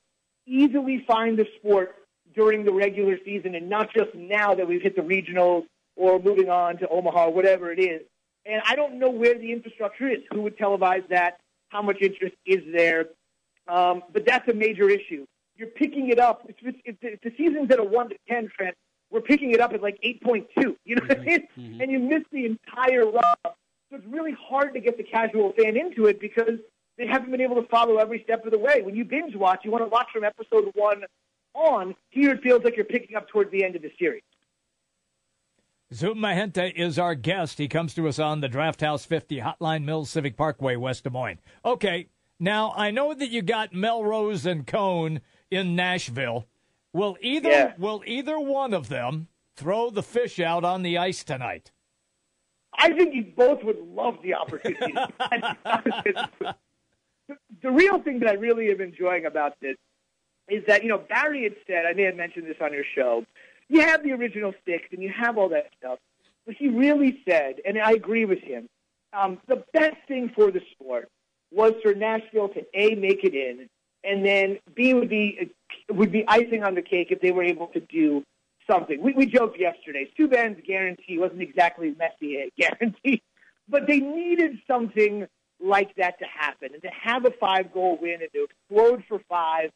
easily 0.45 1.03
find 1.07 1.37
the 1.37 1.45
sport 1.57 1.95
during 2.35 2.63
the 2.63 2.71
regular 2.71 3.17
season 3.25 3.55
and 3.55 3.69
not 3.69 3.89
just 3.93 4.13
now 4.15 4.53
that 4.53 4.67
we've 4.67 4.81
hit 4.81 4.95
the 4.95 5.01
regionals 5.01 5.65
or 5.95 6.19
moving 6.19 6.49
on 6.49 6.77
to 6.77 6.87
Omaha 6.87 7.29
whatever 7.29 7.71
it 7.71 7.79
is. 7.79 8.01
And 8.45 8.61
I 8.65 8.75
don't 8.75 8.99
know 8.99 9.09
where 9.09 9.37
the 9.37 9.51
infrastructure 9.51 10.07
is. 10.07 10.19
Who 10.31 10.41
would 10.43 10.57
televise 10.57 11.07
that? 11.09 11.39
How 11.69 11.81
much 11.81 11.97
interest 12.01 12.35
is 12.45 12.63
there? 12.71 13.07
Um, 13.67 14.03
but 14.13 14.25
that's 14.25 14.47
a 14.47 14.53
major 14.53 14.89
issue. 14.89 15.25
You're 15.55 15.69
picking 15.69 16.09
it 16.09 16.19
up. 16.19 16.47
If, 16.47 16.75
if, 16.85 16.95
if 17.01 17.21
the 17.21 17.33
season's 17.37 17.71
at 17.71 17.79
a 17.79 17.83
1 17.83 18.09
to 18.09 18.15
10, 18.29 18.49
Trent, 18.55 18.75
we're 19.09 19.21
picking 19.21 19.51
it 19.51 19.59
up 19.59 19.73
at 19.73 19.81
like 19.81 19.99
8.2. 20.03 20.75
You 20.85 20.95
know 20.95 21.05
what 21.05 21.19
I 21.19 21.23
mean? 21.23 21.39
Mm-hmm. 21.39 21.61
mm-hmm. 21.61 21.81
And 21.81 21.91
you 21.91 21.99
miss 21.99 22.23
the 22.31 22.45
entire 22.45 23.05
run. 23.05 23.23
So 23.43 23.95
it's 23.95 24.05
really 24.07 24.35
hard 24.39 24.73
to 24.73 24.79
get 24.79 24.97
the 24.97 25.03
casual 25.03 25.53
fan 25.53 25.77
into 25.77 26.05
it 26.07 26.19
because 26.19 26.59
they 26.97 27.07
haven't 27.07 27.31
been 27.31 27.41
able 27.41 27.61
to 27.61 27.67
follow 27.69 27.97
every 27.97 28.21
step 28.23 28.45
of 28.45 28.51
the 28.51 28.57
way. 28.57 28.81
When 28.81 28.95
you 28.95 29.05
binge 29.05 29.35
watch, 29.35 29.61
you 29.63 29.71
want 29.71 29.83
to 29.83 29.89
watch 29.89 30.07
from 30.11 30.23
episode 30.23 30.71
one 30.75 31.03
on. 31.53 31.95
Here 32.09 32.31
it 32.31 32.41
feels 32.41 32.63
like 32.63 32.75
you're 32.75 32.85
picking 32.85 33.15
up 33.15 33.29
towards 33.29 33.51
the 33.51 33.63
end 33.63 33.75
of 33.75 33.81
the 33.81 33.91
series. 33.97 34.23
Zubin 35.93 36.21
Mehenti 36.21 36.73
is 36.75 36.99
our 36.99 37.15
guest. 37.15 37.57
He 37.57 37.67
comes 37.67 37.93
to 37.93 38.07
us 38.07 38.19
on 38.19 38.41
the 38.41 38.49
Draft 38.49 38.81
House 38.81 39.05
50 39.05 39.39
Hotline 39.39 39.85
Mills 39.85 40.09
Civic 40.09 40.35
Parkway, 40.35 40.75
West 40.75 41.05
Des 41.05 41.09
Moines. 41.09 41.39
Okay, 41.63 42.07
now 42.39 42.73
I 42.75 42.91
know 42.91 43.13
that 43.13 43.29
you 43.29 43.41
got 43.41 43.73
Melrose 43.73 44.45
and 44.45 44.67
Cone 44.67 45.21
in 45.49 45.75
Nashville. 45.75 46.45
Will 46.93 47.17
either 47.21 47.49
Yeah. 47.49 47.73
will 47.77 48.03
either 48.05 48.37
one 48.39 48.73
of 48.73 48.89
them 48.89 49.27
throw 49.55 49.89
the 49.89 50.03
fish 50.03 50.39
out 50.39 50.65
on 50.65 50.83
the 50.83 50.97
ice 50.97 51.23
tonight? 51.23 51.71
I 52.77 52.91
think 52.93 53.15
you 53.15 53.33
both 53.35 53.63
would 53.63 53.79
love 53.79 54.21
the 54.21 54.33
opportunity. 54.33 54.93
the 57.61 57.71
real 57.71 57.99
thing 58.01 58.19
that 58.19 58.29
I 58.29 58.33
really 58.33 58.69
am 58.71 58.81
enjoying 58.81 59.25
about 59.25 59.57
this 59.61 59.77
is 60.49 60.63
that, 60.67 60.83
you 60.83 60.89
know, 60.89 60.97
Barry 60.97 61.43
had 61.43 61.55
said, 61.65 61.85
I 61.85 61.93
may 61.93 62.03
have 62.03 62.15
mentioned 62.15 62.45
this 62.45 62.57
on 62.61 62.71
your 62.73 62.83
show, 62.95 63.25
you 63.69 63.81
have 63.81 64.03
the 64.03 64.13
original 64.13 64.53
six 64.65 64.85
and 64.91 65.01
you 65.01 65.11
have 65.15 65.37
all 65.37 65.49
that 65.49 65.69
stuff. 65.77 65.99
But 66.45 66.55
he 66.55 66.69
really 66.69 67.21
said, 67.27 67.55
and 67.65 67.77
I 67.77 67.91
agree 67.91 68.25
with 68.25 68.39
him, 68.39 68.67
um, 69.13 69.39
the 69.47 69.63
best 69.73 69.97
thing 70.07 70.31
for 70.33 70.51
the 70.51 70.61
sport 70.71 71.09
was 71.51 71.73
for 71.81 71.93
Nashville 71.93 72.49
to 72.49 72.65
A, 72.73 72.95
make 72.95 73.23
it 73.23 73.33
in, 73.33 73.69
and 74.03 74.25
then 74.25 74.59
B, 74.73 74.93
would 74.93 75.09
be, 75.09 75.51
would 75.89 76.11
be 76.11 76.25
icing 76.27 76.63
on 76.63 76.75
the 76.75 76.81
cake 76.81 77.07
if 77.11 77.19
they 77.21 77.31
were 77.31 77.43
able 77.43 77.67
to 77.67 77.79
do 77.79 78.23
something. 78.69 79.01
We, 79.01 79.13
we 79.13 79.25
joked 79.25 79.59
yesterday. 79.59 80.09
Subban's 80.17 80.61
guarantee 80.65 81.17
wasn't 81.17 81.41
exactly 81.41 81.95
Messier 81.97 82.45
guarantee, 82.57 83.21
but 83.67 83.87
they 83.87 83.99
needed 83.99 84.59
something 84.67 85.27
like 85.59 85.95
that 85.95 86.19
to 86.19 86.25
happen 86.25 86.69
and 86.73 86.81
to 86.83 86.89
have 86.89 87.25
a 87.25 87.31
five 87.31 87.73
goal 87.73 87.97
win 87.99 88.21
and 88.21 88.31
to 88.33 88.45
explode 88.45 89.03
for 89.07 89.19
five. 89.27 89.71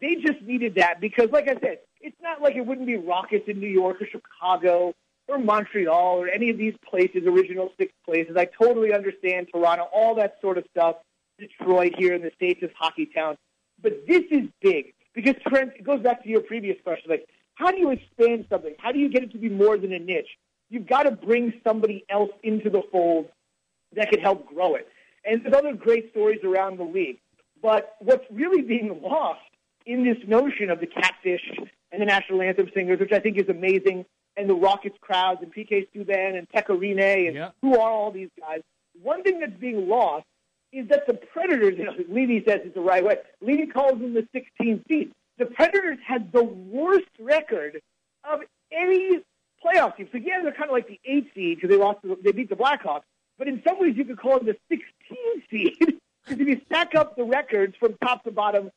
They 0.00 0.16
just 0.16 0.42
needed 0.42 0.74
that 0.76 1.00
because, 1.00 1.30
like 1.30 1.48
I 1.48 1.54
said, 1.60 1.78
it's 2.00 2.16
not 2.22 2.42
like 2.42 2.56
it 2.56 2.66
wouldn't 2.66 2.86
be 2.86 2.96
Rockets 2.96 3.48
in 3.48 3.60
New 3.60 3.68
York 3.68 4.00
or 4.00 4.06
Chicago 4.06 4.94
or 5.28 5.38
Montreal 5.38 6.20
or 6.20 6.28
any 6.28 6.50
of 6.50 6.58
these 6.58 6.74
places, 6.88 7.26
original 7.26 7.72
six 7.78 7.92
places. 8.04 8.36
I 8.36 8.46
totally 8.46 8.92
understand 8.92 9.48
Toronto, 9.52 9.88
all 9.92 10.14
that 10.16 10.36
sort 10.40 10.58
of 10.58 10.64
stuff. 10.70 10.96
Detroit 11.38 11.94
here 11.98 12.14
in 12.14 12.22
the 12.22 12.30
states 12.36 12.62
is 12.62 12.70
hockey 12.78 13.06
town, 13.06 13.36
but 13.82 14.06
this 14.06 14.22
is 14.30 14.48
big 14.60 14.94
because 15.14 15.34
Trent. 15.48 15.72
It 15.76 15.84
goes 15.84 16.00
back 16.00 16.22
to 16.22 16.28
your 16.28 16.42
previous 16.42 16.76
question, 16.84 17.10
like 17.10 17.26
how 17.54 17.70
do 17.70 17.78
you 17.78 17.90
expand 17.90 18.46
something? 18.48 18.74
How 18.78 18.92
do 18.92 18.98
you 18.98 19.08
get 19.08 19.22
it 19.22 19.32
to 19.32 19.38
be 19.38 19.48
more 19.48 19.78
than 19.78 19.92
a 19.92 19.98
niche? 19.98 20.38
You've 20.70 20.86
got 20.86 21.04
to 21.04 21.12
bring 21.12 21.52
somebody 21.66 22.04
else 22.08 22.30
into 22.42 22.70
the 22.70 22.82
fold 22.90 23.28
that 23.94 24.10
can 24.10 24.20
help 24.20 24.46
grow 24.46 24.74
it. 24.74 24.88
And 25.24 25.42
there's 25.42 25.54
other 25.54 25.72
great 25.72 26.10
stories 26.10 26.40
around 26.44 26.78
the 26.78 26.84
league. 26.84 27.18
But 27.62 27.96
what's 28.00 28.24
really 28.30 28.62
being 28.62 29.00
lost 29.02 29.40
in 29.86 30.04
this 30.04 30.16
notion 30.26 30.70
of 30.70 30.80
the 30.80 30.86
catfish 30.86 31.42
and 31.92 32.00
the 32.00 32.06
national 32.06 32.42
anthem 32.42 32.70
singers, 32.74 33.00
which 33.00 33.12
I 33.12 33.20
think 33.20 33.38
is 33.38 33.48
amazing, 33.48 34.04
and 34.36 34.48
the 34.48 34.54
Rockets 34.54 34.96
crowds 35.00 35.40
and 35.42 35.54
PK 35.54 35.86
Subban 35.94 36.38
and 36.38 36.48
Pekka 36.48 36.76
Rinne 36.76 37.28
and 37.28 37.52
who 37.62 37.78
are 37.78 37.90
all 37.90 38.10
these 38.10 38.30
guys. 38.38 38.60
One 39.02 39.22
thing 39.22 39.40
that's 39.40 39.58
being 39.60 39.88
lost 39.88 40.24
is 40.72 40.88
that 40.88 41.06
the 41.06 41.14
Predators, 41.14 41.78
you 41.78 41.84
know, 41.84 41.92
Levy 42.08 42.42
says 42.46 42.60
it's 42.64 42.74
the 42.74 42.80
right 42.80 43.04
way. 43.04 43.16
Levy 43.40 43.66
calls 43.66 44.00
them 44.00 44.14
the 44.14 44.26
16 44.32 44.84
seed. 44.88 45.12
The 45.38 45.46
Predators 45.46 45.98
had 46.04 46.32
the 46.32 46.42
worst 46.42 47.08
record 47.20 47.80
of 48.24 48.40
any 48.72 49.20
playoff 49.64 49.96
team. 49.96 50.08
So 50.10 50.18
yeah, 50.18 50.42
they're 50.42 50.52
kind 50.52 50.68
of 50.68 50.72
like 50.72 50.88
the 50.88 51.00
eight 51.04 51.30
seed 51.34 51.58
because 51.58 51.70
they 51.70 51.76
lost, 51.76 52.02
to, 52.02 52.18
they 52.22 52.32
beat 52.32 52.48
the 52.48 52.56
Blackhawks. 52.56 53.02
But 53.38 53.48
in 53.48 53.62
some 53.66 53.80
ways, 53.80 53.94
you 53.96 54.04
could 54.04 54.18
call 54.18 54.38
them 54.38 54.46
the 54.46 54.56
16 54.68 54.82
seed 55.50 55.76
because 55.78 56.40
if 56.40 56.48
you 56.48 56.60
stack 56.66 56.94
up 56.94 57.16
the 57.16 57.24
records 57.24 57.76
from 57.78 57.96
top 58.02 58.24
to 58.24 58.30
bottom, 58.30 58.70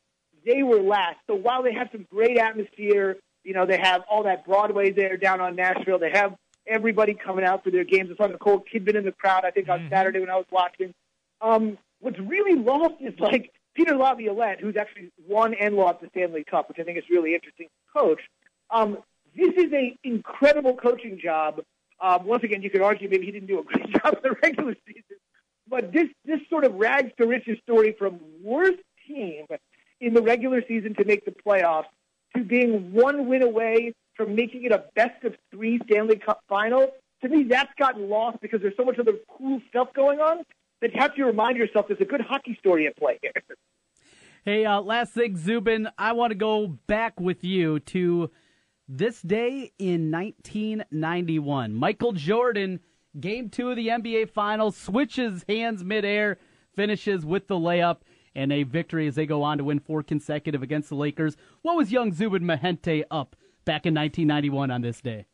they 0.48 0.64
were 0.64 0.82
last. 0.82 1.18
So 1.28 1.36
while 1.36 1.62
they 1.62 1.74
have 1.74 1.89
some 1.91 2.08
great 2.10 2.38
atmosphere, 2.38 3.18
you 3.43 3.54
know, 3.54 3.66
they 3.66 3.78
have 3.78 4.02
all 4.10 4.24
that 4.24 4.45
Broadway 4.45 4.91
there 4.91 5.18
down 5.18 5.41
on 5.41 5.56
Nashville. 5.56 6.00
They 6.00 6.12
have 6.12 6.36
everybody 6.66 7.14
coming 7.14 7.45
out 7.45 7.64
for 7.64 7.70
their 7.70 7.84
games. 7.84 8.10
I 8.12 8.16
saw 8.16 8.32
Nicole 8.32 8.64
Kidman 8.74 8.95
in 8.95 9.06
the 9.06 9.12
crowd, 9.12 9.45
I 9.45 9.52
think, 9.52 9.70
on 9.70 9.88
Saturday 9.91 10.20
when 10.20 10.30
I 10.30 10.36
was 10.36 10.45
watching. 10.52 10.93
Um, 11.41 11.78
what's 12.00 12.20
really 12.20 12.60
lost 12.60 12.95
is 13.00 13.14
like 13.20 13.52
Peter 13.74 13.95
Laviolette, 13.95 14.60
who's 14.60 14.76
actually 14.76 15.12
won 15.28 15.54
and 15.54 15.76
lost 15.76 16.02
the 16.02 16.10
Stanley 16.10 16.43
Cup, 16.43 16.70
which 16.70 16.80
I 16.80 16.84
think 16.84 16.98
is 16.98 17.04
really 17.10 17.36
interesting 17.36 17.68
to 17.68 18.00
coach. 18.00 18.22
Um, 18.72 18.98
this 19.36 19.54
is 19.56 19.72
a 19.72 19.95
incredible 20.04 20.76
coaching 20.76 21.20
job. 21.22 21.62
Um, 22.02 22.26
once 22.26 22.43
again, 22.43 22.62
you 22.62 22.70
could 22.70 22.82
argue 22.82 23.10
maybe 23.10 23.26
he 23.26 23.32
didn't 23.32 23.48
do 23.48 23.60
a 23.60 23.64
great 23.64 23.89
job 24.04 24.16
in 24.16 24.20
the 24.24 24.36
regular 24.41 24.76
season, 24.86 25.18
but 25.70 25.91
this 25.91 26.08
this 26.26 26.39
sort 26.50 26.64
of 26.64 26.76
rags 26.76 27.12
to 27.18 27.28
riches 27.28 27.58
story 27.64 27.95
from 27.98 28.20
worst 28.41 28.80
team 29.08 29.45
in 30.02 30.14
the 30.14 30.22
regular 30.22 30.64
season 30.68 30.93
to 30.95 31.06
make 31.06 31.26
the 31.26 31.32
playoffs 31.32 31.86
to 32.36 32.43
being 32.43 32.91
one 32.91 33.28
win 33.28 33.41
away 33.41 33.93
from 34.16 34.36
making 34.36 34.64
it 34.64 34.72
a 34.72 34.86
best 34.95 35.24
of 35.24 35.36
three 35.52 35.80
Stanley 35.86 36.18
Cup 36.18 36.41
final. 36.48 36.91
To 37.22 37.30
me, 37.30 37.43
that's 37.43 37.72
gotten 37.80 38.10
lost 38.10 38.39
because 38.41 38.62
there's 38.62 38.76
so 38.78 38.86
much 38.86 39.00
other 39.00 39.14
cool 39.30 39.62
stuff 39.70 39.93
going 39.93 40.20
on 40.20 40.43
that 40.82 40.93
you 40.93 41.00
have 41.00 41.16
to 41.16 41.26
remind 41.26 41.58
yourself 41.58 41.88
there's 41.88 42.02
a 42.02 42.06
good 42.06 42.22
hockey 42.22 42.56
story 42.60 42.88
at 42.88 42.95
play 42.98 43.20
here. 43.22 43.32
Hey, 44.45 44.66
uh, 44.66 44.80
last 44.80 45.14
thing, 45.14 45.36
Zubin, 45.36 45.89
I 45.98 46.14
want 46.14 46.32
to 46.32 46.36
go 46.36 46.68
back 46.68 47.20
with 47.20 47.43
you 47.43 47.80
to 47.82 48.32
this 48.88 49.22
day 49.22 49.72
in 49.78 50.12
1991. 50.12 51.74
Michael 51.74 52.14
Jordan, 52.14 52.80
game 53.20 53.50
two 53.50 53.72
of 53.72 53.76
the 53.76 53.89
NBA 53.89 54.30
Finals, 54.30 54.78
switches 54.78 55.43
hands 55.50 55.84
midair, 55.84 56.38
finishes 56.76 57.26
with 57.26 57.48
the 57.48 57.56
layup, 57.56 57.98
and 58.38 58.54
a 58.54 58.64
victory 58.64 59.08
as 59.08 59.16
they 59.16 59.26
go 59.26 59.42
on 59.42 59.58
to 59.58 59.64
win 59.64 59.80
four 59.80 60.04
consecutive 60.04 60.62
against 60.62 60.90
the 60.90 60.96
Lakers. 60.96 61.36
What 61.64 61.76
was 61.76 61.92
young 61.92 62.14
Zubin 62.14 62.44
Mehenti 62.44 63.04
up 63.10 63.36
back 63.66 63.86
in 63.86 63.96
1991 63.96 64.70
on 64.72 64.82
this 64.82 65.02
day? 65.02 65.26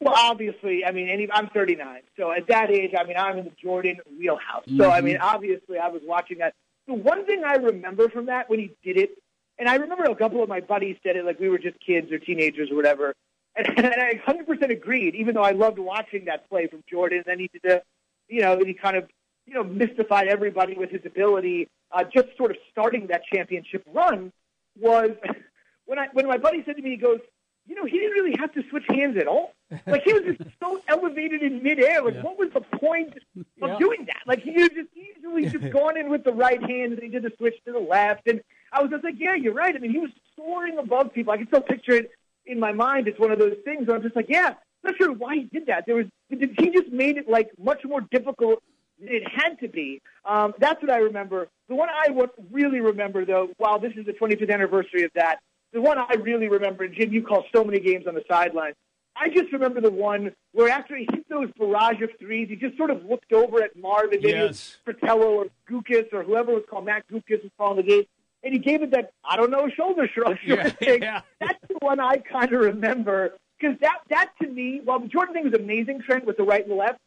Well, 0.00 0.14
obviously, 0.16 0.84
I 0.84 0.92
mean, 0.92 1.08
any, 1.08 1.28
I'm 1.30 1.48
39, 1.48 2.00
so 2.16 2.32
at 2.32 2.48
that 2.48 2.70
age, 2.70 2.92
I 2.98 3.04
mean, 3.04 3.16
I'm 3.16 3.38
in 3.38 3.44
the 3.44 3.52
Jordan 3.62 3.98
wheelhouse. 4.18 4.64
So, 4.76 4.90
I 4.90 4.96
mm-hmm. 4.96 5.06
mean, 5.06 5.18
obviously, 5.18 5.78
I 5.78 5.88
was 5.88 6.02
watching 6.04 6.38
that. 6.38 6.54
The 6.88 6.94
one 6.94 7.26
thing 7.26 7.44
I 7.46 7.54
remember 7.54 8.08
from 8.08 8.26
that 8.26 8.50
when 8.50 8.58
he 8.58 8.72
did 8.82 8.96
it, 8.96 9.10
and 9.58 9.68
I 9.68 9.76
remember 9.76 10.04
a 10.04 10.16
couple 10.16 10.42
of 10.42 10.48
my 10.48 10.60
buddies 10.60 10.96
said 11.02 11.16
it 11.16 11.24
like 11.24 11.38
we 11.38 11.50
were 11.50 11.58
just 11.58 11.76
kids 11.86 12.10
or 12.10 12.18
teenagers 12.18 12.70
or 12.70 12.76
whatever, 12.76 13.14
and, 13.56 13.68
and 13.78 13.86
I 13.86 14.14
100% 14.26 14.70
agreed. 14.70 15.14
Even 15.14 15.34
though 15.34 15.42
I 15.42 15.52
loved 15.52 15.78
watching 15.78 16.24
that 16.24 16.48
play 16.48 16.66
from 16.66 16.82
Jordan, 16.90 17.18
and 17.18 17.26
then 17.26 17.38
he 17.38 17.50
did 17.52 17.62
the, 17.62 17.82
you 18.26 18.40
know, 18.40 18.58
he 18.64 18.72
kind 18.74 18.96
of, 18.96 19.04
you 19.46 19.54
know, 19.54 19.64
mystified 19.64 20.28
everybody 20.28 20.74
with 20.74 20.90
his 20.90 21.04
ability. 21.04 21.68
Uh, 21.92 22.04
just 22.04 22.28
sort 22.36 22.50
of 22.52 22.56
starting 22.70 23.08
that 23.08 23.22
championship 23.32 23.82
run 23.92 24.32
was 24.78 25.10
when 25.86 25.98
I 25.98 26.08
when 26.12 26.26
my 26.26 26.38
buddy 26.38 26.62
said 26.64 26.76
to 26.76 26.82
me, 26.82 26.90
he 26.90 26.96
goes, 26.96 27.18
you 27.66 27.74
know, 27.74 27.84
he 27.84 27.98
didn't 27.98 28.12
really 28.12 28.36
have 28.38 28.52
to 28.54 28.62
switch 28.70 28.84
hands 28.88 29.16
at 29.16 29.26
all. 29.26 29.52
Like 29.86 30.02
he 30.04 30.12
was 30.12 30.22
just 30.24 30.40
so 30.62 30.80
elevated 30.88 31.42
in 31.42 31.62
midair. 31.62 32.02
Like, 32.02 32.22
what 32.22 32.38
was 32.38 32.50
the 32.52 32.60
point 32.60 33.14
of 33.36 33.44
Yeah. 33.56 33.78
doing 33.78 34.04
that? 34.06 34.22
Like 34.26 34.40
he 34.42 34.52
was 34.52 34.68
just 34.70 34.88
easily 34.94 35.46
just 35.46 35.70
gone 35.72 35.96
in 35.96 36.08
with 36.10 36.24
the 36.24 36.32
right 36.32 36.60
hand, 36.60 36.92
and 36.92 37.02
he 37.02 37.08
did 37.08 37.22
the 37.22 37.32
switch 37.38 37.54
to 37.66 37.72
the 37.72 37.78
left. 37.80 38.28
And 38.28 38.40
I 38.72 38.82
was 38.82 38.90
just 38.90 39.04
like, 39.04 39.14
yeah, 39.18 39.34
you're 39.34 39.54
right. 39.54 39.74
I 39.74 39.78
mean, 39.78 39.90
he 39.90 39.98
was 39.98 40.10
soaring 40.36 40.78
above 40.78 41.12
people. 41.12 41.32
I 41.32 41.38
can 41.38 41.48
still 41.48 41.60
picture 41.60 41.92
it 41.92 42.10
in 42.46 42.58
my 42.60 42.72
mind. 42.72 43.08
It's 43.08 43.18
one 43.18 43.30
of 43.32 43.38
those 43.38 43.56
things 43.64 43.86
where 43.88 43.96
I'm 43.96 44.02
just 44.02 44.16
like, 44.16 44.28
yeah, 44.28 44.54
not 44.84 44.96
sure 44.96 45.12
why 45.12 45.34
he 45.36 45.42
did 45.44 45.66
that. 45.66 45.86
There 45.86 45.96
was 45.96 46.06
he 46.28 46.70
just 46.70 46.90
made 46.92 47.16
it 47.18 47.28
like 47.28 47.50
much 47.58 47.84
more 47.84 48.00
difficult 48.00 48.62
it 49.02 49.22
had 49.28 49.58
to 49.60 49.68
be. 49.68 50.00
Um, 50.24 50.52
that's 50.58 50.80
what 50.82 50.90
I 50.90 50.98
remember. 50.98 51.48
The 51.68 51.74
one 51.74 51.88
I 51.88 52.10
would 52.10 52.30
really 52.50 52.80
remember, 52.80 53.24
though, 53.24 53.48
while 53.58 53.78
this 53.78 53.92
is 53.96 54.06
the 54.06 54.12
25th 54.12 54.52
anniversary 54.52 55.04
of 55.04 55.10
that, 55.14 55.38
the 55.72 55.80
one 55.80 55.98
I 55.98 56.14
really 56.14 56.48
remember, 56.48 56.84
and 56.84 56.94
Jim, 56.94 57.12
you 57.12 57.22
call 57.22 57.44
so 57.54 57.64
many 57.64 57.78
games 57.80 58.06
on 58.06 58.14
the 58.14 58.24
sideline. 58.28 58.72
I 59.16 59.28
just 59.28 59.52
remember 59.52 59.80
the 59.80 59.90
one 59.90 60.32
where 60.52 60.68
after 60.70 60.96
he 60.96 61.06
hit 61.12 61.28
those 61.28 61.48
barrage 61.58 62.00
of 62.00 62.10
threes, 62.18 62.48
he 62.48 62.56
just 62.56 62.76
sort 62.76 62.90
of 62.90 63.04
looked 63.04 63.32
over 63.32 63.62
at 63.62 63.76
Marvin, 63.76 64.20
maybe 64.22 64.30
it 64.30 64.48
was 64.48 64.56
Yes. 64.58 64.78
Fratello 64.84 65.30
or 65.34 65.46
Guokas 65.68 66.12
or 66.12 66.22
whoever 66.22 66.52
was 66.54 66.62
called 66.68 66.86
Matt 66.86 67.04
Guokas 67.10 67.42
was 67.42 67.52
calling 67.58 67.76
the 67.76 67.82
game, 67.82 68.04
and 68.42 68.52
he 68.52 68.58
gave 68.58 68.82
it 68.82 68.90
that 68.92 69.10
I 69.24 69.36
don't 69.36 69.50
know 69.50 69.68
shoulder 69.76 70.08
shrug 70.12 70.38
sort 70.46 70.58
Yeah, 70.58 70.66
of 70.66 70.72
thing. 70.78 71.02
yeah. 71.02 71.20
That's 71.40 71.58
the 71.68 71.76
one 71.80 72.00
I 72.00 72.16
kind 72.16 72.52
of 72.52 72.60
remember 72.60 73.34
because 73.60 73.76
that 73.80 73.98
that 74.08 74.30
to 74.42 74.48
me, 74.48 74.80
while 74.82 75.00
the 75.00 75.08
Jordan 75.08 75.34
thing 75.34 75.44
was 75.44 75.54
amazing, 75.54 76.00
Trent 76.06 76.24
with 76.24 76.36
the 76.36 76.44
right 76.44 76.66
and 76.66 76.76
left, 76.76 76.98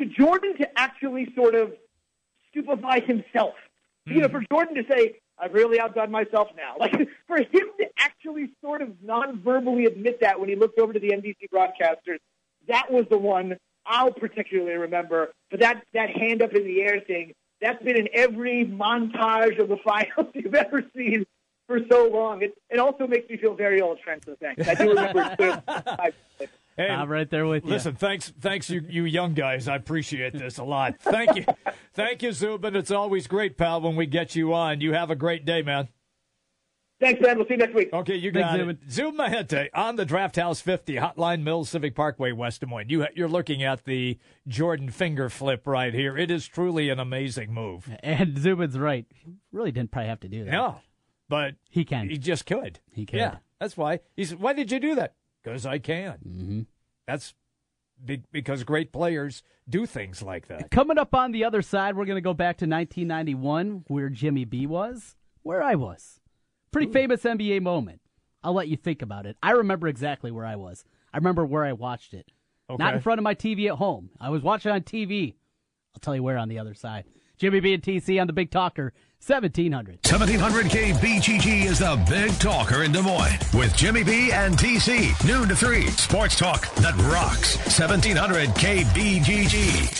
to 0.00 0.06
Jordan 0.06 0.56
to 0.58 0.78
actually 0.78 1.32
sort 1.34 1.54
of 1.54 1.72
stupefy 2.50 3.00
himself. 3.00 3.54
You 4.06 4.22
know, 4.22 4.28
hmm. 4.28 4.32
for 4.32 4.44
Jordan 4.50 4.74
to 4.76 4.84
say, 4.90 5.16
I've 5.38 5.54
really 5.54 5.80
outdone 5.80 6.10
myself 6.10 6.48
now. 6.56 6.76
Like, 6.80 7.08
for 7.26 7.38
him 7.38 7.70
to 7.78 7.86
actually 7.98 8.50
sort 8.60 8.82
of 8.82 8.90
non-verbally 9.02 9.84
admit 9.84 10.20
that 10.20 10.40
when 10.40 10.48
he 10.48 10.56
looked 10.56 10.78
over 10.78 10.92
to 10.92 10.98
the 10.98 11.10
NBC 11.10 11.48
broadcasters, 11.52 12.18
that 12.68 12.90
was 12.90 13.06
the 13.10 13.18
one 13.18 13.56
I'll 13.86 14.12
particularly 14.12 14.76
remember. 14.76 15.32
But 15.50 15.60
that, 15.60 15.82
that 15.94 16.10
hand 16.10 16.42
up 16.42 16.52
in 16.52 16.64
the 16.64 16.82
air 16.82 17.00
thing, 17.00 17.34
that's 17.60 17.82
been 17.82 17.96
in 17.96 18.08
every 18.14 18.64
montage 18.64 19.60
of 19.60 19.68
the 19.68 19.76
finals 19.84 20.32
you've 20.34 20.54
ever 20.54 20.82
seen 20.96 21.26
for 21.66 21.78
so 21.90 22.08
long. 22.08 22.42
It, 22.42 22.54
it 22.68 22.78
also 22.78 23.06
makes 23.06 23.28
me 23.28 23.36
feel 23.36 23.54
very 23.54 23.80
old, 23.80 24.00
Trent, 24.00 24.24
so 24.24 24.36
thanks. 24.40 24.66
I 24.66 24.74
do 24.74 24.88
remember 24.88 25.36
it. 25.38 26.14
Hey, 26.80 26.88
I'm 26.88 27.10
right 27.10 27.28
there 27.28 27.46
with 27.46 27.64
you. 27.64 27.70
Listen, 27.70 27.94
thanks, 27.94 28.32
thanks 28.40 28.70
you, 28.70 28.82
you 28.88 29.04
young 29.04 29.34
guys. 29.34 29.68
I 29.68 29.76
appreciate 29.76 30.32
this 30.32 30.56
a 30.56 30.64
lot. 30.64 30.98
Thank 31.00 31.36
you, 31.36 31.44
thank 31.92 32.22
you, 32.22 32.32
Zubin. 32.32 32.74
It's 32.74 32.90
always 32.90 33.26
great, 33.26 33.58
pal, 33.58 33.82
when 33.82 33.96
we 33.96 34.06
get 34.06 34.34
you 34.34 34.54
on. 34.54 34.80
You 34.80 34.94
have 34.94 35.10
a 35.10 35.16
great 35.16 35.44
day, 35.44 35.60
man. 35.60 35.88
Thanks, 36.98 37.20
man. 37.20 37.36
We'll 37.36 37.46
see 37.46 37.54
you 37.54 37.58
next 37.58 37.74
week. 37.74 37.90
Okay, 37.92 38.16
you 38.16 38.30
got 38.30 38.58
Thanks, 38.58 38.82
it. 38.82 38.92
Zubin 38.92 39.16
Mehenti 39.18 39.68
on 39.72 39.96
the 39.96 40.04
Draft 40.04 40.36
House 40.36 40.60
50, 40.60 40.96
Hotline 40.96 41.42
Mills 41.42 41.70
Civic 41.70 41.94
Parkway, 41.94 42.32
West 42.32 42.60
Des 42.60 42.66
Moines. 42.66 42.90
You, 42.90 43.06
you're 43.14 43.28
looking 43.28 43.62
at 43.62 43.84
the 43.84 44.18
Jordan 44.46 44.90
finger 44.90 45.30
flip 45.30 45.66
right 45.66 45.94
here. 45.94 46.16
It 46.16 46.30
is 46.30 46.46
truly 46.46 46.90
an 46.90 46.98
amazing 46.98 47.54
move. 47.54 47.90
And 48.02 48.38
Zubin's 48.38 48.78
right. 48.78 49.06
He 49.14 49.36
really 49.50 49.72
didn't 49.72 49.90
probably 49.90 50.08
have 50.08 50.20
to 50.20 50.28
do 50.28 50.44
that. 50.44 50.52
Yeah, 50.52 50.74
but 51.28 51.54
he 51.70 51.84
can. 51.84 52.08
He 52.08 52.18
just 52.18 52.44
could. 52.44 52.80
He 52.92 53.06
can. 53.06 53.18
Yeah, 53.18 53.36
that's 53.58 53.78
why. 53.78 54.00
He 54.14 54.24
said, 54.24 54.40
"Why 54.40 54.52
did 54.52 54.70
you 54.70 54.78
do 54.80 54.94
that?" 54.96 55.14
Because 55.42 55.64
I 55.64 55.78
can. 55.78 56.18
Mm-hmm. 56.26 56.60
That's 57.10 57.34
because 58.32 58.62
great 58.62 58.92
players 58.92 59.42
do 59.68 59.84
things 59.84 60.22
like 60.22 60.46
that. 60.46 60.70
Coming 60.70 60.96
up 60.96 61.12
on 61.12 61.32
the 61.32 61.44
other 61.44 61.60
side, 61.60 61.96
we're 61.96 62.04
going 62.04 62.16
to 62.16 62.20
go 62.20 62.34
back 62.34 62.58
to 62.58 62.66
1991, 62.66 63.84
where 63.88 64.08
Jimmy 64.08 64.44
B 64.44 64.64
was, 64.64 65.16
where 65.42 65.60
I 65.60 65.74
was. 65.74 66.20
Pretty 66.70 66.88
Ooh. 66.88 66.92
famous 66.92 67.24
NBA 67.24 67.62
moment. 67.62 68.00
I'll 68.44 68.54
let 68.54 68.68
you 68.68 68.76
think 68.76 69.02
about 69.02 69.26
it. 69.26 69.36
I 69.42 69.50
remember 69.50 69.88
exactly 69.88 70.30
where 70.30 70.46
I 70.46 70.54
was. 70.54 70.84
I 71.12 71.16
remember 71.16 71.44
where 71.44 71.64
I 71.64 71.72
watched 71.72 72.14
it. 72.14 72.30
Okay. 72.70 72.82
Not 72.82 72.94
in 72.94 73.00
front 73.00 73.18
of 73.18 73.24
my 73.24 73.34
TV 73.34 73.68
at 73.68 73.78
home. 73.78 74.10
I 74.20 74.30
was 74.30 74.42
watching 74.42 74.70
on 74.70 74.82
TV. 74.82 75.34
I'll 75.92 76.00
tell 76.00 76.14
you 76.14 76.22
where 76.22 76.38
on 76.38 76.48
the 76.48 76.60
other 76.60 76.74
side. 76.74 77.06
Jimmy 77.38 77.58
B 77.58 77.74
and 77.74 77.82
TC 77.82 78.20
on 78.20 78.28
the 78.28 78.32
Big 78.32 78.52
Talker, 78.52 78.92
1700. 79.26 79.98
1700 80.04 80.66
KBGG 80.66 81.66
is 81.66 81.78
the 81.78 82.02
Big 82.08 82.32
Talker 82.38 82.84
in 82.84 82.92
Des 82.92 83.02
Moines 83.02 83.38
with 83.52 83.76
Jimmy 83.76 84.02
B 84.02 84.32
and 84.32 84.56
TC. 84.56 85.12
Noon 85.26 85.46
to 85.48 85.54
3. 85.54 85.86
Sports 85.88 86.36
talk 86.36 86.74
that 86.76 86.96
rocks. 87.12 87.56
1700 87.78 88.48
KBGG. 88.48 89.99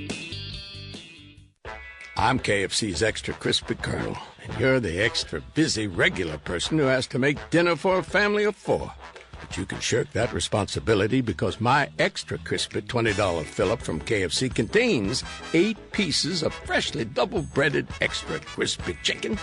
I'm 2.17 2.39
KFC's 2.39 3.01
extra 3.01 3.33
crispy 3.33 3.75
colonel, 3.75 4.17
and 4.43 4.59
you're 4.59 4.79
the 4.79 4.99
extra 4.99 5.41
busy 5.55 5.87
regular 5.87 6.37
person 6.37 6.77
who 6.77 6.85
has 6.85 7.07
to 7.07 7.19
make 7.19 7.37
dinner 7.49 7.75
for 7.75 7.97
a 7.99 8.03
family 8.03 8.43
of 8.43 8.55
four. 8.55 8.91
But 9.39 9.57
you 9.57 9.65
can 9.65 9.79
shirk 9.79 10.11
that 10.11 10.33
responsibility 10.33 11.21
because 11.21 11.59
my 11.59 11.89
extra 11.97 12.37
crispy 12.37 12.81
$20 12.81 13.43
fill 13.45 13.71
up 13.71 13.81
from 13.81 14.01
KFC 14.01 14.53
contains 14.53 15.23
eight 15.53 15.77
pieces 15.93 16.43
of 16.43 16.53
freshly 16.53 17.05
double 17.05 17.41
breaded 17.41 17.87
extra 18.01 18.39
crispy 18.39 18.97
chicken, 19.01 19.37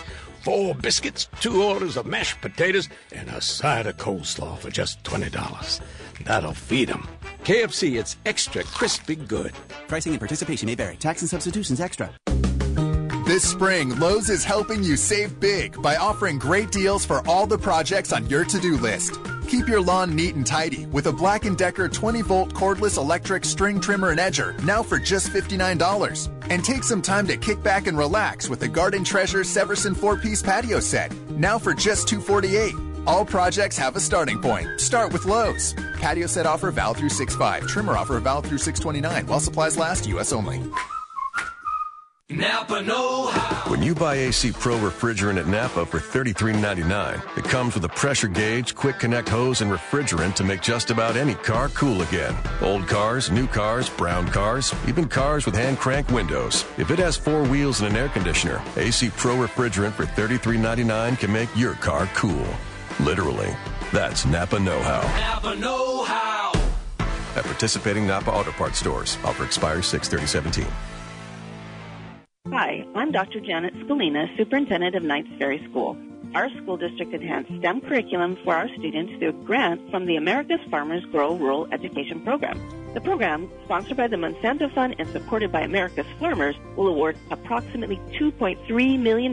four 0.45 0.75
biscuits, 0.75 1.29
two 1.41 1.63
orders 1.63 1.97
of 1.97 2.07
mashed 2.07 2.41
potatoes, 2.41 2.89
and 3.13 3.29
a 3.31 3.41
side 3.41 3.87
of 3.87 3.97
coleslaw 3.97 4.57
for 4.59 4.71
just 4.71 5.03
$20. 5.03 5.81
That'll 6.25 6.53
feed 6.53 6.91
'em. 6.91 7.09
KFC, 7.45 7.99
it's 7.99 8.17
extra 8.25 8.63
crispy 8.63 9.17
good. 9.17 9.53
Pricing 9.89 10.13
and 10.13 10.21
participation 10.21 10.67
may 10.67 10.75
vary. 10.75 10.97
Tax 10.97 11.23
and 11.23 11.31
substitutions 11.31 11.81
extra. 11.81 12.11
This 13.29 13.47
spring, 13.47 13.95
Lowe's 14.01 14.31
is 14.31 14.43
helping 14.43 14.83
you 14.83 14.97
save 14.97 15.39
big 15.39 15.83
by 15.83 15.97
offering 15.97 16.39
great 16.39 16.73
deals 16.73 17.05
for 17.05 17.21
all 17.29 17.47
the 17.47 17.59
projects 17.59 18.11
on 18.11 18.27
your 18.27 18.43
to-do 18.43 18.79
list. 18.79 19.21
Keep 19.47 19.69
your 19.69 19.83
lawn 19.83 20.17
neat 20.17 20.35
and 20.35 20.47
tidy 20.47 20.87
with 20.87 21.09
a 21.09 21.13
Black 21.13 21.43
& 21.43 21.57
Decker 21.59 21.91
20-volt 21.91 22.55
cordless 22.55 22.97
electric 22.97 23.45
string 23.45 23.83
trimmer 23.83 24.13
and 24.13 24.19
edger 24.19 24.59
now 24.65 24.83
for 24.83 24.99
just 24.99 25.29
$59. 25.29 26.31
And 26.49 26.65
take 26.65 26.83
some 26.83 27.03
time 27.03 27.27
to 27.27 27.37
kick 27.37 27.63
back 27.63 27.87
and 27.87 27.99
relax 27.99 28.49
with 28.49 28.61
the 28.61 28.69
Garden 28.69 29.05
Treasure 29.05 29.41
Severson 29.41 29.95
4-piece 29.95 30.43
patio 30.43 30.81
set 30.81 31.15
now 31.29 31.59
for 31.59 31.75
just 31.75 32.09
248. 32.09 32.73
All 33.07 33.27
projects 33.27 33.77
have 33.77 33.95
a 33.95 34.01
starting 34.01 34.41
point. 34.41 34.81
Start 34.81 35.13
with 35.13 35.27
Lowe's. 35.27 35.75
Patio 35.99 36.27
set 36.29 36.47
offer 36.47 36.71
valid 36.71 36.97
through 36.97 37.11
6-5. 37.11 37.69
Trimmer 37.69 37.93
offer 37.93 38.19
valid 38.21 38.47
through 38.47 38.57
629. 38.57 39.27
While 39.27 39.41
supplies 39.41 39.77
last, 39.77 40.07
U.S. 40.07 40.33
only. 40.33 40.63
Napa 42.31 42.83
Know 42.83 43.29
How. 43.29 43.71
When 43.71 43.83
you 43.83 43.95
buy 43.95 44.17
AC 44.17 44.53
Pro 44.53 44.77
refrigerant 44.77 45.39
at 45.39 45.47
Napa 45.47 45.87
for 45.87 45.99
$33.99, 45.99 47.39
it 47.39 47.45
comes 47.45 47.75
with 47.75 47.85
a 47.87 47.89
pressure 47.89 48.29
gauge, 48.29 48.75
quick 48.75 48.99
connect 48.99 49.31
hose, 49.31 49.63
and 49.63 49.73
refrigerant 49.73 50.35
to 50.35 50.45
make 50.45 50.61
just 50.61 50.91
about 50.91 51.17
any 51.17 51.35
car 51.37 51.71
cool 51.71 52.03
again. 52.03 52.37
Old 52.61 52.87
cars, 52.87 53.31
new 53.31 53.47
cars, 53.47 53.89
brown 53.89 54.29
cars, 54.29 54.75
even 54.87 55.09
cars 55.09 55.47
with 55.47 55.55
hand 55.55 55.79
crank 55.79 56.11
windows. 56.11 56.67
If 56.77 56.91
it 56.91 56.99
has 56.99 57.17
four 57.17 57.45
wheels 57.45 57.81
and 57.81 57.89
an 57.89 57.97
air 57.97 58.11
conditioner, 58.11 58.63
AC 58.77 59.09
Pro 59.17 59.35
refrigerant 59.37 59.93
for 59.93 60.05
$33.99 60.05 61.19
can 61.19 61.33
make 61.33 61.49
your 61.57 61.75
car 61.77 62.11
cool. 62.15 62.47
Literally. 63.01 63.57
That's 63.91 64.27
Napa 64.27 64.59
Know 64.59 64.83
How. 64.83 65.01
Napa 65.19 65.57
Know 65.57 66.05
How. 66.05 66.53
At 67.37 67.45
participating 67.45 68.07
Napa 68.07 68.31
Auto 68.31 68.53
Parts 68.53 68.81
stores. 68.81 69.17
Offer 69.25 69.45
expires 69.45 69.87
6 69.87 70.31
17 70.31 70.67
Hi, 70.67 70.98
I'm 72.99 73.13
Dr. 73.13 73.39
Janet 73.39 73.75
Scalina, 73.75 74.37
Superintendent 74.37 74.97
of 74.97 75.05
Knights 75.05 75.29
Ferry 75.39 75.65
School. 75.71 75.97
Our 76.35 76.51
school 76.57 76.77
district 76.77 77.15
enhanced 77.15 77.53
STEM 77.61 77.83
curriculum 77.83 78.37
for 78.43 78.57
our 78.57 78.69
students 78.71 79.13
through 79.19 79.29
a 79.29 79.45
grant 79.45 79.89
from 79.93 80.05
the 80.05 80.17
America's 80.17 80.59
Farmers 80.69 81.05
Grow 81.05 81.37
Rural 81.37 81.69
Education 81.71 82.21
Program. 82.23 82.61
The 82.95 83.01
program, 83.01 83.49
sponsored 83.67 83.99
by 83.99 84.09
the 84.09 84.17
Monsanto 84.17 84.75
Fund 84.75 84.97
and 84.99 85.09
supported 85.11 85.53
by 85.53 85.61
America's 85.61 86.09
Farmers, 86.19 86.57
will 86.75 86.89
award 86.89 87.17
approximately 87.31 88.01
$2.3 88.19 88.99
million 88.99 89.31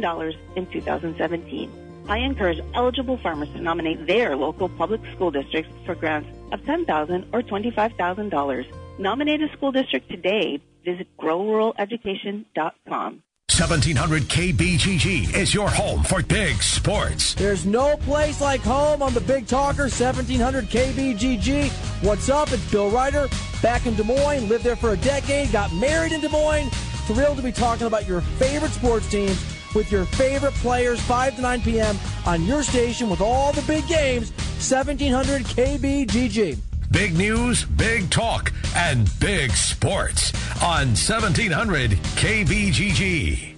in 0.56 0.68
2017. 0.68 2.06
I 2.08 2.20
encourage 2.20 2.62
eligible 2.76 3.18
farmers 3.18 3.50
to 3.54 3.62
nominate 3.62 4.06
their 4.06 4.36
local 4.36 4.70
public 4.70 5.02
school 5.16 5.32
districts 5.32 5.74
for 5.88 5.96
grants 5.96 6.30
of 6.52 6.64
10,000 6.66 7.30
or 7.34 7.42
$25,000. 7.42 9.00
Nominate 9.00 9.42
a 9.42 9.52
school 9.58 9.72
district 9.72 10.12
today 10.12 10.62
Visit 10.86 11.08
growruraleducation.com. 11.18 13.24
1700 13.58 14.24
KBGG 14.24 15.34
is 15.34 15.54
your 15.54 15.70
home 15.70 16.04
for 16.04 16.22
big 16.22 16.62
sports. 16.62 17.34
There's 17.36 17.66
no 17.66 17.96
place 17.96 18.42
like 18.42 18.60
home 18.60 19.02
on 19.02 19.14
the 19.14 19.22
Big 19.22 19.48
Talker 19.48 19.84
1700 19.84 20.66
KBGG. 20.66 21.72
What's 22.04 22.28
up? 22.28 22.52
It's 22.52 22.70
Bill 22.70 22.90
Ryder, 22.90 23.30
back 23.62 23.86
in 23.86 23.96
Des 23.96 24.04
Moines, 24.04 24.50
lived 24.50 24.66
there 24.66 24.76
for 24.76 24.92
a 24.92 24.98
decade, 24.98 25.54
got 25.54 25.74
married 25.74 26.12
in 26.12 26.20
Des 26.20 26.28
Moines. 26.28 26.70
Thrilled 27.08 27.38
to 27.38 27.44
be 27.44 27.54
talking 27.54 27.88
about 27.88 28.06
your 28.06 28.20
favorite 28.20 28.72
sports 28.72 29.10
teams 29.10 29.42
with 29.74 29.90
your 29.90 30.04
favorite 30.04 30.54
players 30.56 31.00
5 31.04 31.38
to 31.38 31.42
9 31.42 31.62
p.m. 31.62 31.98
on 32.26 32.44
your 32.44 32.62
station 32.62 33.10
with 33.10 33.22
all 33.22 33.54
the 33.54 33.62
big 33.62 33.88
games 33.88 34.32
1700 34.70 35.44
KBGG. 35.44 36.58
Big 36.96 37.18
news, 37.18 37.66
big 37.66 38.10
talk, 38.10 38.54
and 38.74 39.10
big 39.20 39.52
sports 39.52 40.32
on 40.64 40.96
1700 40.96 41.92
KBGG. 41.92 43.54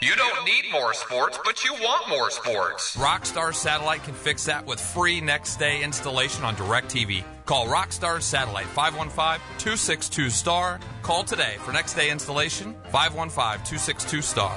You 0.00 0.14
don't 0.14 0.44
need 0.44 0.70
more 0.70 0.94
sports, 0.94 1.36
but 1.44 1.64
you 1.64 1.72
want 1.74 2.08
more 2.08 2.30
sports. 2.30 2.96
Rockstar 2.96 3.52
Satellite 3.52 4.04
can 4.04 4.14
fix 4.14 4.44
that 4.44 4.64
with 4.64 4.80
free 4.80 5.20
next 5.20 5.56
day 5.56 5.82
installation 5.82 6.44
on 6.44 6.54
DirecTV. 6.54 7.24
Call 7.44 7.66
Rockstar 7.66 8.22
Satellite 8.22 8.66
515 8.66 9.40
262 9.58 10.30
STAR. 10.30 10.78
Call 11.02 11.24
today 11.24 11.56
for 11.58 11.72
next 11.72 11.94
day 11.94 12.08
installation 12.08 12.72
515 12.92 13.66
262 13.66 14.22
STAR. 14.22 14.56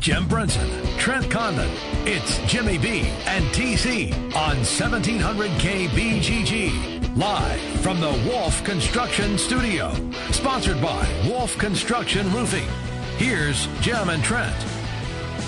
Jim 0.00 0.28
Brenson, 0.28 0.70
Trent 0.96 1.28
Condon. 1.30 1.68
It's 2.06 2.38
Jimmy 2.50 2.78
B 2.78 3.00
and 3.26 3.44
TC 3.46 4.12
on 4.34 4.56
1700 4.58 5.50
KBGG. 5.52 7.16
Live 7.16 7.60
from 7.80 8.00
the 8.00 8.12
Wolf 8.30 8.62
Construction 8.62 9.36
Studio. 9.36 9.92
Sponsored 10.30 10.80
by 10.80 11.06
Wolf 11.28 11.58
Construction 11.58 12.32
Roofing. 12.32 12.68
Here's 13.16 13.66
Jim 13.80 14.08
and 14.10 14.22
Trent. 14.22 14.54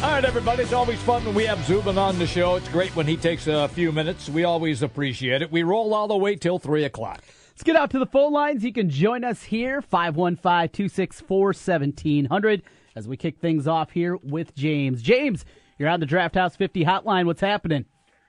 All 0.02 0.10
right, 0.10 0.24
everybody. 0.24 0.64
It's 0.64 0.72
always 0.72 1.00
fun 1.02 1.24
when 1.24 1.34
we 1.34 1.44
have 1.44 1.64
Zubin 1.64 1.96
on 1.96 2.18
the 2.18 2.26
show. 2.26 2.56
It's 2.56 2.68
great 2.68 2.94
when 2.96 3.06
he 3.06 3.16
takes 3.16 3.46
a 3.46 3.68
few 3.68 3.92
minutes. 3.92 4.28
We 4.28 4.44
always 4.44 4.82
appreciate 4.82 5.42
it. 5.42 5.52
We 5.52 5.62
roll 5.62 5.94
all 5.94 6.08
the 6.08 6.16
way 6.16 6.34
till 6.34 6.58
3 6.58 6.84
o'clock. 6.84 7.22
Let's 7.50 7.62
get 7.62 7.76
out 7.76 7.90
to 7.90 7.98
the 7.98 8.06
phone 8.06 8.32
lines. 8.32 8.64
You 8.64 8.72
can 8.72 8.90
join 8.90 9.22
us 9.22 9.44
here, 9.44 9.80
515 9.82 10.70
264 10.70 11.46
1700, 11.48 12.62
as 12.96 13.08
we 13.08 13.16
kick 13.16 13.38
things 13.38 13.66
off 13.66 13.90
here 13.90 14.16
with 14.16 14.54
James. 14.54 15.02
James, 15.02 15.44
you're 15.78 15.88
on 15.88 16.00
the 16.00 16.06
Draft 16.06 16.34
House 16.34 16.56
50 16.56 16.84
hotline. 16.84 17.26
What's 17.26 17.40
happening? 17.40 17.84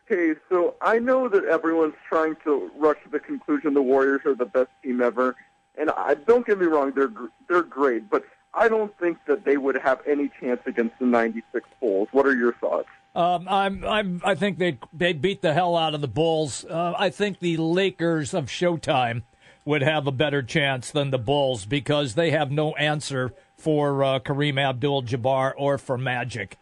Hey, 0.07 0.34
so 0.49 0.76
I 0.82 0.99
know 0.99 1.30
that 1.30 1.45
everyone's 1.45 1.95
trying 2.07 2.36
to 2.43 2.70
rush 2.78 2.97
to 3.03 3.09
the 3.09 3.20
conclusion 3.20 3.74
the 3.74 3.82
Warriors 3.82 4.22
are 4.26 4.36
the 4.36 4.45
best 4.45 4.70
team 4.84 5.01
ever, 5.01 5.36
and 5.78 5.89
I 5.89 6.16
don't 6.16 6.45
get 6.45 6.59
me 6.59 6.66
wrong, 6.66 6.91
they're 6.93 7.14
they're 7.47 7.64
great, 7.64 8.09
but 8.09 8.26
I 8.53 8.68
don't 8.68 8.97
think 8.99 9.20
that 9.28 9.45
they 9.45 9.55
would 9.55 9.78
have 9.78 10.01
any 10.05 10.30
chance 10.39 10.59
against 10.66 10.99
the 10.99 11.05
'96 11.05 11.66
Bulls. 11.80 12.09
What 12.12 12.26
are 12.26 12.36
your 12.36 12.53
thoughts? 12.53 12.89
Um, 13.16 13.47
I'm, 13.47 13.86
I'm, 13.86 14.22
I 14.24 14.36
think 14.36 14.57
they 14.57 14.80
they 14.91 15.14
beat 15.14 15.41
the 15.41 15.53
hell 15.53 15.78
out 15.78 15.93
of 15.95 16.01
the 16.01 16.09
Bulls. 16.09 16.66
Uh, 16.66 16.93
I 16.97 17.09
think 17.09 17.39
the 17.39 17.55
Lakers 17.57 18.34
of 18.34 18.47
Showtime 18.47 19.24
would 19.64 19.82
have 19.82 20.07
a 20.07 20.12
better 20.12 20.41
chance 20.41 20.91
than 20.91 21.12
the 21.12 21.20
Bulls 21.20 21.66
because 21.66 22.16
they 22.16 22.32
have 22.32 22.51
no 22.51 22.74
answer 22.76 23.34
for 23.62 24.03
uh, 24.03 24.20
Kareem 24.20 24.59
Abdul-Jabbar 24.59 25.53
or 25.57 25.78
for 25.78 25.97
Magic. 25.97 26.57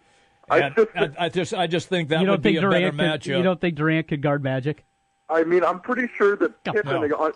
I 0.49 0.59
And 0.59 0.75
just- 0.75 0.89
I, 0.95 1.09
I 1.25 1.29
just, 1.29 1.53
I 1.53 1.67
just 1.67 1.87
think 1.89 2.09
that 2.09 2.19
you 2.19 2.25
don't 2.25 2.33
would 2.33 2.41
be 2.41 2.49
think 2.53 2.59
a 2.59 2.69
better 2.69 2.91
Durant 2.91 2.97
could, 2.97 3.05
matchup. 3.31 3.37
You 3.37 3.43
don't 3.43 3.61
think 3.61 3.75
Durant 3.75 4.07
could 4.07 4.21
guard 4.21 4.43
Magic? 4.43 4.85
I 5.29 5.43
mean, 5.43 5.63
I'm 5.63 5.79
pretty 5.79 6.07
sure 6.17 6.35
that 6.37 6.53
No. 6.65 6.73
Pippen, 6.73 7.09
No. 7.09 7.15
uh, 7.17 7.31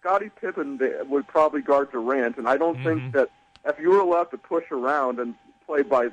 Scottie 0.00 0.30
Pippen, 0.40 0.78
would 1.08 1.26
probably 1.26 1.62
guard 1.62 1.90
Durant, 1.92 2.36
and 2.36 2.48
I 2.48 2.56
don't 2.56 2.76
Mm-hmm. 2.78 2.84
think 3.00 3.12
that 3.14 3.28
if 3.66 3.78
you 3.80 3.90
were 3.90 3.98
allowed 4.00 4.30
to 4.32 4.38
push 4.38 4.64
around 4.70 5.18
and 5.18 5.34
play 5.66 5.82
by 5.82 6.08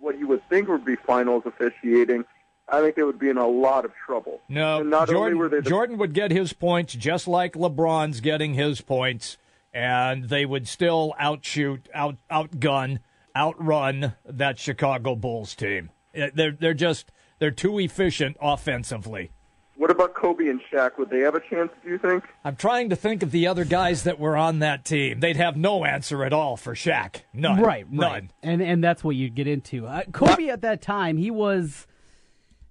what 0.00 0.18
you 0.18 0.26
would 0.28 0.48
think 0.48 0.68
would 0.68 0.84
be 0.84 0.96
finals 0.96 1.42
officiating, 1.44 2.24
I 2.68 2.80
think 2.80 2.96
they 2.96 3.02
would 3.02 3.18
be 3.18 3.28
in 3.28 3.36
a 3.36 3.46
lot 3.46 3.84
of 3.84 3.92
trouble. 3.94 4.40
No, 4.48 4.82
not 4.82 5.08
Jordan, 5.08 5.16
only 5.22 5.34
were 5.34 5.48
they 5.48 5.56
the 5.60 5.68
Jordan 5.68 5.98
would 5.98 6.12
get 6.14 6.30
his 6.30 6.52
points 6.52 6.94
just 6.94 7.28
like 7.28 7.52
LeBron's 7.54 8.20
getting 8.20 8.54
his 8.54 8.80
points, 8.80 9.36
and 9.76 10.30
they 10.30 10.46
would 10.46 10.66
still 10.66 11.14
outshoot, 11.18 11.86
out 11.94 12.16
outgun, 12.30 12.98
outrun 13.36 14.14
that 14.24 14.58
Chicago 14.58 15.14
Bulls 15.14 15.54
team. 15.54 15.90
Uh, 16.18 16.28
They're 16.34 16.52
they're 16.58 16.72
just 16.74 17.12
they're 17.38 17.50
too 17.50 17.78
efficient 17.78 18.38
offensively. 18.40 19.30
What 19.76 19.90
about 19.90 20.14
Kobe 20.14 20.48
and 20.48 20.58
Shaq? 20.72 20.96
Would 20.96 21.10
they 21.10 21.20
have 21.20 21.34
a 21.34 21.40
chance? 21.40 21.70
Do 21.84 21.90
you 21.90 21.98
think? 21.98 22.24
I'm 22.42 22.56
trying 22.56 22.88
to 22.88 22.96
think 22.96 23.22
of 23.22 23.30
the 23.30 23.46
other 23.46 23.66
guys 23.66 24.04
that 24.04 24.18
were 24.18 24.34
on 24.34 24.60
that 24.60 24.86
team. 24.86 25.20
They'd 25.20 25.36
have 25.36 25.58
no 25.58 25.84
answer 25.84 26.24
at 26.24 26.32
all 26.32 26.56
for 26.56 26.74
Shaq. 26.74 27.16
None. 27.34 27.60
Right, 27.60 27.86
None. 27.92 28.10
right. 28.10 28.30
And 28.42 28.62
and 28.62 28.82
that's 28.82 29.04
what 29.04 29.16
you'd 29.16 29.34
get 29.34 29.46
into. 29.46 29.86
Uh, 29.86 30.04
Kobe 30.12 30.48
at 30.48 30.62
that 30.62 30.80
time, 30.80 31.18
he 31.18 31.30
was 31.30 31.86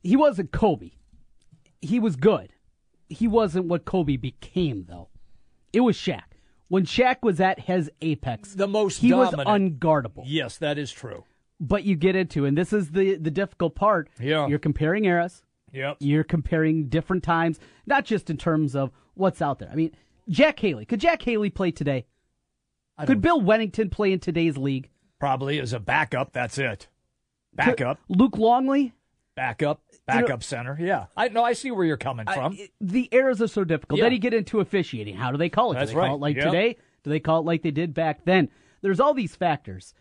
he 0.01 0.15
wasn't 0.15 0.51
Kobe. 0.51 0.93
He 1.81 1.99
was 1.99 2.15
good. 2.15 2.49
He 3.07 3.27
wasn't 3.27 3.65
what 3.67 3.85
Kobe 3.85 4.17
became 4.17 4.85
though. 4.89 5.09
It 5.71 5.81
was 5.81 5.95
Shaq. 5.95 6.23
When 6.67 6.83
Shaq 6.85 7.17
was 7.21 7.39
at 7.39 7.59
his 7.61 7.91
apex, 8.01 8.53
The 8.55 8.67
most 8.67 8.99
he 8.99 9.09
dominant. 9.09 9.37
was 9.37 9.45
unguardable. 9.47 10.23
Yes, 10.25 10.57
that 10.57 10.77
is 10.77 10.91
true. 10.91 11.23
But 11.59 11.83
you 11.83 11.95
get 11.95 12.15
into, 12.15 12.45
and 12.45 12.57
this 12.57 12.73
is 12.73 12.91
the 12.91 13.15
the 13.15 13.31
difficult 13.31 13.75
part. 13.75 14.09
Yeah. 14.19 14.47
You're 14.47 14.59
comparing 14.59 15.05
eras. 15.05 15.43
Yep. 15.71 15.97
You're 15.99 16.23
comparing 16.23 16.87
different 16.89 17.23
times, 17.23 17.59
not 17.85 18.05
just 18.05 18.29
in 18.29 18.37
terms 18.37 18.75
of 18.75 18.91
what's 19.13 19.41
out 19.41 19.59
there. 19.59 19.69
I 19.71 19.75
mean, 19.75 19.91
Jack 20.29 20.59
Haley. 20.59 20.85
Could 20.85 20.99
Jack 21.01 21.21
Haley 21.21 21.49
play 21.49 21.71
today? 21.71 22.05
Could 23.05 23.21
Bill 23.21 23.41
Wennington 23.41 23.91
play 23.91 24.11
in 24.13 24.19
today's 24.19 24.57
league? 24.57 24.89
Probably 25.19 25.59
as 25.59 25.73
a 25.73 25.79
backup. 25.79 26.31
That's 26.33 26.57
it. 26.57 26.87
Backup. 27.53 27.99
Luke 28.09 28.37
Longley? 28.37 28.93
Backup. 29.35 29.81
You 29.91 29.97
know- 30.15 30.21
Backup 30.21 30.43
center. 30.43 30.77
Yeah. 30.79 31.05
I 31.17 31.27
know. 31.29 31.43
I 31.43 31.53
see 31.53 31.71
where 31.71 31.85
you're 31.85 31.97
coming 31.97 32.25
from. 32.25 32.53
I- 32.53 32.69
the 32.81 33.09
errors 33.11 33.41
are 33.41 33.47
so 33.47 33.63
difficult. 33.63 33.97
Yeah. 33.99 34.05
Then 34.05 34.13
you 34.13 34.19
get 34.19 34.33
into 34.33 34.59
officiating. 34.59 35.15
How 35.15 35.31
do 35.31 35.37
they 35.37 35.49
call 35.49 35.71
it? 35.71 35.75
That's 35.75 35.91
do 35.91 35.95
they 35.95 35.99
call 36.01 36.09
right. 36.09 36.15
it 36.15 36.19
like 36.21 36.35
Yeah. 36.37 36.45
today? 36.45 36.77
Do 37.03 37.09
they 37.09 37.19
call 37.19 37.39
it 37.39 37.45
like 37.45 37.61
they 37.61 37.71
did 37.71 37.93
back 37.93 38.25
then? 38.25 38.49
There's 38.81 38.99
all 38.99 39.13
these 39.13 39.35
factors. 39.35 39.93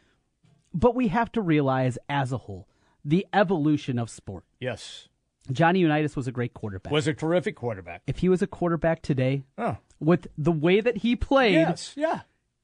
But 0.72 0.94
we 0.94 1.08
have 1.08 1.30
to 1.32 1.40
realize 1.40 1.98
as 2.08 2.32
a 2.32 2.38
whole 2.38 2.68
the 3.04 3.26
evolution 3.32 3.98
of 3.98 4.08
sport. 4.10 4.44
yes. 4.60 5.08
Johnny 5.52 5.80
Unitas 5.80 6.16
was 6.16 6.26
a 6.26 6.32
great 6.32 6.54
quarterback. 6.54 6.90
Was 6.90 7.06
a 7.06 7.12
terrific 7.12 7.54
quarterback. 7.54 8.00
if 8.06 8.20
he 8.20 8.30
was 8.30 8.40
a 8.40 8.46
quarterback 8.46 9.02
today, 9.02 9.42
Oh. 9.58 9.76
with 10.00 10.26
the 10.38 10.50
way 10.52 10.80
that 10.80 10.96
he 10.98 11.16
played, 11.16 11.52
Yes. 11.52 11.92
Yeah. 11.98 12.20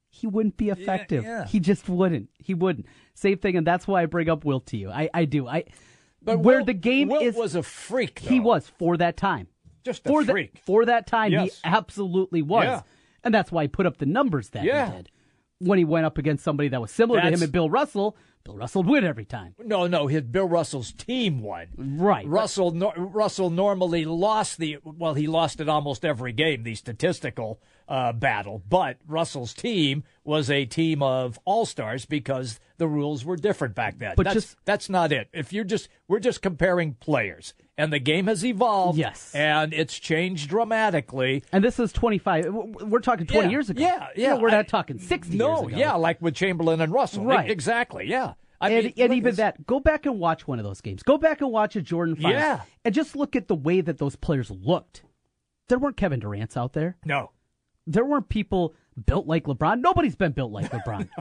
he 0.09 0.27
wouldn't 0.27 0.57
be 0.57 0.71
effective. 0.71 1.23
yeah. 1.25 1.47
He 1.47 1.61
just 1.61 1.91
wouldn't. 1.91 2.31
He 2.39 2.55
wouldn't. 2.55 2.87
Same 3.13 3.37
thing, 3.37 3.55
and 3.59 3.67
that's 3.67 3.87
why 3.87 4.03
I 4.03 4.07
bring 4.07 4.31
up 4.31 4.47
Wilt 4.47 4.65
to 4.69 4.79
you. 4.79 4.91
I, 4.91 5.11
I 5.13 5.27
do. 5.27 5.47
I 5.47 5.65
But 6.23 6.41
where 6.41 6.57
Wilt- 6.59 6.67
the 6.67 6.75
game 6.75 7.09
Wilt 7.09 7.23
is 7.23 7.35
was 7.35 7.55
a 7.55 7.63
freak. 7.63 8.19
he 8.19 8.41
was 8.41 8.69
for 8.79 8.97
that 8.99 9.17
time. 9.17 9.49
Just 9.85 10.05
a 10.05 10.09
for 10.09 10.25
freak. 10.25 10.53
That, 10.55 10.63
for 10.65 10.85
that 10.85 11.07
time, 11.07 11.33
Yes. 11.33 11.55
he 11.55 11.61
absolutely 11.65 12.43
was. 12.43 12.65
Yeah. 12.65 12.83
And 13.25 13.35
that's 13.35 13.51
why 13.51 13.63
he 13.65 13.69
put 13.69 13.87
up 13.87 13.97
the 13.99 14.07
numbers 14.07 14.51
that 14.51 14.65
Yeah. 14.65 14.91
he 14.91 14.97
did. 14.99 15.11
When 15.59 15.79
he 15.79 15.85
went 15.85 16.07
up 16.07 16.17
against 16.19 16.43
somebody 16.45 16.69
that 16.71 16.81
was 16.81 16.91
similar 16.91 17.21
to 17.21 17.27
him 17.29 17.43
and 17.43 17.53
Bill 17.53 17.69
Russell, 17.69 18.17
Bill 18.45 18.57
Russell 18.57 18.83
would 18.83 18.91
win 18.91 19.05
every 19.05 19.27
time. 19.27 19.55
No, 19.59 19.87
no. 19.87 20.07
His 20.07 20.23
Bill 20.23 20.49
Russell's 20.49 20.93
team 20.93 21.43
won. 21.43 21.67
Right. 21.77 22.27
Russell 22.27 22.71
nor, 22.71 22.95
Russell 22.97 23.51
normally 23.51 24.05
lost 24.07 24.59
the 24.59 24.79
well. 24.85 25.13
He 25.15 25.27
lost 25.27 25.61
it 25.61 25.69
almost 25.69 26.05
every 26.05 26.33
game. 26.33 26.63
The 26.63 26.75
statistical 26.75 27.61
uh, 27.91 28.13
battle, 28.13 28.63
but 28.69 28.97
Russell's 29.07 29.53
team 29.53 30.05
was 30.25 30.49
a 30.49 30.65
team 30.65 31.03
of 31.03 31.39
all 31.45 31.67
stars 31.67 32.07
because 32.07 32.59
the 32.79 32.87
rules 32.87 33.25
were 33.25 33.37
different 33.37 33.75
back 33.75 33.99
then. 33.99 34.15
But 34.17 34.23
that's, 34.23 34.35
just- 34.35 34.57
that's 34.65 34.89
not 34.89 35.11
it. 35.13 35.29
If 35.35 35.53
you're 35.53 35.65
just 35.65 35.89
we're 36.09 36.21
just 36.21 36.41
comparing 36.41 36.95
players, 36.95 37.53
and 37.77 37.93
the 37.93 37.99
game 37.99 38.29
has 38.29 38.45
evolved. 38.45 38.99
Yes. 38.99 39.35
and 39.35 39.75
it's 39.75 39.99
changed 39.99 40.49
dramatically. 40.49 41.43
And 41.53 41.65
this 41.65 41.79
is 41.81 41.93
25. 41.93 42.47
We're 42.83 43.01
talking 43.01 43.27
20 43.27 43.47
Yeah, 43.47 43.51
years 43.51 43.71
ago. 43.71 43.83
yeah, 43.83 44.07
yeah. 44.17 44.29
know, 44.35 44.41
we're 44.41 44.49
I- 44.51 44.53
not 44.53 44.69
talking 44.69 44.99
60 44.99 45.37
No, 45.37 45.63
years 45.63 45.69
ago. 45.73 45.77
Yeah, 45.79 45.95
like 45.95 46.23
with 46.23 46.35
Chamberlain 46.35 46.81
and 46.81 46.93
Russell. 46.93 47.25
Right. 47.25 47.51
Exactly. 47.51 48.07
Yeah. 48.07 48.35
I 48.61 48.69
and 48.71 48.85
mean, 48.85 48.95
and 48.99 49.15
even 49.15 49.35
that, 49.37 49.67
go 49.67 49.81
back 49.81 50.05
and 50.07 50.19
watch 50.21 50.47
one 50.47 50.59
of 50.59 50.65
those 50.67 50.83
games. 50.83 51.03
Go 51.03 51.17
back 51.17 51.41
and 51.41 51.51
watch 51.51 51.75
a 51.77 51.83
Jordan 51.83 52.15
final. 52.17 52.33
Yeah. 52.39 52.61
And 52.85 52.95
just 52.95 53.17
look 53.17 53.35
at 53.35 53.49
the 53.49 53.55
way 53.55 53.81
that 53.81 53.97
those 53.99 54.15
players 54.17 54.51
looked. 54.51 55.03
There 55.69 55.79
weren't 55.79 55.97
Kevin 55.97 56.21
Durant's 56.21 56.57
out 56.59 56.75
there. 56.75 56.99
No. 57.07 57.31
There 57.91 58.05
weren't 58.05 58.29
people 58.29 58.75
built 59.07 59.27
like 59.27 59.45
LeBron. 59.45 59.81
Nobody's 59.81 60.17
been 60.17 60.33
built 60.33 60.53
like 60.53 60.71
LeBron. 60.71 61.09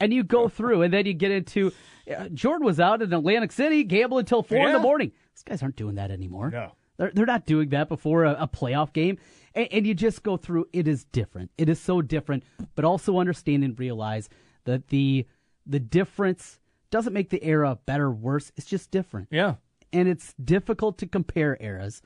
And 0.00 0.14
you 0.14 0.24
go 0.24 0.48
through, 0.48 0.82
and 0.82 0.94
then 0.94 1.04
you 1.04 1.12
get 1.12 1.30
into 1.30 1.72
uh, 2.10 2.28
Jordan 2.28 2.64
was 2.64 2.80
out 2.80 3.02
in 3.02 3.12
Atlantic 3.12 3.52
City 3.52 3.84
gambling 3.84 4.20
until 4.20 4.42
four 4.42 4.66
in 4.66 4.72
the 4.72 4.78
morning. 4.78 5.12
These 5.34 5.42
guys 5.42 5.62
aren't 5.62 5.76
doing 5.76 5.96
that 5.96 6.10
anymore. 6.10 6.50
No. 6.50 6.72
They're, 6.96 7.10
they're 7.14 7.26
not 7.26 7.44
doing 7.44 7.68
that 7.70 7.88
before 7.88 8.24
a, 8.24 8.36
a 8.40 8.48
playoff 8.48 8.92
game. 8.92 9.18
And, 9.54 9.68
and 9.72 9.86
you 9.86 9.94
just 9.94 10.22
go 10.22 10.36
through, 10.36 10.68
it 10.72 10.86
is 10.88 11.04
different. 11.04 11.50
It 11.58 11.68
is 11.68 11.80
so 11.80 12.00
different, 12.02 12.44
but 12.74 12.84
also 12.84 13.18
understand 13.18 13.64
and 13.64 13.78
realize 13.78 14.28
that 14.64 14.88
the 14.88 15.26
the 15.66 15.80
difference 15.80 16.58
doesn't 16.90 17.12
make 17.12 17.30
the 17.30 17.42
era 17.44 17.78
better 17.86 18.06
or 18.06 18.12
worse. 18.12 18.52
It's 18.56 18.66
just 18.66 18.90
different. 18.90 19.28
Yeah. 19.30 19.54
And 19.92 20.08
it's 20.08 20.34
difficult 20.42 20.98
to 20.98 21.06
compare 21.06 21.56
eras. 21.60 22.02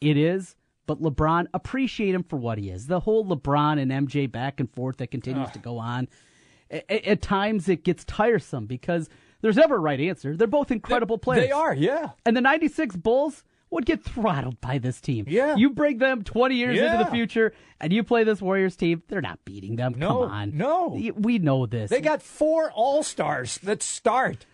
It 0.00 0.16
is, 0.16 0.56
but 0.86 1.00
LeBron, 1.02 1.46
appreciate 1.52 2.14
him 2.14 2.22
for 2.22 2.36
what 2.36 2.58
he 2.58 2.70
is. 2.70 2.86
The 2.86 3.00
whole 3.00 3.24
LeBron 3.26 3.80
and 3.80 3.90
MJ 4.08 4.30
back 4.30 4.60
and 4.60 4.70
forth 4.72 4.98
that 4.98 5.10
continues 5.10 5.48
Ugh. 5.48 5.52
to 5.54 5.58
go 5.58 5.78
on. 5.78 6.08
A- 6.70 7.08
At 7.10 7.22
times 7.22 7.68
it 7.68 7.84
gets 7.84 8.04
tiresome 8.04 8.66
because 8.66 9.08
there's 9.40 9.56
never 9.56 9.76
a 9.76 9.80
right 9.80 10.00
answer. 10.00 10.36
They're 10.36 10.46
both 10.46 10.70
incredible 10.70 11.18
players. 11.18 11.44
They 11.46 11.52
are, 11.52 11.74
yeah. 11.74 12.10
And 12.24 12.36
the 12.36 12.40
96 12.40 12.96
Bulls 12.96 13.44
would 13.70 13.84
get 13.84 14.02
throttled 14.02 14.60
by 14.60 14.78
this 14.78 15.00
team. 15.00 15.24
Yeah. 15.28 15.56
You 15.56 15.70
bring 15.70 15.98
them 15.98 16.22
20 16.22 16.54
years 16.54 16.78
into 16.78 16.98
the 17.04 17.10
future 17.10 17.52
and 17.80 17.92
you 17.92 18.04
play 18.04 18.22
this 18.24 18.40
Warriors 18.40 18.76
team, 18.76 19.02
they're 19.08 19.20
not 19.20 19.44
beating 19.44 19.76
them. 19.76 19.94
No, 19.96 20.08
Come 20.22 20.30
on. 20.30 20.56
no. 20.56 20.98
We 21.16 21.38
know 21.38 21.66
this. 21.66 21.90
They 21.90 22.00
got 22.00 22.22
four 22.22 22.70
All 22.72 23.02
Stars 23.02 23.58
that 23.58 23.82
start. 23.82 24.46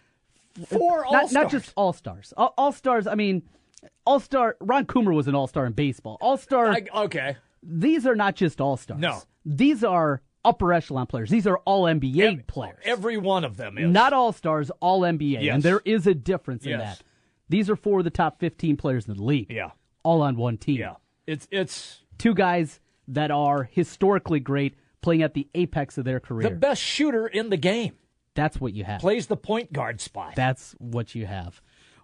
Four 0.67 1.05
All 1.07 1.13
not, 1.13 1.33
not 1.33 1.51
just 1.51 1.73
All 1.77 1.93
Stars. 1.93 2.33
All 2.37 2.73
Stars, 2.73 3.07
I 3.07 3.15
mean, 3.15 3.43
All 4.05 4.21
Star, 4.21 4.57
Ron 4.61 4.87
Coomer 4.87 5.15
was 5.15 5.29
an 5.29 5.35
All 5.35 5.47
Star 5.47 5.67
in 5.67 5.73
baseball. 5.73 6.19
All 6.21 6.37
Star, 6.37 6.77
Okay. 6.95 7.37
these 7.63 8.07
are 8.07 8.15
not 8.17 8.35
just 8.37 8.61
All 8.61 8.77
Stars. 8.77 9.01
No. 9.01 9.21
These 9.45 9.83
are 9.85 10.21
upper 10.45 10.73
echelon 10.73 11.07
players. 11.07 11.31
These 11.31 11.47
are 11.47 11.59
All 11.59 11.85
NBA 11.85 12.47
players. 12.47 12.79
Every 12.85 13.17
one 13.17 13.45
of 13.45 13.57
them 13.57 13.79
is. 13.79 13.91
Not 13.91 14.13
All 14.13 14.33
Stars, 14.33 14.71
All 14.81 15.01
NBA. 15.03 15.43
Yes. 15.43 15.55
And 15.55 15.63
there 15.63 15.81
is 15.85 16.07
a 16.07 16.15
difference 16.15 16.65
in 16.67 16.79
that. 16.79 17.03
These 17.49 17.69
are 17.71 17.77
four 17.77 17.99
of 17.99 18.05
the 18.05 18.11
top 18.11 18.41
15 18.41 18.77
players 18.77 19.07
in 19.07 19.17
the 19.17 19.23
league. 19.23 19.51
Yeah. 19.51 19.71
All 20.05 20.23
on 20.23 20.37
one 20.37 20.57
team. 20.59 20.79
Yeah. 20.81 20.95
It's 21.27 21.47
it's 21.51 22.01
Two 22.19 22.35
guys 22.35 22.81
that 23.09 23.31
are 23.31 23.65
historically 23.65 24.41
great 24.41 24.75
playing 25.01 25.23
at 25.23 25.35
the 25.35 25.49
apex 25.55 25.99
of 25.99 26.05
their 26.05 26.21
career. 26.21 26.49
the 26.49 26.55
best 26.55 26.81
shooter 26.81 27.27
in 27.27 27.51
the 27.51 27.57
game. 27.57 27.95
that's 28.35 28.61
what 28.61 28.73
you 28.73 28.85
have. 28.85 29.01
Plays 29.01 29.27
the 29.27 29.37
point 29.37 29.73
guard 29.73 30.01
spot. 30.01 30.35
That's 30.37 30.75
what 30.79 31.15
you 31.15 31.27
have. 31.27 31.61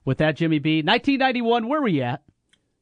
With 0.08 0.16
that, 0.18 0.36
Jimmy 0.36 0.58
B, 0.58 0.76
1991, 0.78 1.68
where 1.68 1.82
were 1.82 1.86
you 1.86 2.00
at? 2.00 2.22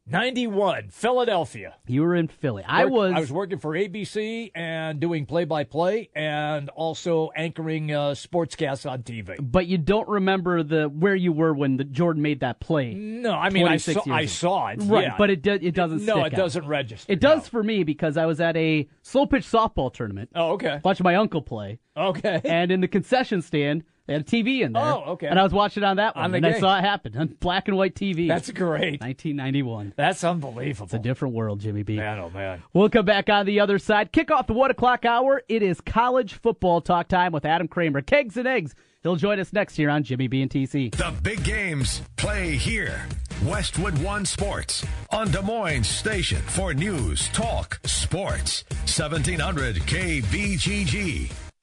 91, 0.07 0.91
Philadelphia. 0.91 1.75
You 1.89 2.03
were 2.03 2.15
in 2.15 2.29
Philly. 2.29 2.63
I 2.65 2.85
Work- 2.85 2.93
was. 2.93 3.13
I 3.17 3.19
was 3.19 3.33
working 3.33 3.59
for 3.59 3.73
ABC 3.73 4.53
and 4.55 5.01
doing 5.01 5.27
play-by-play, 5.27 6.11
and 6.15 6.69
also 6.69 7.33
anchoring 7.35 7.91
uh, 7.91 8.11
sportscasts 8.11 8.89
on 8.89 9.03
TV. 9.03 9.35
But 9.43 9.67
you 9.67 9.77
don't 9.77 10.09
remember 10.09 10.63
the 10.63 10.85
where 10.89 11.17
you 11.17 11.33
were 11.33 11.53
when 11.53 11.79
the 11.79 11.83
Jordan 11.83 12.23
made 12.23 12.39
that 12.41 12.61
play. 12.61 12.95
No, 12.95 13.33
I 13.33 13.51
mean 13.51 13.67
I 13.67 13.79
saw, 13.79 14.05
I 14.09 14.27
saw 14.27 14.69
it, 14.69 14.79
Right, 14.83 15.07
yeah. 15.07 15.15
but 15.19 15.29
it 15.29 15.43
do, 15.43 15.59
it 15.61 15.75
doesn't. 15.75 16.05
No, 16.05 16.21
it 16.27 16.33
out. 16.33 16.37
doesn't 16.37 16.69
register. 16.69 17.13
It 17.13 17.19
does 17.19 17.49
for 17.49 17.65
me 17.65 17.83
because 17.83 18.17
I 18.17 18.27
was 18.27 18.41
at 18.41 18.57
a 18.57 18.89
slow 19.03 19.27
pitch 19.27 19.45
softball 19.45 19.93
tournament. 19.93 20.31
Oh, 20.37 20.53
okay. 20.53 20.81
Watching 20.85 21.03
my 21.03 21.17
uncle 21.17 21.43
play. 21.43 21.81
Okay. 21.97 22.41
And 22.45 22.71
in 22.71 22.81
the 22.83 22.89
concession 22.89 23.43
stand, 23.43 23.83
they 24.07 24.13
had 24.13 24.23
a 24.23 24.25
TV 24.25 24.61
in 24.61 24.73
there. 24.73 24.83
Oh, 24.83 25.05
okay. 25.13 25.27
And 25.27 25.39
I 25.39 25.43
was 25.43 25.53
watching 25.53 25.83
on 25.83 25.97
that 25.97 26.15
one, 26.15 26.27
On 26.27 26.31
the 26.31 26.37
and 26.37 26.47
I 26.47 26.61
saw 26.61 26.79
it 26.79 26.83
happen 26.83 27.17
on 27.17 27.27
black 27.41 27.67
and 27.67 27.77
white 27.77 27.95
TV. 27.95 28.29
That's 28.29 28.51
great. 28.51 29.01
1991. 29.01 29.95
That's 29.97 30.23
unbelievable. 30.23 30.85
It's 30.85 30.95
a 30.95 30.99
different 30.99 31.35
world, 31.35 31.61
Jimmy 31.61 31.83
B. 31.83 31.97
Man, 31.97 32.19
oh 32.21 32.31
man. 32.31 32.63
We'll 32.73 32.89
come 32.89 33.05
back 33.05 33.29
on 33.29 33.47
the 33.47 33.61
other 33.61 33.79
side. 33.79 34.13
Kick 34.13 34.31
off 34.31 34.47
the 34.47 34.53
one 34.53 34.71
o'clock 34.71 35.05
hour. 35.05 35.43
It 35.49 35.63
is 35.63 35.81
college 35.81 36.35
football 36.35 36.81
talk 36.81 37.09
time 37.09 37.33
with 37.33 37.45
Adam 37.45 37.67
Kramer. 37.67 38.01
Kegs 38.01 38.37
and 38.37 38.47
eggs. 38.47 38.75
He'll 39.03 39.17
join 39.17 39.39
us 39.39 39.53
next 39.53 39.77
here 39.77 39.91
on 39.91 40.03
Jimmy 40.03 40.29
B 40.29 40.43
and 40.43 40.51
TC. 40.51 40.95
The 40.95 41.13
big 41.23 41.43
games 41.45 42.03
play 42.17 42.57
here. 42.57 43.07
Westwood 43.45 43.99
One 43.99 44.25
Sports 44.25 44.85
on 45.11 45.31
Des 45.31 45.43
Moines 45.43 45.85
Station 45.87 46.41
for 46.43 46.73
news, 46.75 47.29
talk, 47.29 47.79
sports. 47.85 48.65
1700 48.87 49.77
KBGG. 49.77 51.46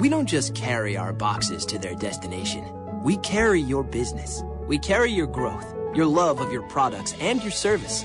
We 0.00 0.08
don't 0.08 0.24
just 0.24 0.54
carry 0.54 0.96
our 0.96 1.12
boxes 1.12 1.66
to 1.66 1.78
their 1.78 1.94
destination. 1.94 2.64
We 3.02 3.18
carry 3.18 3.60
your 3.60 3.84
business. 3.84 4.42
We 4.66 4.78
carry 4.78 5.12
your 5.12 5.26
growth, 5.26 5.74
your 5.94 6.06
love 6.06 6.40
of 6.40 6.50
your 6.50 6.62
products, 6.68 7.14
and 7.20 7.42
your 7.42 7.50
service. 7.50 8.02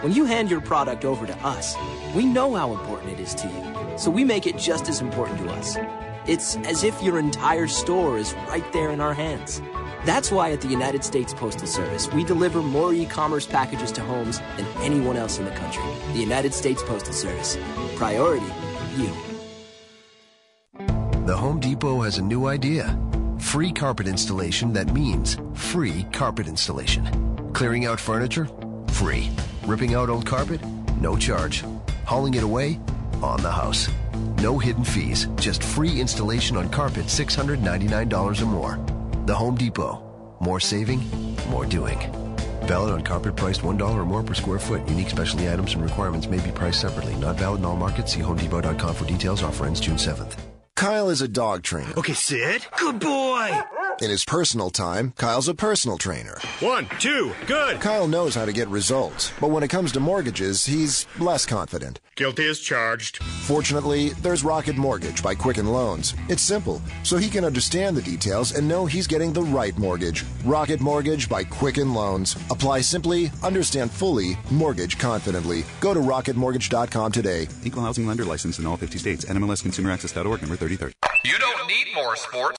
When 0.00 0.12
you 0.12 0.24
hand 0.24 0.50
your 0.50 0.60
product 0.60 1.04
over 1.04 1.28
to 1.28 1.36
us, 1.46 1.76
we 2.12 2.26
know 2.26 2.56
how 2.56 2.72
important 2.72 3.12
it 3.12 3.20
is 3.20 3.36
to 3.36 3.46
you, 3.46 3.98
so 3.98 4.10
we 4.10 4.24
make 4.24 4.48
it 4.48 4.58
just 4.58 4.88
as 4.88 5.00
important 5.00 5.38
to 5.38 5.48
us. 5.50 5.76
It's 6.26 6.56
as 6.56 6.82
if 6.82 7.00
your 7.04 7.20
entire 7.20 7.68
store 7.68 8.18
is 8.18 8.34
right 8.48 8.72
there 8.72 8.90
in 8.90 9.00
our 9.00 9.14
hands. 9.14 9.62
That's 10.04 10.32
why 10.32 10.50
at 10.50 10.60
the 10.60 10.68
United 10.68 11.04
States 11.04 11.32
Postal 11.32 11.68
Service, 11.68 12.12
we 12.12 12.24
deliver 12.24 12.62
more 12.62 12.92
e 12.92 13.06
commerce 13.06 13.46
packages 13.46 13.92
to 13.92 14.00
homes 14.00 14.40
than 14.56 14.66
anyone 14.78 15.16
else 15.16 15.38
in 15.38 15.44
the 15.44 15.52
country. 15.52 15.84
The 16.14 16.18
United 16.18 16.52
States 16.52 16.82
Postal 16.82 17.12
Service. 17.12 17.56
Priority, 17.94 18.52
you. 18.96 19.27
Depot 21.68 22.00
has 22.00 22.16
a 22.16 22.22
new 22.22 22.46
idea. 22.46 22.98
Free 23.38 23.72
carpet 23.72 24.08
installation 24.08 24.72
that 24.72 24.94
means 24.94 25.36
free 25.52 26.06
carpet 26.14 26.48
installation. 26.48 27.04
Clearing 27.52 27.84
out 27.84 28.00
furniture? 28.00 28.48
Free. 28.88 29.28
Ripping 29.66 29.92
out 29.92 30.08
old 30.08 30.24
carpet? 30.24 30.62
No 30.98 31.14
charge. 31.18 31.62
Hauling 32.06 32.32
it 32.32 32.42
away? 32.42 32.80
On 33.20 33.42
the 33.42 33.52
house. 33.52 33.86
No 34.38 34.58
hidden 34.58 34.82
fees, 34.82 35.26
just 35.36 35.62
free 35.62 36.00
installation 36.00 36.56
on 36.56 36.70
carpet 36.70 37.04
$699 37.04 38.40
or 38.40 38.46
more. 38.46 38.78
The 39.26 39.34
Home 39.34 39.54
Depot. 39.54 40.00
More 40.40 40.60
saving, 40.60 41.00
more 41.50 41.66
doing. 41.66 41.98
Valid 42.62 42.92
on 42.94 43.02
carpet 43.02 43.36
priced 43.36 43.60
$1 43.60 43.82
or 43.82 44.06
more 44.06 44.22
per 44.22 44.32
square 44.32 44.58
foot. 44.58 44.88
Unique 44.88 45.10
specialty 45.10 45.50
items 45.50 45.74
and 45.74 45.82
requirements 45.82 46.28
may 46.28 46.40
be 46.40 46.50
priced 46.50 46.80
separately. 46.80 47.14
Not 47.16 47.36
valid 47.36 47.58
in 47.58 47.66
all 47.66 47.76
markets. 47.76 48.14
See 48.14 48.20
homedepot.com 48.20 48.94
for 48.94 49.04
details. 49.04 49.42
Offer 49.42 49.66
ends 49.66 49.80
June 49.80 49.96
7th. 49.96 50.57
Kyle 50.78 51.10
is 51.10 51.20
a 51.20 51.26
dog 51.26 51.64
trainer. 51.64 51.92
Okay, 51.96 52.12
Sid. 52.12 52.64
Good 52.78 53.00
boy. 53.00 53.50
In 54.00 54.10
his 54.10 54.24
personal 54.24 54.70
time, 54.70 55.12
Kyle's 55.16 55.48
a 55.48 55.54
personal 55.54 55.98
trainer. 55.98 56.38
One, 56.60 56.86
two, 57.00 57.32
good. 57.46 57.80
Kyle 57.80 58.06
knows 58.06 58.36
how 58.36 58.44
to 58.44 58.52
get 58.52 58.68
results, 58.68 59.32
but 59.40 59.48
when 59.50 59.64
it 59.64 59.68
comes 59.70 59.90
to 59.92 59.98
mortgages, 60.00 60.64
he's 60.64 61.04
less 61.18 61.44
confident. 61.44 61.98
Guilty 62.14 62.46
as 62.48 62.60
charged. 62.60 63.16
Fortunately, 63.16 64.10
there's 64.22 64.44
Rocket 64.44 64.76
Mortgage 64.76 65.20
by 65.20 65.34
Quicken 65.34 65.66
Loans. 65.66 66.14
It's 66.28 66.42
simple, 66.42 66.80
so 67.02 67.16
he 67.16 67.28
can 67.28 67.44
understand 67.44 67.96
the 67.96 68.02
details 68.02 68.52
and 68.52 68.68
know 68.68 68.86
he's 68.86 69.08
getting 69.08 69.32
the 69.32 69.42
right 69.42 69.76
mortgage. 69.76 70.24
Rocket 70.44 70.80
Mortgage 70.80 71.28
by 71.28 71.42
Quicken 71.42 71.92
Loans. 71.92 72.36
Apply 72.50 72.80
simply, 72.80 73.32
understand 73.42 73.90
fully, 73.90 74.38
mortgage 74.52 74.96
confidently. 74.98 75.64
Go 75.80 75.92
to 75.92 76.00
rocketmortgage.com 76.00 77.10
today. 77.12 77.48
Equal 77.64 77.82
housing 77.82 78.06
lender 78.06 78.24
license 78.24 78.60
in 78.60 78.66
all 78.66 78.76
50 78.76 78.98
states. 78.98 79.24
NMLSconsumeraccess.org 79.24 80.40
number 80.40 80.56
3030. 80.56 80.94
You 81.24 81.36
don't 81.38 81.66
need 81.66 81.86
more 81.94 82.14
sports. 82.16 82.56